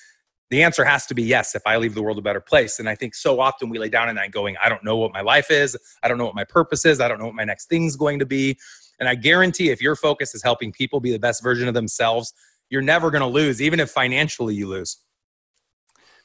The 0.51 0.63
answer 0.63 0.85
has 0.85 1.07
to 1.07 1.15
be 1.15 1.23
yes 1.23 1.55
if 1.55 1.63
i 1.67 1.77
leave 1.77 1.95
the 1.95 2.03
world 2.03 2.19
a 2.19 2.23
better 2.23 2.41
place 2.41 2.79
and 2.79 2.89
i 2.89 2.95
think 2.95 3.15
so 3.15 3.41
often 3.41 3.69
we 3.69 3.79
lay 3.79 3.89
down 3.89 4.09
at 4.09 4.15
night 4.15 4.31
going 4.31 4.57
i 4.63 4.69
don't 4.69 4.85
know 4.85 4.97
what 4.97 5.13
my 5.13 5.21
life 5.21 5.51
is 5.51 5.77
i 6.03 6.09
don't 6.09 6.19
know 6.19 6.27
what 6.27 6.35
my 6.35 6.45
purpose 6.45 6.85
is 6.85 7.01
i 7.01 7.09
don't 7.09 7.19
know 7.19 7.27
what 7.27 7.35
my 7.35 7.45
next 7.45 7.67
thing's 7.69 7.97
going 7.97 8.19
to 8.19 8.27
be 8.27 8.57
and 9.01 9.09
i 9.09 9.15
guarantee 9.15 9.71
if 9.71 9.81
your 9.81 9.97
focus 9.97 10.35
is 10.35 10.43
helping 10.43 10.73
people 10.73 11.01
be 11.01 11.13
the 11.13 11.19
best 11.19 11.43
version 11.43 11.69
of 11.69 11.75
themselves 11.75 12.33
you're 12.71 12.83
never 12.83 13.11
going 13.11 13.23
to 13.23 13.27
lose 13.27 13.61
even 13.61 13.81
if 13.81 13.91
financially 13.91 14.55
you 14.55 14.69
lose 14.69 14.99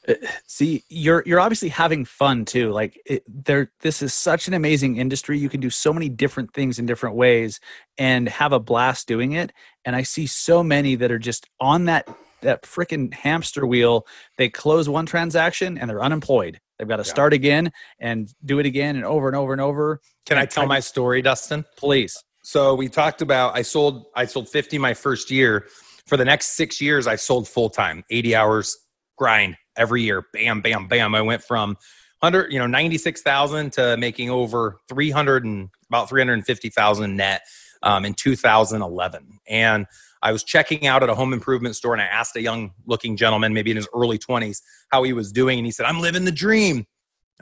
uh, 0.08 0.14
See, 0.46 0.84
you're 0.88 1.22
you're 1.26 1.40
obviously 1.40 1.68
having 1.68 2.04
fun 2.04 2.44
too. 2.44 2.70
Like 2.70 2.98
it, 3.04 3.22
there, 3.28 3.70
this 3.80 4.00
is 4.02 4.14
such 4.14 4.48
an 4.48 4.54
amazing 4.54 4.96
industry. 4.96 5.38
You 5.38 5.50
can 5.50 5.60
do 5.60 5.70
so 5.70 5.92
many 5.92 6.08
different 6.08 6.54
things 6.54 6.78
in 6.78 6.86
different 6.86 7.16
ways 7.16 7.60
and 7.98 8.28
have 8.28 8.52
a 8.52 8.60
blast 8.60 9.06
doing 9.06 9.32
it. 9.32 9.52
And 9.84 9.94
I 9.94 10.02
see 10.02 10.26
so 10.26 10.62
many 10.62 10.94
that 10.96 11.12
are 11.12 11.18
just 11.18 11.48
on 11.60 11.84
that 11.84 12.08
that 12.42 12.62
freaking 12.62 13.12
hamster 13.12 13.66
wheel. 13.66 14.06
They 14.38 14.48
close 14.48 14.88
one 14.88 15.06
transaction 15.06 15.78
and 15.78 15.88
they're 15.90 16.02
unemployed. 16.02 16.60
They've 16.78 16.88
got 16.88 16.96
to 16.96 17.02
Yeah. 17.02 17.10
start 17.12 17.32
again 17.32 17.72
and 17.98 18.32
do 18.44 18.58
it 18.58 18.66
again 18.66 18.96
and 18.96 19.04
over 19.04 19.26
and 19.28 19.36
over 19.36 19.52
and 19.52 19.60
over. 19.60 20.00
can 20.26 20.38
i 20.38 20.46
tell 20.46 20.66
my 20.66 20.80
story 20.80 21.20
dustin 21.22 21.64
Please. 21.76 22.16
so 22.42 22.74
we 22.74 22.88
talked 22.88 23.20
about 23.22 23.56
i 23.56 23.62
sold 23.62 24.04
i 24.14 24.24
sold 24.24 24.48
50 24.48 24.78
my 24.78 24.94
first 24.94 25.30
year 25.30 25.66
for 26.06 26.16
the 26.16 26.24
next 26.24 26.56
six 26.56 26.80
years 26.80 27.06
i 27.06 27.16
sold 27.16 27.48
full-time 27.48 28.04
80 28.10 28.34
hours 28.36 28.76
grind 29.16 29.56
every 29.76 30.02
year 30.02 30.24
bam 30.32 30.60
bam 30.60 30.86
bam 30.88 31.14
i 31.14 31.20
went 31.22 31.42
from 31.42 31.76
100 32.20 32.52
you 32.52 32.58
know 32.58 32.66
96000 32.66 33.72
to 33.72 33.96
making 33.98 34.30
over 34.30 34.78
300 34.88 35.44
and 35.44 35.68
about 35.88 36.08
350000 36.08 37.16
net 37.16 37.42
um, 37.82 38.04
in 38.04 38.14
2011 38.14 39.38
and 39.48 39.86
I 40.22 40.32
was 40.32 40.44
checking 40.44 40.86
out 40.86 41.02
at 41.02 41.08
a 41.08 41.14
home 41.14 41.32
improvement 41.32 41.76
store 41.76 41.92
and 41.94 42.02
I 42.02 42.06
asked 42.06 42.36
a 42.36 42.42
young 42.42 42.72
looking 42.86 43.16
gentleman, 43.16 43.54
maybe 43.54 43.70
in 43.70 43.76
his 43.76 43.88
early 43.94 44.18
20s, 44.18 44.60
how 44.90 45.02
he 45.02 45.12
was 45.12 45.32
doing. 45.32 45.58
And 45.58 45.66
he 45.66 45.72
said, 45.72 45.86
I'm 45.86 46.00
living 46.00 46.24
the 46.24 46.32
dream. 46.32 46.76
And 46.76 46.86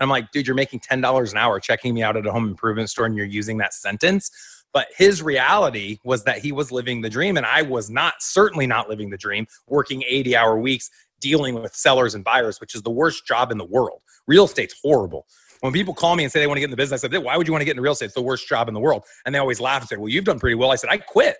I'm 0.02 0.08
like, 0.08 0.30
dude, 0.30 0.46
you're 0.46 0.54
making 0.54 0.80
$10 0.80 1.32
an 1.32 1.36
hour 1.36 1.58
checking 1.58 1.92
me 1.94 2.02
out 2.02 2.16
at 2.16 2.26
a 2.26 2.30
home 2.30 2.48
improvement 2.48 2.88
store 2.88 3.06
and 3.06 3.16
you're 3.16 3.26
using 3.26 3.58
that 3.58 3.74
sentence. 3.74 4.30
But 4.72 4.86
his 4.96 5.22
reality 5.22 5.98
was 6.04 6.24
that 6.24 6.38
he 6.38 6.52
was 6.52 6.70
living 6.70 7.00
the 7.00 7.10
dream. 7.10 7.36
And 7.36 7.46
I 7.46 7.62
was 7.62 7.90
not, 7.90 8.14
certainly 8.20 8.66
not 8.66 8.88
living 8.88 9.10
the 9.10 9.16
dream, 9.16 9.46
working 9.66 10.04
80 10.06 10.36
hour 10.36 10.58
weeks, 10.58 10.90
dealing 11.20 11.60
with 11.60 11.74
sellers 11.74 12.14
and 12.14 12.22
buyers, 12.22 12.60
which 12.60 12.74
is 12.74 12.82
the 12.82 12.90
worst 12.90 13.26
job 13.26 13.50
in 13.50 13.58
the 13.58 13.64
world. 13.64 14.02
Real 14.28 14.44
estate's 14.44 14.76
horrible. 14.82 15.26
When 15.60 15.72
people 15.72 15.94
call 15.94 16.14
me 16.14 16.22
and 16.22 16.32
say 16.32 16.38
they 16.38 16.46
want 16.46 16.58
to 16.58 16.60
get 16.60 16.66
in 16.66 16.70
the 16.70 16.76
business, 16.76 17.02
I 17.02 17.08
said, 17.08 17.24
why 17.24 17.36
would 17.36 17.48
you 17.48 17.52
want 17.52 17.62
to 17.62 17.64
get 17.64 17.72
into 17.72 17.82
real 17.82 17.92
estate? 17.92 18.06
It's 18.06 18.14
the 18.14 18.22
worst 18.22 18.46
job 18.46 18.68
in 18.68 18.74
the 18.74 18.80
world. 18.80 19.04
And 19.26 19.34
they 19.34 19.40
always 19.40 19.58
laugh 19.58 19.80
and 19.80 19.88
say, 19.88 19.96
well, 19.96 20.08
you've 20.08 20.24
done 20.24 20.38
pretty 20.38 20.54
well. 20.54 20.70
I 20.70 20.76
said, 20.76 20.90
I 20.90 20.98
quit. 20.98 21.38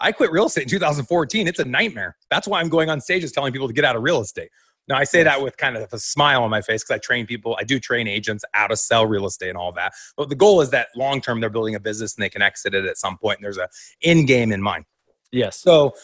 I 0.00 0.12
quit 0.12 0.32
real 0.32 0.46
estate 0.46 0.62
in 0.62 0.68
2014. 0.68 1.46
It's 1.46 1.58
a 1.58 1.64
nightmare. 1.64 2.16
That's 2.30 2.48
why 2.48 2.60
I'm 2.60 2.68
going 2.68 2.88
on 2.88 3.00
stages 3.00 3.32
telling 3.32 3.52
people 3.52 3.68
to 3.68 3.74
get 3.74 3.84
out 3.84 3.96
of 3.96 4.02
real 4.02 4.20
estate. 4.20 4.50
Now, 4.88 4.96
I 4.96 5.04
say 5.04 5.22
that 5.22 5.40
with 5.40 5.56
kind 5.56 5.76
of 5.76 5.92
a 5.92 5.98
smile 5.98 6.42
on 6.42 6.50
my 6.50 6.62
face 6.62 6.82
because 6.82 6.96
I 6.96 6.98
train 6.98 7.26
people, 7.26 7.56
I 7.60 7.64
do 7.64 7.78
train 7.78 8.08
agents 8.08 8.44
how 8.54 8.66
to 8.66 8.76
sell 8.76 9.06
real 9.06 9.26
estate 9.26 9.50
and 9.50 9.58
all 9.58 9.72
that. 9.72 9.92
But 10.16 10.30
the 10.30 10.34
goal 10.34 10.60
is 10.62 10.70
that 10.70 10.88
long 10.96 11.20
term, 11.20 11.40
they're 11.40 11.50
building 11.50 11.76
a 11.76 11.80
business 11.80 12.16
and 12.16 12.24
they 12.24 12.28
can 12.28 12.42
exit 12.42 12.74
it 12.74 12.84
at 12.86 12.96
some 12.96 13.16
point, 13.16 13.38
and 13.38 13.44
there's 13.44 13.58
a 13.58 13.68
end 14.02 14.26
game 14.26 14.50
in 14.50 14.60
mind. 14.60 14.86
Yes. 15.30 15.60
So, 15.60 15.94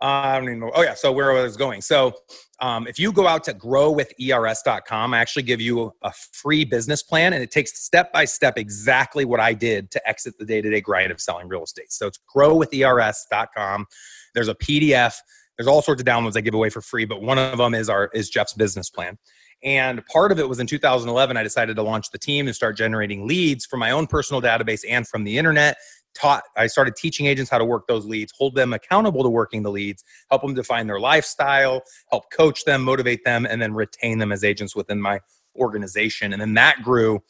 uh, 0.00 0.04
I 0.04 0.38
don't 0.38 0.48
even 0.48 0.60
know. 0.60 0.70
Oh, 0.74 0.82
yeah. 0.82 0.94
So, 0.94 1.10
where 1.12 1.32
I 1.32 1.42
was 1.42 1.56
going. 1.56 1.80
So, 1.80 2.14
um, 2.60 2.86
if 2.86 2.98
you 2.98 3.12
go 3.12 3.26
out 3.26 3.44
to 3.44 3.54
growwithers.com, 3.54 5.14
I 5.14 5.18
actually 5.18 5.42
give 5.44 5.60
you 5.60 5.92
a 6.02 6.12
free 6.32 6.64
business 6.64 7.02
plan 7.02 7.32
and 7.32 7.42
it 7.42 7.50
takes 7.50 7.78
step 7.80 8.12
by 8.12 8.24
step 8.24 8.58
exactly 8.58 9.24
what 9.24 9.40
I 9.40 9.54
did 9.54 9.90
to 9.92 10.08
exit 10.08 10.34
the 10.38 10.44
day 10.44 10.60
to 10.60 10.70
day 10.70 10.80
grind 10.80 11.12
of 11.12 11.20
selling 11.20 11.48
real 11.48 11.62
estate. 11.62 11.92
So 11.92 12.06
it's 12.06 12.18
growwithers.com. 12.34 13.86
There's 14.34 14.48
a 14.48 14.54
PDF. 14.54 15.14
There's 15.56 15.68
all 15.68 15.82
sorts 15.82 16.00
of 16.00 16.06
downloads 16.06 16.36
I 16.36 16.40
give 16.40 16.54
away 16.54 16.70
for 16.70 16.80
free, 16.80 17.04
but 17.04 17.22
one 17.22 17.38
of 17.38 17.58
them 17.58 17.74
is 17.74 17.88
our 17.88 18.10
is 18.14 18.28
Jeff's 18.28 18.54
business 18.54 18.90
plan. 18.90 19.18
And 19.64 20.04
part 20.06 20.30
of 20.30 20.38
it 20.38 20.48
was 20.48 20.60
in 20.60 20.68
2011, 20.68 21.36
I 21.36 21.42
decided 21.42 21.74
to 21.76 21.82
launch 21.82 22.10
the 22.10 22.18
team 22.18 22.46
and 22.46 22.54
start 22.54 22.76
generating 22.76 23.26
leads 23.26 23.66
from 23.66 23.80
my 23.80 23.90
own 23.90 24.06
personal 24.06 24.40
database 24.40 24.82
and 24.88 25.06
from 25.06 25.24
the 25.24 25.36
internet 25.36 25.76
taught 26.14 26.42
i 26.56 26.66
started 26.66 26.96
teaching 26.96 27.26
agents 27.26 27.50
how 27.50 27.58
to 27.58 27.64
work 27.64 27.86
those 27.86 28.04
leads 28.04 28.32
hold 28.36 28.54
them 28.54 28.72
accountable 28.72 29.22
to 29.22 29.28
working 29.28 29.62
the 29.62 29.70
leads 29.70 30.02
help 30.30 30.42
them 30.42 30.54
define 30.54 30.86
their 30.86 30.98
lifestyle 30.98 31.82
help 32.10 32.30
coach 32.32 32.64
them 32.64 32.82
motivate 32.82 33.24
them 33.24 33.46
and 33.46 33.62
then 33.62 33.72
retain 33.72 34.18
them 34.18 34.32
as 34.32 34.42
agents 34.42 34.74
within 34.74 35.00
my 35.00 35.20
organization. 35.58 36.32
And 36.32 36.40
then 36.40 36.54
that 36.54 36.82
grew 36.82 37.22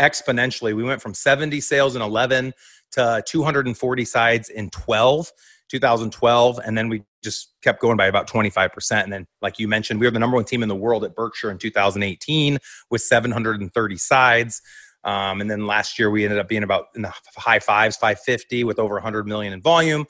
exponentially. 0.00 0.74
We 0.74 0.84
went 0.84 1.02
from 1.02 1.14
70 1.14 1.60
sales 1.60 1.96
in 1.96 2.02
11 2.02 2.52
to 2.92 3.22
240 3.26 4.04
sides 4.04 4.48
in 4.48 4.70
12 4.70 5.32
2012 5.70 6.58
and 6.64 6.76
then 6.76 6.88
we 6.88 7.04
just 7.22 7.52
kept 7.62 7.80
going 7.80 7.96
by 7.96 8.08
about 8.08 8.28
25% 8.28 9.04
and 9.04 9.12
then 9.12 9.24
like 9.40 9.60
you 9.60 9.68
mentioned 9.68 10.00
we 10.00 10.06
were 10.06 10.10
the 10.10 10.18
number 10.18 10.34
one 10.34 10.44
team 10.44 10.64
in 10.64 10.68
the 10.68 10.74
world 10.74 11.04
at 11.04 11.14
berkshire 11.14 11.48
in 11.48 11.58
2018 11.58 12.58
with 12.90 13.00
730 13.00 13.96
sides 13.96 14.62
um, 15.04 15.40
and 15.40 15.50
then 15.50 15.66
last 15.66 15.98
year 15.98 16.10
we 16.10 16.24
ended 16.24 16.38
up 16.38 16.48
being 16.48 16.62
about 16.62 16.86
in 16.94 17.02
the 17.02 17.12
high 17.36 17.58
fives, 17.58 17.96
550 17.96 18.64
with 18.64 18.78
over 18.78 18.94
100 18.94 19.26
million 19.26 19.52
in 19.52 19.60
volume. 19.60 20.06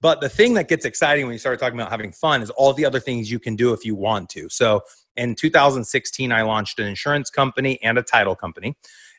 But 0.00 0.20
the 0.20 0.28
thing 0.28 0.54
that 0.54 0.68
gets 0.68 0.84
exciting 0.84 1.26
when 1.26 1.32
you 1.32 1.38
start 1.38 1.60
talking 1.60 1.78
about 1.78 1.90
having 1.90 2.12
fun 2.12 2.42
is 2.42 2.50
all 2.50 2.72
the 2.72 2.84
other 2.84 2.98
things 2.98 3.30
you 3.30 3.38
can 3.38 3.54
do 3.54 3.72
if 3.72 3.84
you 3.84 3.94
want 3.94 4.28
to. 4.30 4.48
So 4.48 4.82
in 5.16 5.36
2016, 5.36 6.32
I 6.32 6.42
launched 6.42 6.80
an 6.80 6.88
insurance 6.88 7.30
company 7.30 7.80
and 7.82 7.98
a 7.98 8.02
title 8.02 8.34
company. 8.34 8.76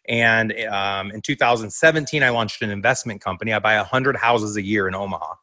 And 0.09 0.51
um, 0.69 1.11
in 1.11 1.21
2017, 1.21 2.21
I 2.21 2.29
launched 2.29 2.61
an 2.61 2.69
investment 2.69 3.21
company. 3.21 3.53
I 3.53 3.59
buy 3.59 3.77
100 3.77 4.17
houses 4.17 4.57
a 4.57 4.61
year 4.61 4.89
in 4.89 4.95
Omaha. 4.95 5.35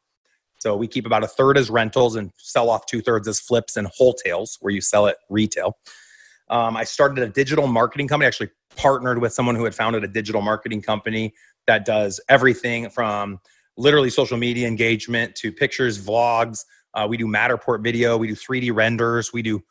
So 0.58 0.76
we 0.76 0.86
keep 0.86 1.06
about 1.06 1.24
a 1.24 1.26
third 1.26 1.56
as 1.56 1.70
rentals 1.70 2.16
and 2.16 2.32
sell 2.36 2.68
off 2.68 2.84
two 2.84 3.00
thirds 3.00 3.26
as 3.26 3.40
flips 3.40 3.78
and 3.78 3.88
wholesales, 3.98 4.58
where 4.60 4.72
you 4.72 4.82
sell 4.82 5.06
it 5.06 5.16
retail. 5.30 5.78
Um, 6.50 6.76
I 6.76 6.84
started 6.84 7.22
a 7.22 7.28
digital 7.28 7.68
marketing 7.68 8.08
company, 8.08 8.26
actually 8.26 8.50
partnered 8.76 9.20
with 9.20 9.32
someone 9.32 9.54
who 9.54 9.64
had 9.64 9.74
founded 9.74 10.04
a 10.04 10.08
digital 10.08 10.42
marketing 10.42 10.82
company 10.82 11.32
that 11.66 11.84
does 11.84 12.20
everything 12.28 12.90
from 12.90 13.38
literally 13.76 14.10
social 14.10 14.36
media 14.36 14.66
engagement 14.66 15.36
to 15.36 15.52
pictures, 15.52 16.04
vlogs. 16.04 16.64
Uh, 16.92 17.06
we 17.08 17.16
do 17.16 17.26
Matterport 17.26 17.84
video. 17.84 18.16
We 18.16 18.26
do 18.26 18.34
3D 18.34 18.74
renders. 18.74 19.32
We 19.32 19.42
do 19.42 19.62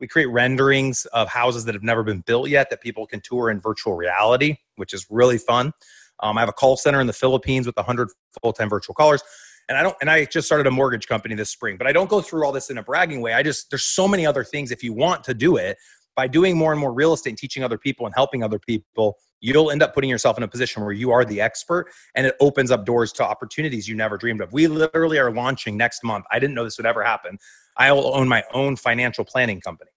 we 0.00 0.08
create 0.08 0.26
renderings 0.26 1.06
of 1.12 1.28
houses 1.28 1.64
that 1.66 1.74
have 1.74 1.84
never 1.84 2.02
been 2.02 2.20
built 2.26 2.48
yet 2.48 2.68
that 2.70 2.82
people 2.82 3.06
can 3.06 3.20
tour 3.20 3.48
in 3.48 3.60
virtual 3.60 3.94
reality, 3.94 4.56
which 4.74 4.92
is 4.92 5.06
really 5.08 5.38
fun. 5.38 5.72
Um, 6.20 6.36
I 6.36 6.40
have 6.40 6.48
a 6.48 6.52
call 6.52 6.76
center 6.76 7.00
in 7.00 7.06
the 7.06 7.12
Philippines 7.12 7.64
with 7.64 7.76
100 7.76 8.08
full-time 8.42 8.68
virtual 8.68 8.94
callers 8.94 9.22
and 9.68 9.78
I 9.78 9.82
don't 9.82 9.96
and 10.00 10.10
I 10.10 10.24
just 10.24 10.46
started 10.46 10.66
a 10.66 10.70
mortgage 10.70 11.06
company 11.06 11.34
this 11.34 11.50
spring, 11.50 11.76
but 11.76 11.86
I 11.86 11.92
don't 11.92 12.10
go 12.10 12.20
through 12.20 12.44
all 12.44 12.52
this 12.52 12.70
in 12.70 12.78
a 12.78 12.82
bragging 12.82 13.20
way. 13.20 13.32
I 13.32 13.42
just 13.42 13.70
there's 13.70 13.84
so 13.84 14.06
many 14.06 14.26
other 14.26 14.44
things 14.44 14.70
if 14.70 14.82
you 14.82 14.92
want 14.92 15.24
to 15.24 15.34
do 15.34 15.56
it 15.56 15.78
by 16.16 16.28
doing 16.28 16.56
more 16.56 16.72
and 16.72 16.80
more 16.80 16.92
real 16.92 17.12
estate 17.12 17.30
and 17.30 17.38
teaching 17.38 17.62
other 17.64 17.78
people 17.78 18.06
and 18.06 18.14
helping 18.14 18.42
other 18.42 18.58
people, 18.58 19.16
you'll 19.40 19.70
end 19.70 19.82
up 19.82 19.94
putting 19.94 20.10
yourself 20.10 20.36
in 20.38 20.42
a 20.42 20.48
position 20.48 20.82
where 20.82 20.92
you 20.92 21.10
are 21.10 21.24
the 21.24 21.40
expert 21.40 21.90
and 22.14 22.26
it 22.26 22.34
opens 22.40 22.70
up 22.70 22.84
doors 22.84 23.12
to 23.12 23.24
opportunities 23.24 23.88
you 23.88 23.94
never 23.94 24.16
dreamed 24.16 24.40
of. 24.40 24.52
We 24.52 24.66
literally 24.66 25.18
are 25.18 25.30
launching 25.30 25.76
next 25.76 26.02
month. 26.04 26.24
I 26.30 26.38
didn't 26.38 26.54
know 26.54 26.64
this 26.64 26.78
would 26.78 26.86
ever 26.86 27.02
happen. 27.02 27.38
I'll 27.76 28.14
own 28.14 28.28
my 28.28 28.44
own 28.52 28.76
financial 28.76 29.24
planning 29.24 29.60
company. 29.60 29.90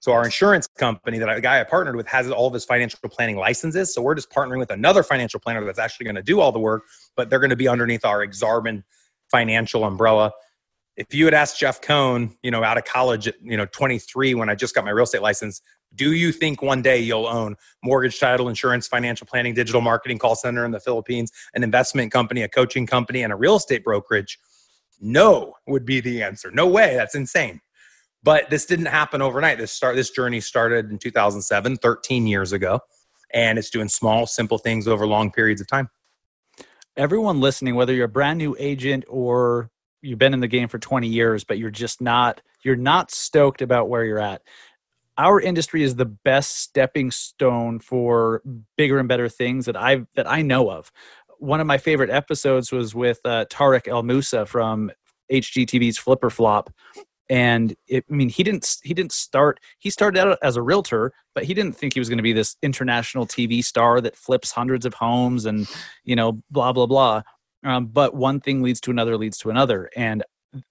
So 0.00 0.12
our 0.12 0.24
insurance 0.24 0.66
company 0.66 1.18
that 1.18 1.28
a 1.28 1.40
guy 1.42 1.60
I 1.60 1.64
partnered 1.64 1.94
with 1.94 2.06
has 2.08 2.30
all 2.30 2.46
of 2.46 2.54
his 2.54 2.64
financial 2.64 2.98
planning 3.10 3.36
licenses. 3.36 3.94
So 3.94 4.00
we're 4.00 4.14
just 4.14 4.30
partnering 4.30 4.58
with 4.58 4.70
another 4.70 5.02
financial 5.02 5.40
planner 5.40 5.62
that's 5.64 5.78
actually 5.78 6.04
going 6.04 6.16
to 6.16 6.22
do 6.22 6.40
all 6.40 6.52
the 6.52 6.58
work, 6.58 6.84
but 7.16 7.28
they're 7.28 7.38
going 7.38 7.50
to 7.50 7.56
be 7.56 7.68
underneath 7.68 8.04
our 8.04 8.26
Exarban 8.26 8.82
financial 9.30 9.84
umbrella 9.84 10.32
if 11.00 11.14
you 11.14 11.24
had 11.24 11.32
asked 11.32 11.58
Jeff 11.58 11.80
Cohn, 11.80 12.36
you 12.42 12.50
know, 12.50 12.62
out 12.62 12.76
of 12.76 12.84
college 12.84 13.26
at, 13.26 13.34
you 13.42 13.56
know, 13.56 13.64
23 13.64 14.34
when 14.34 14.50
I 14.50 14.54
just 14.54 14.74
got 14.74 14.84
my 14.84 14.90
real 14.90 15.04
estate 15.04 15.22
license, 15.22 15.62
do 15.94 16.12
you 16.12 16.30
think 16.30 16.60
one 16.60 16.82
day 16.82 16.98
you'll 16.98 17.26
own 17.26 17.56
mortgage 17.82 18.20
title 18.20 18.50
insurance, 18.50 18.86
financial 18.86 19.26
planning, 19.26 19.54
digital 19.54 19.80
marketing 19.80 20.18
call 20.18 20.34
center 20.34 20.62
in 20.62 20.72
the 20.72 20.78
Philippines, 20.78 21.32
an 21.54 21.64
investment 21.64 22.12
company, 22.12 22.42
a 22.42 22.48
coaching 22.48 22.86
company, 22.86 23.22
and 23.22 23.32
a 23.32 23.36
real 23.36 23.56
estate 23.56 23.82
brokerage? 23.82 24.38
No 25.00 25.54
would 25.66 25.86
be 25.86 26.00
the 26.02 26.22
answer. 26.22 26.50
No 26.50 26.66
way. 26.66 26.94
That's 26.94 27.14
insane. 27.14 27.62
But 28.22 28.50
this 28.50 28.66
didn't 28.66 28.86
happen 28.86 29.22
overnight. 29.22 29.56
This 29.56 29.72
start 29.72 29.96
this 29.96 30.10
journey 30.10 30.42
started 30.42 30.90
in 30.90 30.98
2007, 30.98 31.78
13 31.78 32.26
years 32.26 32.52
ago, 32.52 32.80
and 33.32 33.58
it's 33.58 33.70
doing 33.70 33.88
small, 33.88 34.26
simple 34.26 34.58
things 34.58 34.86
over 34.86 35.06
long 35.06 35.32
periods 35.32 35.62
of 35.62 35.66
time. 35.66 35.88
Everyone 36.94 37.40
listening, 37.40 37.74
whether 37.74 37.94
you're 37.94 38.04
a 38.04 38.08
brand 38.08 38.36
new 38.36 38.54
agent 38.58 39.06
or 39.08 39.70
you've 40.02 40.18
been 40.18 40.34
in 40.34 40.40
the 40.40 40.48
game 40.48 40.68
for 40.68 40.78
20 40.78 41.06
years 41.06 41.44
but 41.44 41.58
you're 41.58 41.70
just 41.70 42.00
not 42.00 42.40
you're 42.62 42.76
not 42.76 43.10
stoked 43.10 43.62
about 43.62 43.88
where 43.88 44.04
you're 44.04 44.18
at. 44.18 44.42
Our 45.18 45.40
industry 45.40 45.82
is 45.82 45.96
the 45.96 46.06
best 46.06 46.58
stepping 46.58 47.10
stone 47.10 47.78
for 47.78 48.42
bigger 48.76 48.98
and 48.98 49.08
better 49.08 49.28
things 49.28 49.66
that 49.66 49.76
i 49.76 50.02
that 50.14 50.28
i 50.28 50.42
know 50.42 50.70
of. 50.70 50.90
One 51.38 51.60
of 51.60 51.66
my 51.66 51.78
favorite 51.78 52.10
episodes 52.10 52.70
was 52.70 52.94
with 52.94 53.18
uh, 53.24 53.46
Tarek 53.46 53.88
El 53.88 54.02
Moussa 54.02 54.44
from 54.44 54.90
HGTV's 55.32 55.96
Flip 55.96 56.22
or 56.22 56.28
Flop, 56.28 56.70
and 57.30 57.74
it, 57.86 58.04
I 58.10 58.14
mean 58.14 58.28
he 58.28 58.42
didn't 58.42 58.76
he 58.82 58.92
didn't 58.92 59.12
start 59.12 59.60
he 59.78 59.88
started 59.88 60.20
out 60.20 60.38
as 60.42 60.56
a 60.56 60.62
realtor, 60.62 61.12
but 61.34 61.44
he 61.44 61.54
didn't 61.54 61.76
think 61.76 61.94
he 61.94 62.00
was 62.00 62.08
going 62.08 62.18
to 62.18 62.22
be 62.22 62.34
this 62.34 62.56
international 62.62 63.26
TV 63.26 63.64
star 63.64 64.00
that 64.02 64.16
flips 64.16 64.52
hundreds 64.52 64.84
of 64.84 64.94
homes 64.94 65.46
and 65.46 65.66
you 66.04 66.16
know 66.16 66.42
blah 66.50 66.72
blah 66.72 66.86
blah. 66.86 67.22
Um, 67.64 67.86
but 67.86 68.14
one 68.14 68.40
thing 68.40 68.62
leads 68.62 68.80
to 68.82 68.90
another, 68.90 69.16
leads 69.16 69.38
to 69.38 69.50
another. 69.50 69.90
And 69.96 70.24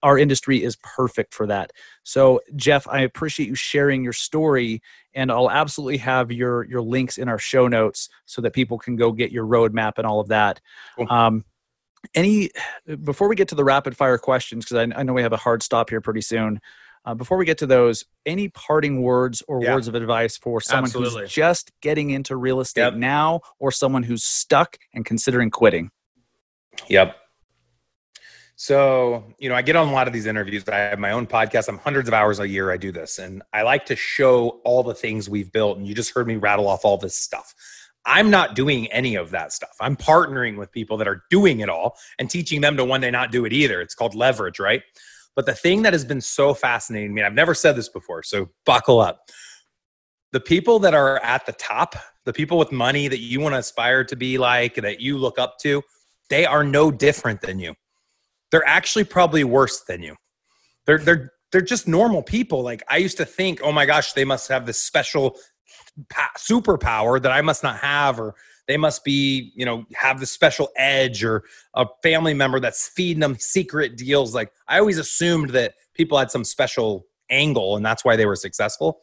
our 0.03 0.17
industry 0.17 0.63
is 0.63 0.75
perfect 0.77 1.33
for 1.33 1.47
that. 1.47 1.71
So, 2.03 2.41
Jeff, 2.55 2.87
I 2.87 3.01
appreciate 3.01 3.47
you 3.47 3.55
sharing 3.55 4.03
your 4.03 4.13
story, 4.13 4.81
and 5.13 5.31
I'll 5.31 5.49
absolutely 5.49 5.97
have 5.97 6.31
your 6.31 6.65
your 6.65 6.81
links 6.81 7.17
in 7.17 7.29
our 7.29 7.39
show 7.39 7.67
notes 7.67 8.09
so 8.25 8.41
that 8.41 8.53
people 8.53 8.77
can 8.77 8.95
go 8.95 9.11
get 9.11 9.31
your 9.31 9.45
roadmap 9.45 9.93
and 9.97 10.05
all 10.05 10.19
of 10.19 10.27
that. 10.29 10.59
Cool. 10.97 11.07
Um, 11.09 11.45
any 12.15 12.49
before 13.03 13.27
we 13.27 13.35
get 13.35 13.49
to 13.49 13.55
the 13.55 13.63
rapid 13.63 13.95
fire 13.95 14.17
questions, 14.17 14.65
because 14.65 14.91
I, 14.93 14.99
I, 14.99 15.03
know 15.03 15.13
we 15.13 15.21
have 15.21 15.33
a 15.33 15.37
hard 15.37 15.63
stop 15.63 15.89
here 15.89 16.01
pretty 16.01 16.21
soon. 16.21 16.59
Uh, 17.05 17.13
before 17.13 17.37
we 17.37 17.45
get 17.45 17.57
to 17.59 17.65
those, 17.65 18.05
any 18.25 18.49
parting 18.49 19.01
words 19.01 19.41
or 19.47 19.63
yeah. 19.63 19.73
words 19.73 19.87
of 19.87 19.95
advice 19.95 20.37
for 20.37 20.59
someone 20.59 20.85
Absolutely. 20.85 21.21
who's 21.21 21.31
just 21.31 21.71
getting 21.81 22.09
into 22.09 22.35
real 22.35 22.59
estate 22.59 22.81
yep. 22.81 22.93
now, 22.95 23.39
or 23.57 23.71
someone 23.71 24.03
who's 24.03 24.23
stuck 24.23 24.77
and 24.93 25.05
considering 25.05 25.49
quitting? 25.49 25.91
Yep. 26.87 27.15
So, 28.55 29.23
you 29.39 29.47
know, 29.47 29.55
I 29.55 29.61
get 29.61 29.77
on 29.77 29.87
a 29.87 29.93
lot 29.93 30.07
of 30.07 30.13
these 30.13 30.25
interviews. 30.25 30.67
I 30.67 30.75
have 30.75 30.99
my 30.99 31.11
own 31.11 31.27
podcast. 31.27 31.69
I'm 31.69 31.77
hundreds 31.77 32.09
of 32.09 32.13
hours 32.13 32.39
a 32.39 32.47
year 32.47 32.71
I 32.71 32.77
do 32.77 32.91
this. 32.91 33.17
And 33.17 33.41
I 33.53 33.61
like 33.61 33.85
to 33.85 33.95
show 33.95 34.59
all 34.65 34.83
the 34.83 34.93
things 34.93 35.29
we've 35.29 35.51
built. 35.51 35.77
And 35.77 35.87
you 35.87 35.95
just 35.95 36.13
heard 36.13 36.27
me 36.27 36.35
rattle 36.35 36.67
off 36.67 36.83
all 36.83 36.97
this 36.97 37.15
stuff. 37.15 37.55
I'm 38.05 38.29
not 38.29 38.55
doing 38.55 38.87
any 38.87 39.15
of 39.15 39.29
that 39.31 39.53
stuff. 39.53 39.75
I'm 39.79 39.95
partnering 39.95 40.57
with 40.57 40.71
people 40.71 40.97
that 40.97 41.07
are 41.07 41.23
doing 41.29 41.61
it 41.61 41.69
all 41.69 41.95
and 42.17 42.29
teaching 42.29 42.59
them 42.59 42.75
to 42.75 42.83
one 42.83 43.01
day 43.01 43.11
not 43.11 43.31
do 43.31 43.45
it 43.45 43.53
either. 43.53 43.81
It's 43.81 43.95
called 43.95 44.15
leverage, 44.15 44.59
right? 44.59 44.81
But 45.35 45.45
the 45.45 45.53
thing 45.53 45.83
that 45.83 45.93
has 45.93 46.03
been 46.03 46.19
so 46.19 46.53
fascinating 46.53 47.11
to 47.11 47.13
me, 47.13 47.21
I've 47.21 47.33
never 47.33 47.53
said 47.53 47.77
this 47.77 47.87
before, 47.87 48.23
so 48.23 48.49
buckle 48.65 48.99
up. 48.99 49.29
The 50.33 50.39
people 50.39 50.79
that 50.79 50.93
are 50.93 51.17
at 51.19 51.45
the 51.45 51.53
top, 51.53 51.95
the 52.25 52.33
people 52.33 52.57
with 52.57 52.71
money 52.71 53.07
that 53.07 53.19
you 53.19 53.39
want 53.39 53.53
to 53.55 53.59
aspire 53.59 54.03
to 54.03 54.15
be 54.15 54.37
like, 54.37 54.75
that 54.75 54.99
you 54.99 55.17
look 55.17 55.39
up 55.39 55.57
to, 55.59 55.81
they 56.29 56.45
are 56.45 56.63
no 56.63 56.91
different 56.91 57.41
than 57.41 57.59
you. 57.59 57.75
they're 58.51 58.67
actually 58.67 59.03
probably 59.03 59.43
worse 59.43 59.81
than 59.87 60.01
you. 60.01 60.15
They're 60.85 60.97
they're 60.99 61.31
they're 61.51 61.61
just 61.61 61.87
normal 61.87 62.21
people. 62.23 62.61
Like 62.63 62.83
I 62.89 62.97
used 62.97 63.17
to 63.17 63.25
think, 63.25 63.61
oh 63.63 63.71
my 63.71 63.85
gosh, 63.85 64.13
they 64.13 64.25
must 64.25 64.47
have 64.49 64.65
this 64.65 64.81
special 64.81 65.37
superpower 66.37 67.21
that 67.21 67.31
I 67.31 67.41
must 67.41 67.63
not 67.63 67.77
have, 67.77 68.19
or 68.19 68.35
they 68.67 68.77
must 68.77 69.03
be, 69.03 69.51
you 69.55 69.65
know, 69.65 69.85
have 69.95 70.19
this 70.19 70.31
special 70.31 70.69
edge, 70.77 71.23
or 71.23 71.43
a 71.75 71.85
family 72.03 72.33
member 72.33 72.59
that's 72.59 72.89
feeding 72.89 73.21
them 73.21 73.35
secret 73.39 73.97
deals. 73.97 74.33
Like 74.35 74.51
I 74.67 74.79
always 74.79 74.97
assumed 74.97 75.51
that 75.51 75.73
people 75.95 76.17
had 76.17 76.31
some 76.31 76.43
special 76.43 77.05
angle, 77.29 77.75
and 77.75 77.85
that's 77.85 78.05
why 78.05 78.15
they 78.15 78.25
were 78.25 78.35
successful. 78.35 78.99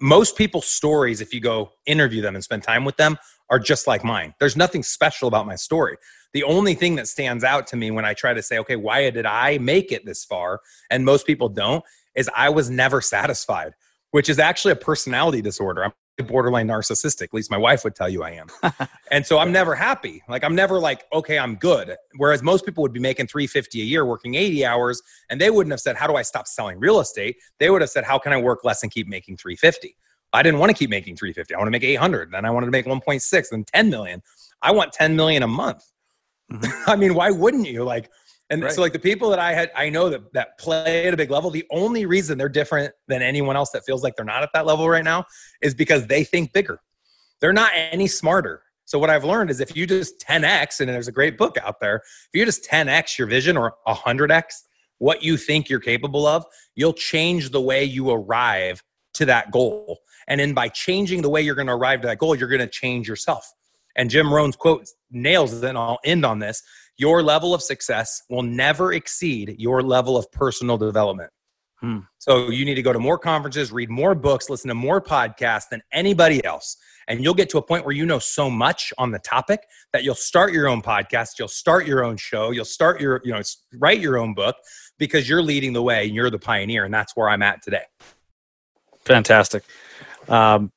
Most 0.00 0.36
people's 0.36 0.66
stories, 0.66 1.20
if 1.20 1.34
you 1.34 1.40
go 1.40 1.72
interview 1.86 2.22
them 2.22 2.34
and 2.34 2.44
spend 2.44 2.62
time 2.62 2.84
with 2.84 2.96
them, 2.96 3.16
are 3.50 3.58
just 3.58 3.86
like 3.86 4.04
mine. 4.04 4.34
There's 4.38 4.56
nothing 4.56 4.82
special 4.82 5.28
about 5.28 5.46
my 5.46 5.56
story. 5.56 5.96
The 6.32 6.44
only 6.44 6.74
thing 6.74 6.96
that 6.96 7.08
stands 7.08 7.44
out 7.44 7.66
to 7.68 7.76
me 7.76 7.90
when 7.90 8.04
I 8.04 8.14
try 8.14 8.34
to 8.34 8.42
say, 8.42 8.58
okay, 8.58 8.76
why 8.76 9.08
did 9.10 9.26
I 9.26 9.58
make 9.58 9.92
it 9.92 10.04
this 10.04 10.24
far? 10.24 10.60
And 10.90 11.04
most 11.04 11.26
people 11.26 11.48
don't, 11.48 11.82
is 12.14 12.28
I 12.36 12.50
was 12.50 12.68
never 12.68 13.00
satisfied, 13.00 13.72
which 14.10 14.28
is 14.28 14.38
actually 14.38 14.72
a 14.72 14.76
personality 14.76 15.40
disorder. 15.40 15.84
I'm 15.84 15.92
borderline 16.26 16.66
narcissistic. 16.66 17.24
At 17.24 17.34
least 17.34 17.50
my 17.50 17.56
wife 17.56 17.84
would 17.84 17.94
tell 17.94 18.08
you 18.08 18.22
I 18.22 18.30
am. 18.30 18.48
and 19.10 19.24
so 19.24 19.38
I'm 19.38 19.52
never 19.52 19.74
happy. 19.74 20.22
Like 20.28 20.44
I'm 20.44 20.54
never 20.54 20.78
like, 20.78 21.04
okay, 21.12 21.38
I'm 21.38 21.54
good. 21.54 21.96
Whereas 22.16 22.42
most 22.42 22.66
people 22.66 22.82
would 22.82 22.92
be 22.92 23.00
making 23.00 23.28
350 23.28 23.80
a 23.80 23.84
year 23.84 24.04
working 24.04 24.34
80 24.34 24.66
hours 24.66 25.00
and 25.30 25.40
they 25.40 25.50
wouldn't 25.50 25.72
have 25.72 25.80
said, 25.80 25.96
how 25.96 26.06
do 26.06 26.16
I 26.16 26.22
stop 26.22 26.46
selling 26.46 26.78
real 26.78 27.00
estate? 27.00 27.36
They 27.58 27.70
would 27.70 27.80
have 27.80 27.90
said, 27.90 28.04
how 28.04 28.18
can 28.18 28.32
I 28.32 28.36
work 28.36 28.64
less 28.64 28.82
and 28.82 28.92
keep 28.92 29.06
making 29.06 29.36
350? 29.36 29.96
I 30.32 30.42
didn't 30.42 30.60
want 30.60 30.70
to 30.70 30.76
keep 30.76 30.90
making 30.90 31.16
350. 31.16 31.54
I 31.54 31.58
want 31.58 31.68
to 31.68 31.70
make 31.70 31.84
800. 31.84 32.32
Then 32.32 32.44
I 32.44 32.50
wanted 32.50 32.66
to 32.66 32.72
make 32.72 32.86
1.6 32.86 33.52
and 33.52 33.66
10 33.66 33.90
million. 33.90 34.22
I 34.62 34.72
want 34.72 34.92
10 34.92 35.16
million 35.16 35.42
a 35.42 35.48
month. 35.48 35.84
Mm-hmm. 36.52 36.70
I 36.90 36.96
mean, 36.96 37.14
why 37.14 37.30
wouldn't 37.30 37.66
you? 37.66 37.84
Like, 37.84 38.10
and 38.50 38.62
right. 38.62 38.72
so 38.72 38.80
like 38.80 38.92
the 38.92 38.98
people 38.98 39.30
that 39.30 39.38
I 39.38 39.52
had, 39.52 39.70
I 39.76 39.90
know 39.90 40.08
that 40.08 40.32
that 40.32 40.58
play 40.58 41.06
at 41.06 41.14
a 41.14 41.16
big 41.16 41.30
level. 41.30 41.50
The 41.50 41.66
only 41.70 42.06
reason 42.06 42.38
they're 42.38 42.48
different 42.48 42.94
than 43.06 43.20
anyone 43.20 43.56
else 43.56 43.70
that 43.70 43.84
feels 43.84 44.02
like 44.02 44.16
they're 44.16 44.24
not 44.24 44.42
at 44.42 44.50
that 44.54 44.64
level 44.64 44.88
right 44.88 45.04
now 45.04 45.24
is 45.60 45.74
because 45.74 46.06
they 46.06 46.24
think 46.24 46.52
bigger. 46.52 46.80
They're 47.40 47.52
not 47.52 47.72
any 47.74 48.06
smarter. 48.06 48.62
So 48.86 48.98
what 48.98 49.10
I've 49.10 49.24
learned 49.24 49.50
is 49.50 49.60
if 49.60 49.76
you 49.76 49.86
just 49.86 50.18
10x, 50.26 50.80
and 50.80 50.88
there's 50.88 51.08
a 51.08 51.12
great 51.12 51.36
book 51.36 51.58
out 51.62 51.78
there, 51.78 51.96
if 51.96 52.30
you 52.32 52.44
just 52.46 52.64
10x 52.64 53.18
your 53.18 53.28
vision 53.28 53.56
or 53.56 53.74
100x 53.86 54.62
what 54.96 55.22
you 55.22 55.36
think 55.36 55.68
you're 55.68 55.78
capable 55.78 56.26
of, 56.26 56.44
you'll 56.74 56.94
change 56.94 57.50
the 57.50 57.60
way 57.60 57.84
you 57.84 58.10
arrive 58.10 58.82
to 59.14 59.26
that 59.26 59.50
goal. 59.50 59.98
And 60.28 60.38
then 60.38 60.54
by 60.54 60.68
changing 60.68 61.22
the 61.22 61.30
way 61.30 61.42
you're 61.42 61.56
going 61.56 61.66
to 61.66 61.72
arrive 61.72 62.02
to 62.02 62.06
that 62.06 62.18
goal, 62.18 62.36
you're 62.36 62.48
going 62.48 62.60
to 62.60 62.68
change 62.68 63.08
yourself. 63.08 63.50
And 63.96 64.08
Jim 64.08 64.32
Rohn's 64.32 64.54
quote 64.54 64.86
nails 65.10 65.52
it, 65.52 65.64
and 65.64 65.76
I'll 65.76 65.98
end 66.04 66.24
on 66.24 66.38
this. 66.38 66.62
Your 66.96 67.22
level 67.22 67.54
of 67.54 67.62
success 67.62 68.22
will 68.28 68.42
never 68.42 68.92
exceed 68.92 69.56
your 69.58 69.82
level 69.82 70.16
of 70.16 70.30
personal 70.30 70.76
development. 70.76 71.30
Hmm. 71.80 72.00
So 72.18 72.50
you 72.50 72.64
need 72.64 72.74
to 72.74 72.82
go 72.82 72.92
to 72.92 72.98
more 72.98 73.18
conferences, 73.18 73.72
read 73.72 73.88
more 73.88 74.14
books, 74.14 74.50
listen 74.50 74.68
to 74.68 74.74
more 74.74 75.00
podcasts 75.00 75.68
than 75.70 75.80
anybody 75.92 76.44
else. 76.44 76.76
And 77.06 77.22
you'll 77.22 77.34
get 77.34 77.48
to 77.50 77.58
a 77.58 77.62
point 77.62 77.84
where 77.84 77.94
you 77.94 78.04
know 78.04 78.18
so 78.18 78.50
much 78.50 78.92
on 78.98 79.12
the 79.12 79.20
topic 79.20 79.60
that 79.92 80.04
you'll 80.04 80.14
start 80.14 80.52
your 80.52 80.68
own 80.68 80.82
podcast, 80.82 81.38
you'll 81.38 81.48
start 81.48 81.86
your 81.86 82.04
own 82.04 82.16
show, 82.16 82.50
you'll 82.50 82.64
start 82.64 83.00
your, 83.00 83.22
you 83.24 83.32
know, 83.32 83.40
write 83.74 84.00
your 84.00 84.18
own 84.18 84.34
book 84.34 84.56
because 84.98 85.28
you're 85.28 85.42
leading 85.42 85.72
the 85.72 85.82
way 85.82 86.06
and 86.06 86.14
you're 86.14 86.30
the 86.30 86.38
pioneer. 86.38 86.84
And 86.84 86.92
that's 86.92 87.16
where 87.16 87.28
I'm 87.28 87.42
at 87.42 87.62
today. 87.62 87.84
Fantastic. 89.04 89.62
Um, 90.28 90.72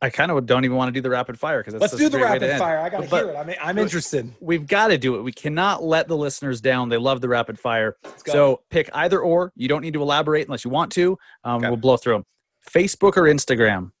I 0.00 0.10
kind 0.10 0.32
of 0.32 0.44
don't 0.46 0.64
even 0.64 0.76
want 0.76 0.88
to 0.88 0.92
do 0.92 1.00
the 1.00 1.10
rapid 1.10 1.38
fire 1.38 1.62
because 1.62 1.80
let's 1.80 1.96
do 1.96 2.08
the 2.08 2.18
rapid 2.18 2.58
fire. 2.58 2.78
I 2.80 2.88
got 2.88 3.02
to 3.02 3.06
hear 3.06 3.28
it. 3.28 3.36
I 3.36 3.44
mean, 3.44 3.56
I'm 3.62 3.78
interested. 3.78 4.32
We've 4.40 4.66
got 4.66 4.88
to 4.88 4.98
do 4.98 5.14
it. 5.14 5.22
We 5.22 5.32
cannot 5.32 5.84
let 5.84 6.08
the 6.08 6.16
listeners 6.16 6.60
down. 6.60 6.88
They 6.88 6.96
love 6.96 7.20
the 7.20 7.28
rapid 7.28 7.56
fire. 7.56 7.96
So 8.26 8.62
pick 8.68 8.90
either 8.94 9.20
or. 9.20 9.52
You 9.54 9.68
don't 9.68 9.80
need 9.80 9.94
to 9.94 10.02
elaborate 10.02 10.48
unless 10.48 10.64
you 10.64 10.72
want 10.72 10.90
to. 10.92 11.16
Um, 11.44 11.58
okay. 11.58 11.68
We'll 11.68 11.76
blow 11.76 11.96
through 11.96 12.14
them. 12.14 12.24
Facebook 12.68 13.16
or 13.16 13.22
Instagram? 13.22 13.92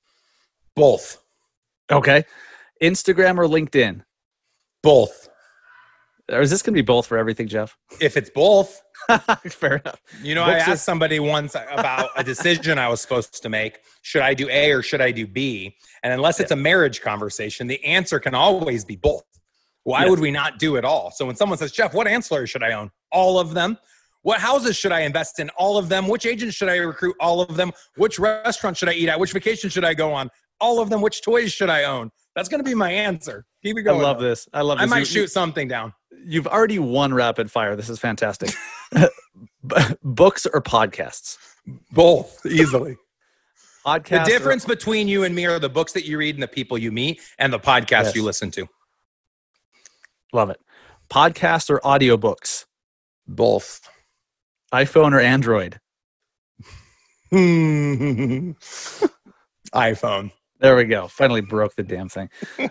Both. 0.74 1.22
Okay. 1.90 2.24
Instagram 2.82 3.38
or 3.38 3.46
LinkedIn? 3.46 4.02
Both. 4.82 5.28
Or 6.30 6.40
is 6.40 6.50
this 6.50 6.62
going 6.62 6.74
to 6.74 6.82
be 6.82 6.84
both 6.84 7.06
for 7.06 7.16
everything, 7.16 7.46
Jeff? 7.46 7.76
If 8.00 8.16
it's 8.16 8.30
both, 8.30 8.82
fair 9.48 9.76
enough. 9.76 10.00
You 10.22 10.34
know, 10.34 10.44
Books 10.44 10.68
I 10.68 10.72
asked 10.72 10.84
somebody 10.84 11.20
once 11.20 11.54
about 11.54 12.10
a 12.16 12.24
decision 12.24 12.78
I 12.78 12.88
was 12.88 13.00
supposed 13.00 13.42
to 13.42 13.48
make. 13.48 13.80
Should 14.02 14.22
I 14.22 14.34
do 14.34 14.48
A 14.50 14.72
or 14.72 14.82
should 14.82 15.00
I 15.00 15.10
do 15.10 15.26
B? 15.26 15.76
And 16.02 16.12
unless 16.12 16.40
it's 16.40 16.50
a 16.50 16.56
marriage 16.56 17.00
conversation, 17.00 17.66
the 17.66 17.82
answer 17.84 18.18
can 18.18 18.34
always 18.34 18.84
be 18.84 18.96
both. 18.96 19.24
Why 19.84 20.02
yes. 20.02 20.10
would 20.10 20.20
we 20.20 20.30
not 20.30 20.58
do 20.58 20.76
it 20.76 20.84
all? 20.84 21.10
So 21.10 21.26
when 21.26 21.36
someone 21.36 21.58
says, 21.58 21.72
Jeff, 21.72 21.94
what 21.94 22.06
ancillary 22.06 22.46
should 22.46 22.62
I 22.62 22.72
own? 22.72 22.90
All 23.10 23.38
of 23.38 23.54
them. 23.54 23.78
What 24.22 24.40
houses 24.40 24.76
should 24.76 24.92
I 24.92 25.00
invest 25.00 25.40
in? 25.40 25.50
All 25.50 25.76
of 25.76 25.88
them. 25.88 26.06
Which 26.06 26.26
agents 26.26 26.54
should 26.54 26.68
I 26.68 26.76
recruit? 26.76 27.16
All 27.18 27.40
of 27.40 27.56
them. 27.56 27.72
Which 27.96 28.20
restaurant 28.20 28.76
should 28.76 28.88
I 28.88 28.92
eat 28.92 29.08
at? 29.08 29.18
Which 29.18 29.32
vacation 29.32 29.68
should 29.68 29.84
I 29.84 29.94
go 29.94 30.12
on? 30.12 30.30
All 30.60 30.80
of 30.80 30.88
them. 30.88 31.00
Which 31.00 31.22
toys 31.22 31.52
should 31.52 31.70
I 31.70 31.84
own? 31.84 32.10
That's 32.36 32.48
going 32.48 32.62
to 32.62 32.68
be 32.68 32.74
my 32.74 32.90
answer. 32.90 33.44
Keep 33.64 33.78
it 33.78 33.82
going. 33.82 34.00
I 34.00 34.04
love 34.04 34.20
this. 34.20 34.48
I 34.52 34.60
love 34.60 34.78
this. 34.78 34.84
I 34.84 34.94
might 34.94 35.06
shoot 35.06 35.30
something 35.30 35.66
down. 35.66 35.92
You've 36.24 36.46
already 36.46 36.78
won 36.78 37.12
rapid 37.14 37.50
fire. 37.50 37.76
This 37.76 37.88
is 37.88 37.98
fantastic. 37.98 38.50
Books 40.02 40.46
or 40.46 40.62
podcasts? 40.62 41.36
Both, 41.92 42.44
easily. 42.46 42.96
Podcast. 43.84 44.24
The 44.24 44.30
difference 44.30 44.64
or- 44.64 44.68
between 44.68 45.08
you 45.08 45.24
and 45.24 45.34
me 45.34 45.46
are 45.46 45.58
the 45.58 45.68
books 45.68 45.92
that 45.92 46.04
you 46.04 46.18
read 46.18 46.36
and 46.36 46.42
the 46.42 46.48
people 46.48 46.78
you 46.78 46.92
meet 46.92 47.20
and 47.38 47.52
the 47.52 47.58
podcasts 47.58 48.04
yes. 48.04 48.14
you 48.14 48.22
listen 48.22 48.50
to. 48.52 48.66
Love 50.32 50.50
it. 50.50 50.60
Podcasts 51.10 51.68
or 51.68 51.80
audiobooks? 51.80 52.64
Both. 53.26 53.80
iPhone 54.72 55.12
or 55.12 55.20
Android? 55.20 55.80
iPhone. 59.74 60.32
There 60.62 60.76
we 60.76 60.84
go. 60.84 61.08
Finally 61.08 61.40
broke 61.40 61.74
the 61.74 61.82
damn 61.82 62.08
thing. 62.08 62.30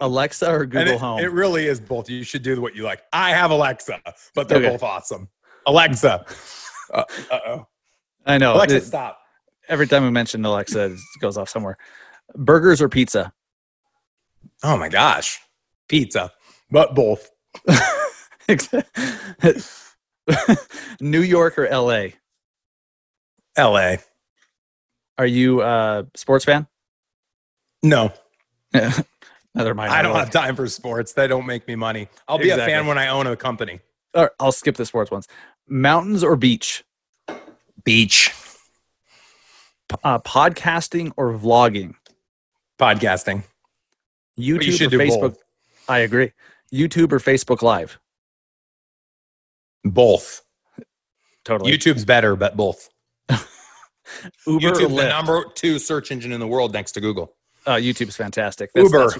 Alexa 0.00 0.48
or 0.48 0.66
Google 0.66 0.94
it, 0.94 1.00
Home? 1.00 1.18
It 1.18 1.32
really 1.32 1.66
is 1.66 1.80
both. 1.80 2.08
You 2.08 2.22
should 2.22 2.42
do 2.42 2.60
what 2.60 2.76
you 2.76 2.84
like. 2.84 3.02
I 3.12 3.30
have 3.30 3.50
Alexa, 3.50 4.00
but 4.36 4.48
they're 4.48 4.58
okay. 4.58 4.68
both 4.68 4.84
awesome. 4.84 5.28
Alexa. 5.66 6.24
Uh 6.94 7.04
oh. 7.30 7.66
I 8.24 8.38
know. 8.38 8.54
Alexa, 8.54 8.76
it, 8.76 8.84
stop. 8.84 9.18
Every 9.68 9.88
time 9.88 10.04
we 10.04 10.10
mention 10.10 10.44
Alexa, 10.44 10.92
it 10.92 10.98
goes 11.20 11.36
off 11.36 11.48
somewhere. 11.48 11.76
Burgers 12.36 12.80
or 12.80 12.88
pizza? 12.88 13.32
Oh 14.62 14.76
my 14.76 14.88
gosh. 14.88 15.40
Pizza, 15.88 16.30
but 16.70 16.94
both. 16.94 17.30
New 21.00 21.22
York 21.22 21.58
or 21.58 21.68
LA? 21.68 22.10
LA. 23.58 23.96
Are 25.18 25.26
you 25.26 25.62
a 25.62 26.06
sports 26.14 26.44
fan? 26.44 26.68
No. 27.82 28.12
Neither 28.72 29.74
mind. 29.74 29.92
I 29.92 30.02
don't 30.02 30.16
have 30.16 30.30
time 30.30 30.56
for 30.56 30.66
sports. 30.68 31.12
They 31.12 31.26
don't 31.26 31.46
make 31.46 31.66
me 31.68 31.74
money. 31.74 32.08
I'll 32.26 32.38
be 32.38 32.44
exactly. 32.44 32.72
a 32.72 32.76
fan 32.76 32.86
when 32.86 32.98
I 32.98 33.08
own 33.08 33.26
a 33.26 33.36
company. 33.36 33.80
All 34.14 34.22
right, 34.22 34.32
I'll 34.40 34.52
skip 34.52 34.76
the 34.76 34.86
sports 34.86 35.10
ones. 35.10 35.28
Mountains 35.68 36.24
or 36.24 36.36
beach? 36.36 36.84
Beach. 37.84 38.32
Uh, 40.02 40.18
podcasting 40.20 41.12
or 41.16 41.34
vlogging? 41.34 41.94
Podcasting. 42.78 43.44
YouTube 44.38 44.92
you 44.92 44.98
or 44.98 45.02
Facebook? 45.02 45.20
Both. 45.20 45.44
I 45.88 45.98
agree. 45.98 46.32
YouTube 46.72 47.12
or 47.12 47.18
Facebook 47.18 47.62
Live? 47.62 47.98
Both. 49.84 50.42
Totally. 51.44 51.72
YouTube's 51.72 52.04
better, 52.04 52.36
but 52.36 52.56
both. 52.56 52.88
Uber 53.28 53.40
YouTube's 54.46 54.96
the 54.96 55.08
number 55.08 55.44
two 55.54 55.78
search 55.78 56.10
engine 56.10 56.32
in 56.32 56.40
the 56.40 56.46
world 56.46 56.72
next 56.72 56.92
to 56.92 57.00
Google. 57.00 57.34
Uh, 57.66 57.74
YouTube's 57.74 58.16
fantastic. 58.16 58.70
That's, 58.74 58.84
Uber. 58.84 59.08
That's, 59.08 59.18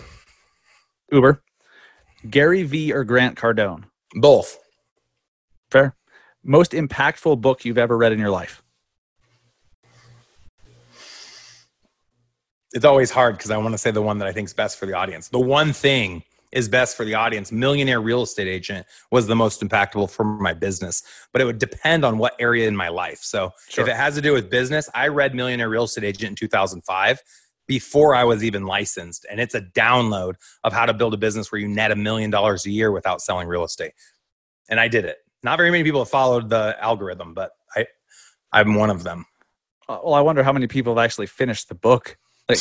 Uber. 1.13 1.43
Gary 2.29 2.63
V 2.63 2.93
or 2.93 3.05
Grant 3.05 3.37
Cardone? 3.37 3.85
Both. 4.15 4.59
Fair. 5.71 5.97
Most 6.45 6.73
impactful 6.73 7.41
book 7.41 7.65
you've 7.65 7.79
ever 7.79 7.97
read 7.97 8.13
in 8.13 8.19
your 8.19 8.31
life? 8.31 8.63
It's 12.73 12.85
always 12.85 13.11
hard 13.11 13.37
because 13.37 13.51
I 13.51 13.57
want 13.59 13.73
to 13.73 13.79
say 13.79 13.91
the 13.91 14.03
one 14.03 14.19
that 14.19 14.29
I 14.29 14.33
think 14.33 14.47
is 14.47 14.55
best 14.55 14.79
for 14.79 14.87
the 14.87 14.95
audience. 14.95 15.29
The 15.29 15.39
one 15.39 15.73
thing 15.73 16.23
is 16.53 16.69
best 16.69 16.97
for 16.97 17.05
the 17.05 17.15
audience. 17.15 17.51
Millionaire 17.51 18.01
Real 18.01 18.23
Estate 18.23 18.49
Agent 18.49 18.87
was 19.11 19.27
the 19.27 19.37
most 19.37 19.61
impactful 19.63 20.11
for 20.11 20.25
my 20.25 20.53
business, 20.53 21.03
but 21.33 21.41
it 21.41 21.45
would 21.45 21.59
depend 21.59 22.05
on 22.05 22.19
what 22.19 22.35
area 22.39 22.69
in 22.69 22.77
my 22.77 22.89
life. 22.89 23.19
So 23.23 23.53
sure. 23.69 23.85
if 23.85 23.91
it 23.91 23.97
has 23.97 24.15
to 24.17 24.21
do 24.21 24.33
with 24.33 24.51
business, 24.51 24.89
I 24.95 25.09
read 25.09 25.35
Millionaire 25.35 25.69
Real 25.69 25.85
Estate 25.85 26.05
Agent 26.05 26.31
in 26.31 26.37
2005 26.37 27.21
before 27.67 28.15
I 28.15 28.25
was 28.25 28.45
even 28.45 28.65
licensed. 28.65 29.27
And 29.31 29.41
it's 29.41 29.55
a 29.55 29.61
download 29.61 30.35
of 30.65 30.73
how 30.73 30.87
to 30.87 30.95
build 30.95 31.15
a 31.15 31.17
business 31.17 31.51
where 31.51 31.61
you 31.61 31.69
net 31.69 31.91
a 31.91 31.97
million 31.97 32.31
dollars 32.31 32.67
a 32.67 32.71
year 32.71 32.93
without 32.93 33.21
selling 33.21 33.49
real 33.49 33.65
estate. 33.65 33.93
And 34.69 34.81
I 34.81 34.89
did 34.89 35.05
it. 35.05 35.19
Not 35.43 35.59
very 35.59 35.71
many 35.71 35.85
people 35.85 36.01
have 36.01 36.11
followed 36.11 36.49
the 36.49 36.77
algorithm, 36.81 37.35
but 37.35 37.53
I, 37.77 37.87
I'm 38.53 38.75
one 38.75 38.91
of 38.91 39.03
them. 39.03 39.27
Uh, 39.89 39.99
well, 40.05 40.15
I 40.15 40.21
wonder 40.21 40.43
how 40.43 40.53
many 40.53 40.67
people 40.67 40.95
have 40.95 41.05
actually 41.05 41.27
finished 41.27 41.69
the 41.69 41.75
book. 41.75 42.17
Like, 42.49 42.59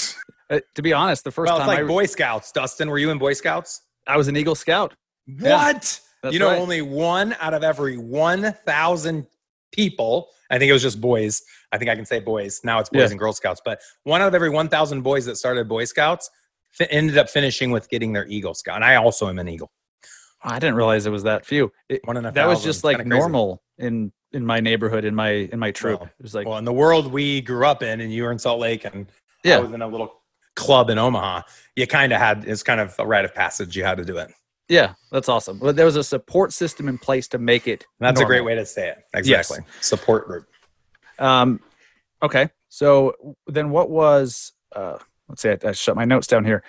uh, 0.50 0.60
to 0.76 0.82
be 0.82 0.94
honest, 0.94 1.24
the 1.24 1.32
first 1.32 1.52
well, 1.52 1.60
time 1.60 1.70
it's 1.70 1.78
like 1.78 1.86
I, 1.86 1.88
Boy 1.88 2.06
Scouts. 2.06 2.52
Dustin, 2.52 2.90
were 2.90 2.98
you 2.98 3.12
in 3.12 3.18
Boy 3.18 3.34
Scouts? 3.34 3.82
I 4.08 4.18
was 4.18 4.28
an 4.28 4.36
Eagle 4.36 4.56
Scout. 4.56 4.96
What? 5.40 6.00
That's 6.24 6.34
you 6.34 6.40
know, 6.40 6.50
right. 6.50 6.60
only 6.60 6.82
one 6.82 7.36
out 7.40 7.54
of 7.54 7.64
every 7.64 7.98
1,000 7.98 9.28
people, 9.72 10.30
I 10.50 10.58
think 10.58 10.70
it 10.70 10.74
was 10.74 10.82
just 10.82 11.00
boys. 11.02 11.42
I 11.72 11.78
think 11.78 11.90
I 11.90 11.96
can 11.96 12.06
say 12.06 12.20
boys. 12.20 12.62
Now 12.64 12.80
it's 12.80 12.90
boys 12.90 13.02
Yeah. 13.02 13.10
and 13.12 13.20
Girl 13.20 13.34
Scouts, 13.34 13.62
but 13.64 13.80
one 14.04 14.22
out 14.22 14.28
of 14.28 14.36
every 14.36 14.50
1,000 14.50 15.02
boys 15.02 15.26
that 15.26 15.38
started 15.38 15.68
Boy 15.68 15.86
Scouts 15.86 16.30
ended 16.90 17.18
up 17.18 17.30
finishing 17.30 17.72
with 17.72 17.90
getting 17.90 18.14
their 18.14 18.26
Eagle 18.28 18.54
Scout. 18.54 18.76
And 18.76 18.86
I 18.86 18.96
also 18.96 19.28
am 19.30 19.40
an 19.40 19.48
Eagle. 19.48 19.72
I 20.44 20.58
didn't 20.60 20.76
realize 20.76 21.06
it 21.06 21.12
was 21.12 21.24
that 21.24 21.46
few. 21.46 21.72
It- 21.90 22.02
One 22.06 22.18
in 22.18 22.26
a 22.26 22.32
that 22.32 22.48
was 22.48 22.64
just 22.64 22.84
like 22.84 23.06
normal 23.06 23.62
in 23.78 24.12
in 24.34 24.46
my 24.46 24.60
neighborhood 24.60 25.04
in 25.06 25.14
my 25.14 25.30
in 25.30 25.60
my 25.60 25.72
troop. 25.72 26.00
Well, 26.00 26.10
it 26.20 26.24
was 26.24 26.34
like 26.34 26.48
well, 26.48 26.58
in 26.58 26.66
the 26.66 26.74
world 26.74 27.12
we 27.12 27.42
grew 27.42 27.66
up 27.66 27.84
in, 27.84 28.02
and 28.02 28.12
you 28.12 28.24
were 28.24 28.32
in 28.32 28.40
Salt 28.40 28.60
Lake, 28.60 28.86
and 28.86 29.06
I 29.46 29.48
yeah, 29.50 29.60
was 29.60 29.72
in 29.72 29.82
a 29.82 29.88
little 29.88 30.22
club 30.56 30.90
in 30.90 30.98
Omaha. 30.98 31.42
You 31.76 31.86
kind 31.86 32.12
of 32.14 32.20
had 32.20 32.46
it's 32.48 32.64
kind 32.64 32.80
of 32.80 32.96
a 32.98 33.06
rite 33.06 33.26
of 33.26 33.36
passage. 33.36 33.76
You 33.76 33.84
had 33.84 33.98
to 33.98 34.06
do 34.06 34.18
it. 34.18 34.32
Yeah, 34.72 34.94
that's 35.12 35.28
awesome. 35.28 35.60
But 35.60 35.76
there 35.76 35.86
was 35.86 35.98
a 35.98 36.04
support 36.04 36.54
system 36.54 36.88
in 36.88 36.98
place 36.98 37.28
to 37.30 37.38
make 37.38 37.68
it. 37.68 37.86
That's 38.00 38.22
a 38.22 38.26
great 38.26 38.46
way 38.46 38.56
to 38.56 38.66
say 38.66 38.88
it. 38.88 39.04
Yes. 39.26 39.52
Exactly. 39.52 39.66
Support 39.82 40.28
group. 40.28 40.48
Um, 41.20 41.60
okay, 42.24 42.50
so 42.70 43.14
then 43.48 43.70
what 43.70 43.90
was? 43.90 44.54
Uh, 44.74 44.98
let's 45.28 45.42
see. 45.42 45.50
I, 45.50 45.58
I 45.66 45.72
shut 45.74 45.98
my 45.98 46.06
notes 46.06 46.26
down 46.26 46.46
here. 46.46 46.64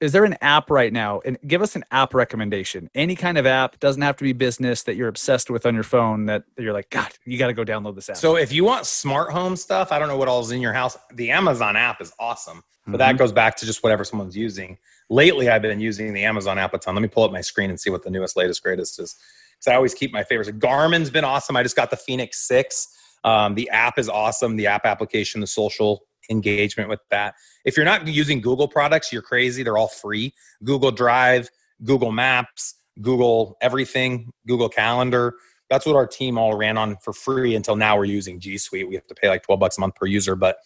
Is 0.00 0.12
there 0.12 0.24
an 0.24 0.36
app 0.42 0.70
right 0.70 0.92
now? 0.92 1.20
And 1.24 1.38
give 1.46 1.62
us 1.62 1.74
an 1.74 1.82
app 1.90 2.12
recommendation. 2.12 2.90
Any 2.94 3.16
kind 3.16 3.38
of 3.38 3.46
app 3.46 3.80
doesn't 3.80 4.02
have 4.02 4.16
to 4.18 4.24
be 4.24 4.34
business 4.34 4.82
that 4.82 4.94
you're 4.94 5.08
obsessed 5.08 5.48
with 5.50 5.64
on 5.64 5.74
your 5.74 5.84
phone. 5.84 6.26
That 6.26 6.44
you're 6.58 6.74
like, 6.74 6.90
God, 6.90 7.12
you 7.24 7.38
got 7.38 7.46
to 7.46 7.54
go 7.54 7.64
download 7.64 7.94
this 7.94 8.10
app. 8.10 8.18
So 8.18 8.36
if 8.36 8.52
you 8.52 8.62
want 8.64 8.84
smart 8.84 9.32
home 9.32 9.56
stuff, 9.56 9.92
I 9.92 9.98
don't 9.98 10.08
know 10.08 10.18
what 10.18 10.28
all 10.28 10.40
is 10.40 10.50
in 10.50 10.60
your 10.60 10.74
house. 10.74 10.98
The 11.14 11.30
Amazon 11.30 11.76
app 11.76 12.02
is 12.02 12.12
awesome, 12.18 12.62
but 12.86 12.98
that 12.98 13.14
Mhm. 13.14 13.18
goes 13.18 13.32
back 13.32 13.56
to 13.56 13.66
just 13.66 13.82
whatever 13.82 14.04
someone's 14.04 14.36
using. 14.36 14.76
Lately, 15.08 15.48
I've 15.48 15.62
been 15.62 15.80
using 15.80 16.12
the 16.12 16.24
Amazon 16.24 16.58
app 16.58 16.74
a 16.74 16.78
ton. 16.78 16.94
Let 16.94 17.00
me 17.00 17.08
pull 17.08 17.24
up 17.24 17.32
my 17.32 17.40
screen 17.40 17.70
and 17.70 17.80
see 17.80 17.88
what 17.90 18.02
the 18.02 18.10
newest, 18.10 18.36
latest, 18.36 18.62
greatest 18.62 19.00
is. 19.00 19.14
Because 19.58 19.72
I 19.72 19.76
always 19.76 19.94
keep 19.94 20.12
my 20.12 20.24
favorites. 20.24 20.50
Garmin's 20.58 21.08
been 21.08 21.24
awesome. 21.24 21.56
I 21.56 21.62
just 21.62 21.76
got 21.76 21.88
the 21.90 21.96
Fenix 21.96 22.38
Six. 22.46 22.88
Um, 23.24 23.54
the 23.54 23.70
app 23.70 23.98
is 23.98 24.10
awesome. 24.10 24.56
The 24.56 24.66
app 24.66 24.84
application, 24.84 25.40
the 25.40 25.46
social 25.46 26.02
engagement 26.30 26.88
with 26.88 27.00
that. 27.10 27.34
If 27.64 27.76
you're 27.76 27.86
not 27.86 28.06
using 28.06 28.40
Google 28.40 28.68
products, 28.68 29.12
you're 29.12 29.22
crazy. 29.22 29.62
They're 29.62 29.78
all 29.78 29.88
free. 29.88 30.34
Google 30.64 30.90
Drive, 30.90 31.48
Google 31.84 32.12
Maps, 32.12 32.76
Google 33.00 33.56
everything, 33.60 34.32
Google 34.46 34.68
Calendar. 34.68 35.34
That's 35.68 35.84
what 35.84 35.96
our 35.96 36.06
team 36.06 36.38
all 36.38 36.56
ran 36.56 36.78
on 36.78 36.96
for 36.98 37.12
free 37.12 37.54
until 37.56 37.76
now. 37.76 37.96
We're 37.96 38.04
using 38.04 38.38
G 38.38 38.56
Suite. 38.56 38.88
We 38.88 38.94
have 38.94 39.06
to 39.08 39.14
pay 39.14 39.28
like 39.28 39.42
12 39.42 39.58
bucks 39.58 39.78
a 39.78 39.80
month 39.80 39.96
per 39.96 40.06
user, 40.06 40.36
but 40.36 40.58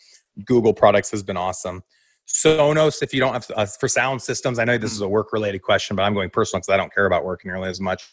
Google 0.45 0.75
products 0.75 1.11
has 1.11 1.23
been 1.23 1.37
awesome. 1.37 1.83
Sonos, 2.29 3.03
if 3.03 3.13
you 3.13 3.21
don't 3.21 3.33
have 3.33 3.51
uh, 3.57 3.67
for 3.67 3.89
sound 3.89 4.23
systems, 4.23 4.59
I 4.59 4.65
know 4.65 4.79
this 4.79 4.93
is 4.93 5.01
a 5.01 5.09
work 5.09 5.33
related 5.33 5.61
question, 5.61 5.97
but 5.97 6.03
I'm 6.03 6.15
going 6.15 6.31
personal 6.31 6.61
because 6.61 6.73
I 6.73 6.77
don't 6.77 6.95
care 6.95 7.07
about 7.07 7.25
work 7.25 7.45
nearly 7.45 7.69
as 7.69 7.81
much. 7.81 8.13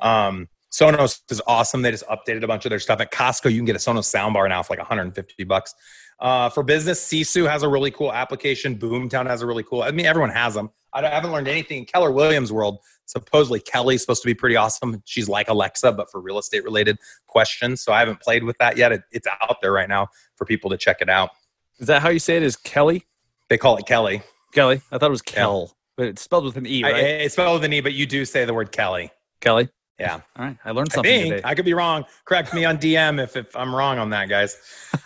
Um, 0.00 0.48
Sonos 0.70 1.20
is 1.30 1.42
awesome. 1.46 1.82
They 1.82 1.90
just 1.90 2.06
updated 2.06 2.42
a 2.42 2.46
bunch 2.46 2.64
of 2.66 2.70
their 2.70 2.78
stuff 2.78 3.00
at 3.00 3.10
Costco. 3.10 3.50
You 3.50 3.58
can 3.58 3.64
get 3.64 3.76
a 3.76 3.78
Sonos 3.78 4.12
soundbar 4.12 4.48
now 4.48 4.62
for 4.62 4.72
like 4.72 4.78
150 4.78 5.44
bucks. 5.44 5.74
Uh, 6.18 6.48
for 6.48 6.62
business, 6.62 7.06
Sisu 7.06 7.48
has 7.48 7.62
a 7.62 7.68
really 7.68 7.90
cool 7.90 8.12
application. 8.12 8.76
Boomtown 8.78 9.26
has 9.26 9.42
a 9.42 9.46
really 9.46 9.62
cool. 9.62 9.82
I 9.82 9.90
mean, 9.90 10.06
everyone 10.06 10.30
has 10.30 10.54
them. 10.54 10.70
I 10.92 11.00
I 11.04 11.10
haven't 11.10 11.32
learned 11.32 11.48
anything 11.48 11.78
in 11.78 11.84
Keller 11.84 12.10
Williams' 12.10 12.52
world. 12.52 12.78
Supposedly, 13.04 13.60
Kelly's 13.60 14.00
supposed 14.00 14.22
to 14.22 14.26
be 14.26 14.34
pretty 14.34 14.56
awesome. 14.56 15.02
She's 15.04 15.28
like 15.28 15.48
Alexa, 15.48 15.92
but 15.92 16.10
for 16.10 16.20
real 16.20 16.38
estate 16.38 16.64
related 16.64 16.98
questions. 17.26 17.82
So 17.82 17.92
I 17.92 17.98
haven't 18.00 18.20
played 18.20 18.44
with 18.44 18.56
that 18.58 18.76
yet. 18.76 18.92
It, 18.92 19.02
it's 19.12 19.26
out 19.26 19.58
there 19.60 19.72
right 19.72 19.88
now 19.88 20.08
for 20.36 20.44
people 20.44 20.70
to 20.70 20.76
check 20.76 20.98
it 21.00 21.08
out. 21.08 21.30
is 21.78 21.86
that 21.86 22.02
how 22.02 22.08
you 22.08 22.18
say 22.18 22.36
it? 22.36 22.42
Is 22.42 22.56
Kelly? 22.56 23.04
They 23.48 23.58
call 23.58 23.76
it 23.76 23.86
Kelly. 23.86 24.22
Kelly? 24.52 24.80
I 24.90 24.98
thought 24.98 25.08
it 25.08 25.10
was 25.10 25.22
Kel, 25.22 25.76
but 25.96 26.06
it's 26.06 26.22
spelled 26.22 26.44
with 26.44 26.56
an 26.56 26.66
E, 26.66 26.82
right? 26.82 26.96
it's 26.96 27.34
spelled 27.34 27.60
with 27.60 27.64
an 27.64 27.72
E, 27.74 27.80
but 27.80 27.92
you 27.92 28.06
do 28.06 28.24
say 28.24 28.44
the 28.44 28.54
word 28.54 28.72
Kelly. 28.72 29.10
Kelly. 29.40 29.68
Yeah. 29.98 30.20
All 30.36 30.44
right, 30.44 30.58
I 30.64 30.72
learned 30.72 30.92
something. 30.92 31.10
I 31.10 31.22
think 31.22 31.34
today. 31.36 31.48
I 31.48 31.54
could 31.54 31.64
be 31.64 31.74
wrong. 31.74 32.04
Correct 32.26 32.52
me 32.52 32.64
on 32.64 32.76
DM 32.78 33.22
if, 33.22 33.36
if 33.36 33.56
I'm 33.56 33.74
wrong 33.74 33.98
on 33.98 34.10
that, 34.10 34.28
guys. 34.28 34.56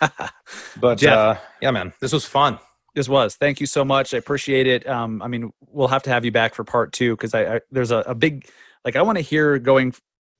But 0.79 0.97
Jeff. 0.97 1.17
uh, 1.17 1.35
yeah, 1.61 1.71
man, 1.71 1.93
this 2.01 2.11
was 2.11 2.25
fun. 2.25 2.59
This 2.93 3.07
was. 3.07 3.35
Thank 3.35 3.61
you 3.61 3.65
so 3.65 3.85
much. 3.85 4.13
I 4.13 4.17
appreciate 4.17 4.67
it. 4.67 4.85
Um, 4.87 5.21
I 5.21 5.27
mean, 5.27 5.53
we'll 5.61 5.87
have 5.87 6.03
to 6.03 6.09
have 6.09 6.25
you 6.25 6.31
back 6.31 6.55
for 6.55 6.65
part 6.65 6.91
two 6.91 7.15
because 7.15 7.33
I, 7.33 7.55
I 7.55 7.59
there's 7.71 7.91
a, 7.91 7.99
a 7.99 8.13
big 8.13 8.49
like 8.83 8.97
I 8.97 9.01
want 9.01 9.17
to 9.17 9.21
hear 9.21 9.57
going. 9.59 9.93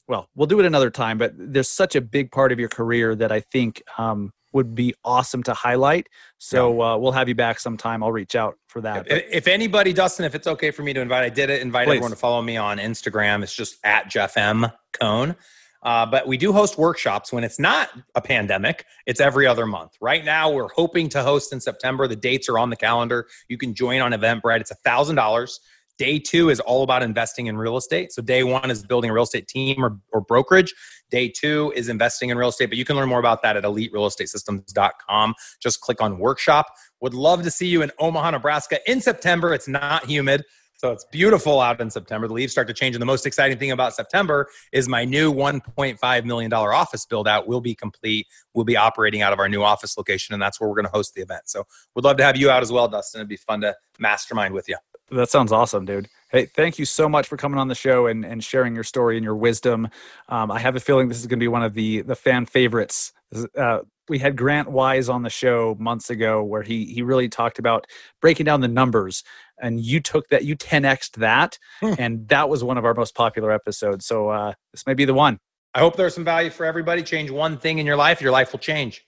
Well, 0.07 0.27
we'll 0.35 0.47
do 0.47 0.59
it 0.59 0.65
another 0.65 0.89
time, 0.89 1.17
but 1.17 1.31
there's 1.37 1.69
such 1.69 1.95
a 1.95 2.01
big 2.01 2.31
part 2.31 2.51
of 2.51 2.59
your 2.59 2.67
career 2.67 3.15
that 3.15 3.31
I 3.31 3.39
think 3.39 3.81
um, 3.97 4.33
would 4.53 4.75
be 4.75 4.93
awesome 5.03 5.43
to 5.43 5.53
highlight. 5.53 6.07
So 6.37 6.81
uh, 6.81 6.97
we'll 6.97 7.11
have 7.11 7.29
you 7.29 7.35
back 7.35 7.59
sometime. 7.59 8.03
I'll 8.03 8.11
reach 8.11 8.35
out 8.35 8.57
for 8.67 8.81
that. 8.81 9.07
If, 9.09 9.23
if 9.31 9.47
anybody, 9.47 9.93
Dustin, 9.93 10.25
if 10.25 10.35
it's 10.35 10.47
okay 10.47 10.71
for 10.71 10.83
me 10.83 10.93
to 10.93 11.01
invite, 11.01 11.23
I 11.23 11.29
did 11.29 11.49
it. 11.49 11.61
Invite 11.61 11.87
Please. 11.87 11.93
everyone 11.93 12.11
to 12.11 12.17
follow 12.17 12.41
me 12.41 12.57
on 12.57 12.77
Instagram. 12.77 13.43
It's 13.43 13.55
just 13.55 13.77
at 13.83 14.09
Jeff 14.09 14.37
M 14.37 14.67
Cohn. 14.93 15.35
Uh, 15.83 16.05
but 16.05 16.27
we 16.27 16.37
do 16.37 16.53
host 16.53 16.77
workshops 16.77 17.33
when 17.33 17.43
it's 17.43 17.59
not 17.59 17.89
a 18.13 18.21
pandemic. 18.21 18.85
It's 19.07 19.19
every 19.19 19.47
other 19.47 19.65
month. 19.65 19.93
Right 19.99 20.23
now, 20.23 20.51
we're 20.51 20.69
hoping 20.75 21.09
to 21.09 21.23
host 21.23 21.53
in 21.53 21.59
September. 21.59 22.07
The 22.07 22.15
dates 22.15 22.47
are 22.49 22.59
on 22.59 22.69
the 22.69 22.75
calendar. 22.75 23.27
You 23.47 23.57
can 23.57 23.73
join 23.73 23.99
on 24.01 24.11
Eventbrite. 24.11 24.61
It's 24.61 24.71
a 24.71 24.75
thousand 24.75 25.15
dollars. 25.15 25.59
Day 26.01 26.17
two 26.17 26.49
is 26.49 26.59
all 26.59 26.81
about 26.81 27.03
investing 27.03 27.45
in 27.45 27.59
real 27.59 27.77
estate. 27.77 28.11
So 28.11 28.23
day 28.23 28.43
one 28.43 28.71
is 28.71 28.83
building 28.83 29.11
a 29.11 29.13
real 29.13 29.21
estate 29.21 29.47
team 29.47 29.85
or, 29.85 29.99
or 30.11 30.19
brokerage. 30.19 30.73
Day 31.11 31.29
two 31.29 31.71
is 31.75 31.89
investing 31.89 32.31
in 32.31 32.39
real 32.39 32.49
estate, 32.49 32.71
but 32.71 32.79
you 32.79 32.85
can 32.85 32.95
learn 32.95 33.07
more 33.07 33.19
about 33.19 33.43
that 33.43 33.55
at 33.55 33.63
eliterealestatesystems.com. 33.63 35.35
Just 35.61 35.79
click 35.81 36.01
on 36.01 36.17
workshop. 36.17 36.73
Would 37.01 37.13
love 37.13 37.43
to 37.43 37.51
see 37.51 37.67
you 37.67 37.83
in 37.83 37.91
Omaha, 37.99 38.31
Nebraska 38.31 38.79
in 38.89 38.99
September. 38.99 39.53
It's 39.53 39.67
not 39.67 40.05
humid. 40.07 40.43
So 40.73 40.89
it's 40.89 41.05
beautiful 41.11 41.61
out 41.61 41.79
in 41.79 41.91
September. 41.91 42.27
The 42.27 42.33
leaves 42.33 42.51
start 42.51 42.67
to 42.69 42.73
change. 42.73 42.95
And 42.95 43.01
the 43.03 43.05
most 43.05 43.27
exciting 43.27 43.59
thing 43.59 43.69
about 43.69 43.93
September 43.93 44.47
is 44.71 44.89
my 44.89 45.05
new 45.05 45.31
$1.5 45.31 46.25
million 46.25 46.51
office 46.51 47.05
build 47.05 47.27
out 47.27 47.47
will 47.47 47.61
be 47.61 47.75
complete. 47.75 48.25
We'll 48.55 48.65
be 48.65 48.75
operating 48.75 49.21
out 49.21 49.33
of 49.33 49.37
our 49.37 49.47
new 49.47 49.61
office 49.61 49.95
location, 49.99 50.33
and 50.33 50.41
that's 50.41 50.59
where 50.59 50.67
we're 50.67 50.77
going 50.77 50.85
to 50.85 50.91
host 50.91 51.13
the 51.13 51.21
event. 51.21 51.43
So 51.45 51.67
we'd 51.93 52.05
love 52.05 52.17
to 52.17 52.23
have 52.23 52.37
you 52.37 52.49
out 52.49 52.63
as 52.63 52.71
well, 52.71 52.87
Dustin. 52.87 53.19
It'd 53.19 53.29
be 53.29 53.37
fun 53.37 53.61
to 53.61 53.75
mastermind 53.99 54.55
with 54.55 54.67
you. 54.67 54.77
That 55.11 55.29
sounds 55.29 55.51
awesome, 55.51 55.85
dude. 55.85 56.07
Hey, 56.29 56.45
thank 56.45 56.79
you 56.79 56.85
so 56.85 57.09
much 57.09 57.27
for 57.27 57.35
coming 57.35 57.59
on 57.59 57.67
the 57.67 57.75
show 57.75 58.07
and, 58.07 58.23
and 58.23 58.41
sharing 58.41 58.73
your 58.73 58.85
story 58.85 59.17
and 59.17 59.23
your 59.23 59.35
wisdom. 59.35 59.89
Um, 60.29 60.49
I 60.49 60.59
have 60.59 60.77
a 60.77 60.79
feeling 60.79 61.09
this 61.09 61.19
is 61.19 61.27
going 61.27 61.39
to 61.39 61.43
be 61.43 61.49
one 61.49 61.63
of 61.63 61.73
the 61.73 62.01
the 62.01 62.15
fan 62.15 62.45
favorites. 62.45 63.11
Uh, 63.57 63.79
we 64.07 64.19
had 64.19 64.37
Grant 64.37 64.71
Wise 64.71 65.09
on 65.09 65.23
the 65.23 65.29
show 65.29 65.75
months 65.79 66.09
ago, 66.09 66.41
where 66.43 66.61
he 66.63 66.85
he 66.85 67.01
really 67.01 67.27
talked 67.27 67.59
about 67.59 67.87
breaking 68.21 68.45
down 68.45 68.61
the 68.61 68.67
numbers, 68.69 69.23
and 69.61 69.81
you 69.81 69.99
took 69.99 70.29
that, 70.29 70.45
you 70.45 70.55
10xed 70.55 71.17
that, 71.17 71.57
Hmm. 71.81 71.93
and 71.97 72.27
that 72.29 72.47
was 72.47 72.63
one 72.63 72.77
of 72.77 72.85
our 72.85 72.93
most 72.93 73.13
popular 73.13 73.51
episodes. 73.51 74.05
So 74.05 74.29
uh, 74.29 74.53
this 74.71 74.87
may 74.87 74.93
be 74.93 75.03
the 75.05 75.13
one. 75.13 75.39
I 75.73 75.79
hope 75.79 75.95
there's 75.97 76.15
some 76.15 76.25
value 76.25 76.49
for 76.49 76.65
everybody. 76.65 77.03
Change 77.03 77.31
one 77.31 77.57
thing 77.57 77.79
in 77.79 77.85
your 77.85 77.95
life, 77.97 78.21
your 78.21 78.31
life 78.31 78.53
will 78.53 78.59
change. 78.59 79.05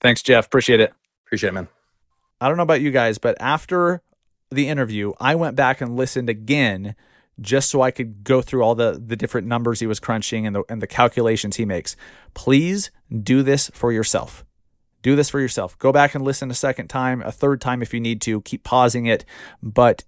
Thanks, 0.00 0.22
Jeff. 0.22 0.46
Appreciate 0.46 0.80
it. 0.80 0.92
Appreciate 1.26 1.48
it, 1.50 1.52
man. 1.52 1.68
I 2.40 2.48
don't 2.48 2.56
know 2.56 2.62
about 2.62 2.80
you 2.80 2.90
guys, 2.90 3.18
but 3.18 3.36
after 3.40 4.00
the 4.50 4.68
interview, 4.68 5.12
I 5.20 5.34
went 5.34 5.56
back 5.56 5.80
and 5.80 5.96
listened 5.96 6.28
again 6.28 6.94
just 7.40 7.70
so 7.70 7.80
I 7.80 7.90
could 7.90 8.22
go 8.22 8.42
through 8.42 8.62
all 8.62 8.74
the 8.74 9.02
the 9.04 9.16
different 9.16 9.46
numbers 9.46 9.80
he 9.80 9.86
was 9.86 10.00
crunching 10.00 10.46
and 10.46 10.56
the 10.56 10.62
and 10.68 10.82
the 10.82 10.86
calculations 10.86 11.56
he 11.56 11.64
makes. 11.64 11.96
Please 12.34 12.90
do 13.22 13.42
this 13.42 13.70
for 13.72 13.92
yourself. 13.92 14.44
Do 15.02 15.16
this 15.16 15.30
for 15.30 15.40
yourself. 15.40 15.78
Go 15.78 15.92
back 15.92 16.14
and 16.14 16.22
listen 16.22 16.50
a 16.50 16.54
second 16.54 16.88
time, 16.88 17.22
a 17.22 17.32
third 17.32 17.60
time 17.60 17.80
if 17.80 17.94
you 17.94 18.00
need 18.00 18.20
to. 18.22 18.42
Keep 18.42 18.64
pausing 18.64 19.06
it, 19.06 19.24
but 19.62 20.04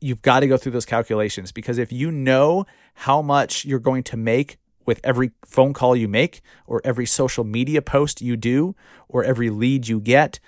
you've 0.00 0.22
got 0.22 0.40
to 0.40 0.48
go 0.48 0.56
through 0.56 0.72
those 0.72 0.86
calculations 0.86 1.52
because 1.52 1.78
if 1.78 1.92
you 1.92 2.10
know 2.10 2.66
how 2.94 3.20
much 3.20 3.64
you're 3.64 3.78
going 3.78 4.02
to 4.02 4.16
make 4.16 4.56
with 4.86 5.00
every 5.04 5.32
phone 5.44 5.72
call 5.72 5.94
you 5.94 6.08
make 6.08 6.40
or 6.66 6.80
every 6.84 7.06
social 7.06 7.44
media 7.44 7.82
post 7.82 8.20
you 8.20 8.36
do 8.36 8.74
or 9.08 9.24
every 9.24 9.50
lead 9.50 9.88
you 9.88 10.00
get, 10.00 10.40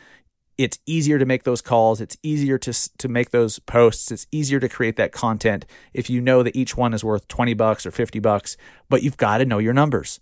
it's 0.58 0.78
easier 0.86 1.18
to 1.18 1.26
make 1.26 1.44
those 1.44 1.60
calls. 1.60 2.00
It's 2.00 2.16
easier 2.22 2.58
to 2.58 2.72
to 2.98 3.08
make 3.08 3.30
those 3.30 3.58
posts. 3.58 4.10
It's 4.10 4.26
easier 4.32 4.60
to 4.60 4.68
create 4.68 4.96
that 4.96 5.12
content 5.12 5.66
if 5.92 6.08
you 6.08 6.20
know 6.20 6.42
that 6.42 6.56
each 6.56 6.76
one 6.76 6.94
is 6.94 7.04
worth 7.04 7.28
20 7.28 7.54
bucks 7.54 7.84
or 7.84 7.90
50 7.90 8.18
bucks 8.20 8.56
but 8.88 9.02
you've 9.02 9.16
got 9.16 9.38
to 9.38 9.44
know 9.44 9.58
your 9.58 9.74
numbers. 9.74 10.20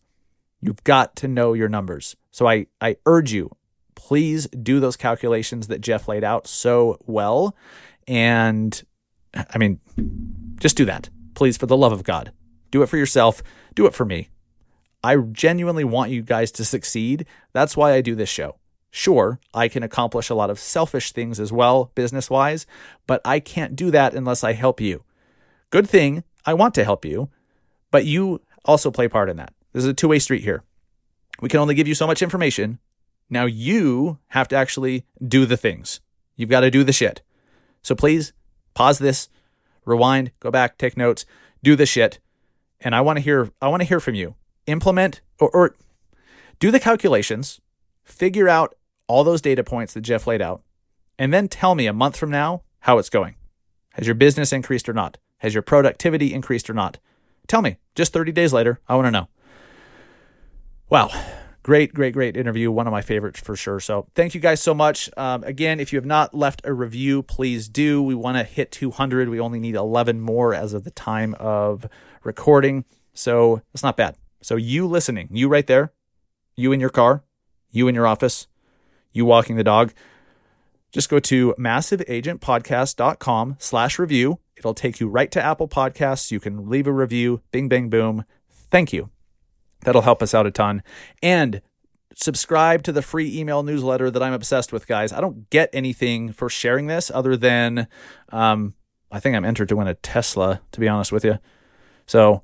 You've 0.60 0.82
got 0.84 1.16
to 1.16 1.28
know 1.28 1.52
your 1.52 1.68
numbers. 1.68 2.16
So 2.30 2.46
i 2.46 2.66
i 2.80 2.96
urge 3.06 3.32
you 3.32 3.50
please 3.94 4.48
do 4.48 4.80
those 4.80 4.96
calculations 4.96 5.68
that 5.68 5.80
jeff 5.80 6.08
laid 6.08 6.24
out 6.24 6.46
so 6.46 6.98
well. 7.06 7.56
And 8.08 8.82
i 9.34 9.58
mean 9.58 9.78
just 10.58 10.76
do 10.76 10.84
that. 10.86 11.10
Please 11.34 11.56
for 11.56 11.66
the 11.66 11.76
love 11.76 11.92
of 11.92 12.02
god 12.04 12.32
do 12.70 12.82
it 12.82 12.88
for 12.88 12.96
yourself. 12.96 13.40
Do 13.76 13.86
it 13.86 13.94
for 13.94 14.04
me. 14.04 14.30
I 15.04 15.16
genuinely 15.16 15.84
want 15.84 16.10
you 16.10 16.22
guys 16.22 16.50
to 16.52 16.64
succeed. 16.64 17.26
That's 17.52 17.76
why 17.76 17.92
i 17.92 18.00
do 18.00 18.16
this 18.16 18.28
show 18.28 18.56
Sure, 18.96 19.40
I 19.52 19.66
can 19.66 19.82
accomplish 19.82 20.30
a 20.30 20.36
lot 20.36 20.50
of 20.50 20.60
selfish 20.60 21.10
things 21.10 21.40
as 21.40 21.52
well, 21.52 21.90
business 21.96 22.30
wise, 22.30 22.64
but 23.08 23.20
I 23.24 23.40
can't 23.40 23.74
do 23.74 23.90
that 23.90 24.14
unless 24.14 24.44
I 24.44 24.52
help 24.52 24.80
you. 24.80 25.02
Good 25.70 25.90
thing, 25.90 26.22
I 26.46 26.54
want 26.54 26.76
to 26.76 26.84
help 26.84 27.04
you, 27.04 27.28
but 27.90 28.04
you 28.04 28.40
also 28.64 28.92
play 28.92 29.08
part 29.08 29.28
in 29.28 29.36
that. 29.36 29.52
This 29.72 29.82
is 29.82 29.90
a 29.90 29.94
two 29.94 30.06
way 30.06 30.20
street 30.20 30.44
here. 30.44 30.62
We 31.40 31.48
can 31.48 31.58
only 31.58 31.74
give 31.74 31.88
you 31.88 31.96
so 31.96 32.06
much 32.06 32.22
information. 32.22 32.78
Now 33.28 33.46
you 33.46 34.20
have 34.28 34.46
to 34.46 34.56
actually 34.56 35.04
do 35.26 35.44
the 35.44 35.56
things. 35.56 36.00
You've 36.36 36.48
got 36.48 36.60
to 36.60 36.70
do 36.70 36.84
the 36.84 36.92
shit. 36.92 37.20
So 37.82 37.96
please 37.96 38.32
pause 38.74 39.00
this, 39.00 39.28
rewind, 39.84 40.30
go 40.38 40.52
back, 40.52 40.78
take 40.78 40.96
notes, 40.96 41.26
do 41.64 41.74
the 41.74 41.84
shit, 41.84 42.20
and 42.80 42.94
I 42.94 43.00
want 43.00 43.16
to 43.16 43.24
hear 43.24 43.50
I 43.60 43.66
want 43.66 43.80
to 43.80 43.88
hear 43.88 43.98
from 43.98 44.14
you. 44.14 44.36
Implement 44.68 45.20
or, 45.40 45.50
or 45.50 45.74
do 46.60 46.70
the 46.70 46.78
calculations, 46.78 47.60
figure 48.04 48.48
out 48.48 48.76
all 49.06 49.24
those 49.24 49.40
data 49.40 49.64
points 49.64 49.94
that 49.94 50.02
Jeff 50.02 50.26
laid 50.26 50.42
out, 50.42 50.62
and 51.18 51.32
then 51.32 51.48
tell 51.48 51.74
me 51.74 51.86
a 51.86 51.92
month 51.92 52.16
from 52.16 52.30
now 52.30 52.62
how 52.80 52.98
it's 52.98 53.10
going. 53.10 53.36
Has 53.94 54.06
your 54.06 54.14
business 54.14 54.52
increased 54.52 54.88
or 54.88 54.92
not? 54.92 55.18
Has 55.38 55.54
your 55.54 55.62
productivity 55.62 56.32
increased 56.32 56.68
or 56.68 56.74
not? 56.74 56.98
Tell 57.46 57.62
me. 57.62 57.76
Just 57.94 58.12
30 58.12 58.32
days 58.32 58.52
later, 58.52 58.80
I 58.88 58.96
want 58.96 59.06
to 59.06 59.10
know. 59.10 59.28
Wow. 60.88 61.10
Great, 61.62 61.94
great, 61.94 62.12
great 62.12 62.36
interview. 62.36 62.70
One 62.70 62.86
of 62.86 62.92
my 62.92 63.00
favorites 63.00 63.40
for 63.40 63.56
sure. 63.56 63.80
So 63.80 64.06
thank 64.14 64.34
you 64.34 64.40
guys 64.40 64.60
so 64.60 64.74
much. 64.74 65.08
Um, 65.16 65.44
again, 65.44 65.80
if 65.80 65.92
you 65.92 65.96
have 65.96 66.04
not 66.04 66.34
left 66.34 66.60
a 66.64 66.74
review, 66.74 67.22
please 67.22 67.68
do. 67.68 68.02
We 68.02 68.14
want 68.14 68.36
to 68.36 68.44
hit 68.44 68.70
200. 68.70 69.30
We 69.30 69.40
only 69.40 69.58
need 69.58 69.74
11 69.74 70.20
more 70.20 70.52
as 70.54 70.74
of 70.74 70.84
the 70.84 70.90
time 70.90 71.34
of 71.40 71.86
recording. 72.22 72.84
So 73.14 73.62
it's 73.72 73.82
not 73.82 73.96
bad. 73.96 74.16
So 74.42 74.56
you 74.56 74.86
listening, 74.86 75.28
you 75.32 75.48
right 75.48 75.66
there, 75.66 75.92
you 76.54 76.72
in 76.72 76.80
your 76.80 76.90
car, 76.90 77.24
you 77.70 77.88
in 77.88 77.94
your 77.94 78.06
office, 78.06 78.46
you 79.14 79.24
walking 79.24 79.56
the 79.56 79.64
dog, 79.64 79.94
just 80.92 81.08
go 81.08 81.18
to 81.20 81.54
massiveagentpodcast.com 81.58 83.56
slash 83.58 83.98
review. 83.98 84.38
It'll 84.56 84.74
take 84.74 85.00
you 85.00 85.08
right 85.08 85.30
to 85.32 85.42
Apple 85.42 85.68
Podcasts. 85.68 86.30
You 86.30 86.38
can 86.40 86.68
leave 86.68 86.86
a 86.86 86.92
review. 86.92 87.40
Bing, 87.50 87.68
bang, 87.68 87.88
boom. 87.88 88.24
Thank 88.70 88.92
you. 88.92 89.08
That'll 89.80 90.02
help 90.02 90.22
us 90.22 90.34
out 90.34 90.46
a 90.46 90.50
ton. 90.50 90.82
And 91.22 91.62
subscribe 92.14 92.82
to 92.84 92.92
the 92.92 93.02
free 93.02 93.38
email 93.38 93.62
newsletter 93.62 94.10
that 94.10 94.22
I'm 94.22 94.32
obsessed 94.32 94.72
with, 94.72 94.86
guys. 94.86 95.12
I 95.12 95.20
don't 95.20 95.50
get 95.50 95.70
anything 95.72 96.32
for 96.32 96.48
sharing 96.48 96.86
this 96.86 97.10
other 97.12 97.36
than 97.36 97.88
um, 98.30 98.74
I 99.10 99.20
think 99.20 99.36
I'm 99.36 99.44
entered 99.44 99.68
to 99.68 99.76
win 99.76 99.88
a 99.88 99.94
Tesla, 99.94 100.60
to 100.72 100.80
be 100.80 100.88
honest 100.88 101.12
with 101.12 101.24
you. 101.24 101.38
So, 102.06 102.42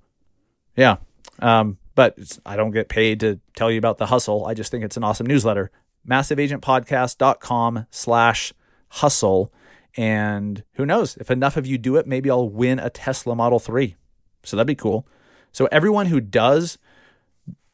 yeah. 0.77 0.97
Um, 1.41 1.79
but 1.95 2.17
I 2.47 2.57
don't 2.57 2.71
get 2.71 2.89
paid 2.89 3.21
to 3.21 3.41
tell 3.57 3.71
you 3.71 3.79
about 3.79 3.99
the 3.99 4.07
hustle. 4.07 4.47
I 4.47 4.55
just 4.55 4.71
think 4.71 4.85
it's 4.85 4.97
an 4.97 5.05
awesome 5.05 5.27
newsletter. 5.27 5.71
MassiveAgentPodcast.com 6.09 7.87
slash 7.91 8.53
hustle. 8.89 9.53
And 9.97 10.63
who 10.75 10.87
knows? 10.87 11.17
If 11.17 11.31
enough 11.31 11.57
of 11.57 11.67
you 11.67 11.79
do 11.79 11.97
it, 11.97 12.07
maybe 12.07 12.31
I'll 12.31 12.49
win 12.49 12.79
a 12.79 12.91
Tesla 12.91 13.35
Model 13.35 13.59
3. 13.59 13.97
So 14.45 14.57
that'd 14.57 14.67
be 14.67 14.75
cool. 14.75 15.07
So 15.53 15.67
everyone 15.73 16.07
who 16.07 16.21
does 16.21 16.79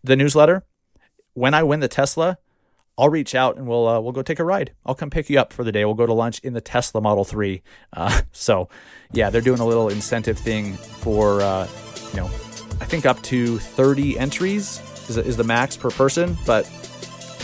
the 0.03 0.17
newsletter, 0.17 0.65
when 1.35 1.55
I 1.55 1.63
win 1.63 1.81
the 1.81 1.89
Tesla, 1.89 2.39
I'll 2.99 3.11
reach 3.11 3.35
out 3.35 3.57
and 3.57 3.67
we'll 3.67 3.87
uh, 3.87 4.01
we'll 4.01 4.13
go 4.13 4.23
take 4.23 4.39
a 4.39 4.45
ride. 4.45 4.73
I'll 4.87 4.95
come 4.95 5.11
pick 5.11 5.29
you 5.29 5.39
up 5.39 5.53
for 5.53 5.63
the 5.63 5.73
day. 5.73 5.85
We'll 5.85 5.95
go 5.95 6.07
to 6.07 6.15
lunch 6.15 6.39
in 6.39 6.55
the 6.55 6.63
Tesla 6.63 7.03
Model 7.03 7.25
Three. 7.25 7.63
Uh, 7.93 8.23
so, 8.33 8.71
yeah, 9.13 9.29
they're 9.29 9.43
doing 9.43 9.61
a 9.61 9.67
little 9.67 9.91
incentive 9.91 10.39
thing 10.39 10.73
for 10.75 11.43
uh, 11.43 11.69
you 12.13 12.17
know, 12.17 12.27
I 12.81 12.87
think 12.87 13.05
up 13.05 13.21
to 13.25 13.59
30 13.59 14.19
entries 14.19 14.81
is, 15.09 15.17
is 15.19 15.37
the 15.37 15.45
max 15.45 15.77
per 15.77 15.91
person, 15.91 16.37
but 16.47 16.65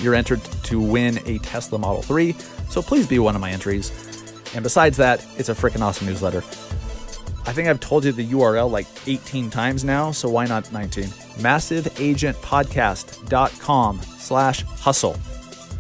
you're 0.03 0.14
entered 0.14 0.42
to 0.64 0.78
win 0.80 1.18
a 1.26 1.38
Tesla 1.38 1.78
Model 1.78 2.03
3. 2.03 2.32
So 2.68 2.82
please 2.82 3.07
be 3.07 3.18
one 3.18 3.34
of 3.34 3.40
my 3.40 3.50
entries. 3.50 3.90
And 4.55 4.62
besides 4.62 4.98
that, 4.98 5.24
it's 5.38 5.48
a 5.48 5.55
freaking 5.55 5.80
awesome 5.80 6.07
newsletter. 6.07 6.42
I 7.44 7.53
think 7.53 7.68
I've 7.68 7.80
told 7.80 8.05
you 8.05 8.12
the 8.12 8.24
URL 8.26 8.70
like 8.70 8.86
18 9.07 9.50
times 9.50 9.82
now, 9.82 10.12
so 10.12 10.28
why 10.28 10.44
not 10.46 10.72
19? 10.72 11.05
MassiveAgentPodcast.com 11.05 14.03
slash 14.03 14.62
hustle. 14.62 15.16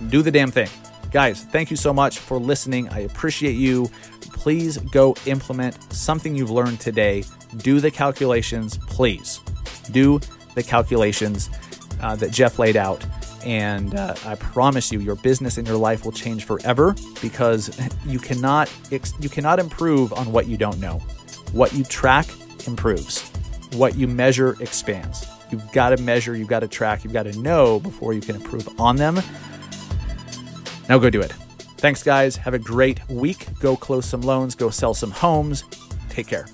Do 0.08 0.22
the 0.22 0.30
damn 0.30 0.50
thing. 0.50 0.68
Guys, 1.12 1.44
thank 1.44 1.70
you 1.70 1.76
so 1.76 1.92
much 1.92 2.18
for 2.18 2.38
listening. 2.38 2.88
I 2.88 3.00
appreciate 3.00 3.52
you. 3.52 3.90
Please 4.32 4.78
go 4.78 5.14
implement 5.26 5.92
something 5.92 6.34
you've 6.34 6.50
learned 6.50 6.80
today. 6.80 7.24
Do 7.58 7.80
the 7.80 7.90
calculations, 7.90 8.78
please. 8.78 9.40
Do 9.90 10.20
the 10.54 10.62
calculations 10.62 11.50
uh, 12.00 12.16
that 12.16 12.32
Jeff 12.32 12.58
laid 12.58 12.76
out. 12.76 13.04
And 13.44 13.94
uh, 13.94 14.14
I 14.24 14.34
promise 14.36 14.92
you, 14.92 15.00
your 15.00 15.16
business 15.16 15.58
and 15.58 15.66
your 15.66 15.76
life 15.76 16.04
will 16.04 16.12
change 16.12 16.44
forever 16.44 16.94
because 17.20 17.78
you 18.06 18.18
cannot 18.18 18.70
you 18.90 19.28
cannot 19.28 19.58
improve 19.58 20.12
on 20.12 20.32
what 20.32 20.46
you 20.46 20.56
don't 20.56 20.78
know. 20.78 20.98
What 21.52 21.72
you 21.72 21.84
track 21.84 22.26
improves. 22.66 23.28
What 23.72 23.96
you 23.96 24.06
measure 24.06 24.56
expands. 24.60 25.26
You've 25.50 25.70
got 25.72 25.90
to 25.90 26.02
measure, 26.02 26.36
you've 26.36 26.48
got 26.48 26.60
to 26.60 26.68
track, 26.68 27.04
you've 27.04 27.12
got 27.12 27.24
to 27.24 27.38
know 27.38 27.78
before 27.80 28.14
you 28.14 28.20
can 28.20 28.36
improve 28.36 28.68
on 28.80 28.96
them. 28.96 29.20
Now 30.88 30.98
go 30.98 31.10
do 31.10 31.20
it. 31.20 31.32
Thanks, 31.78 32.02
guys. 32.02 32.36
Have 32.36 32.54
a 32.54 32.58
great 32.58 33.06
week. 33.08 33.46
Go 33.58 33.76
close 33.76 34.06
some 34.06 34.20
loans, 34.20 34.54
go 34.54 34.70
sell 34.70 34.94
some 34.94 35.10
homes. 35.10 35.64
Take 36.08 36.28
care. 36.28 36.46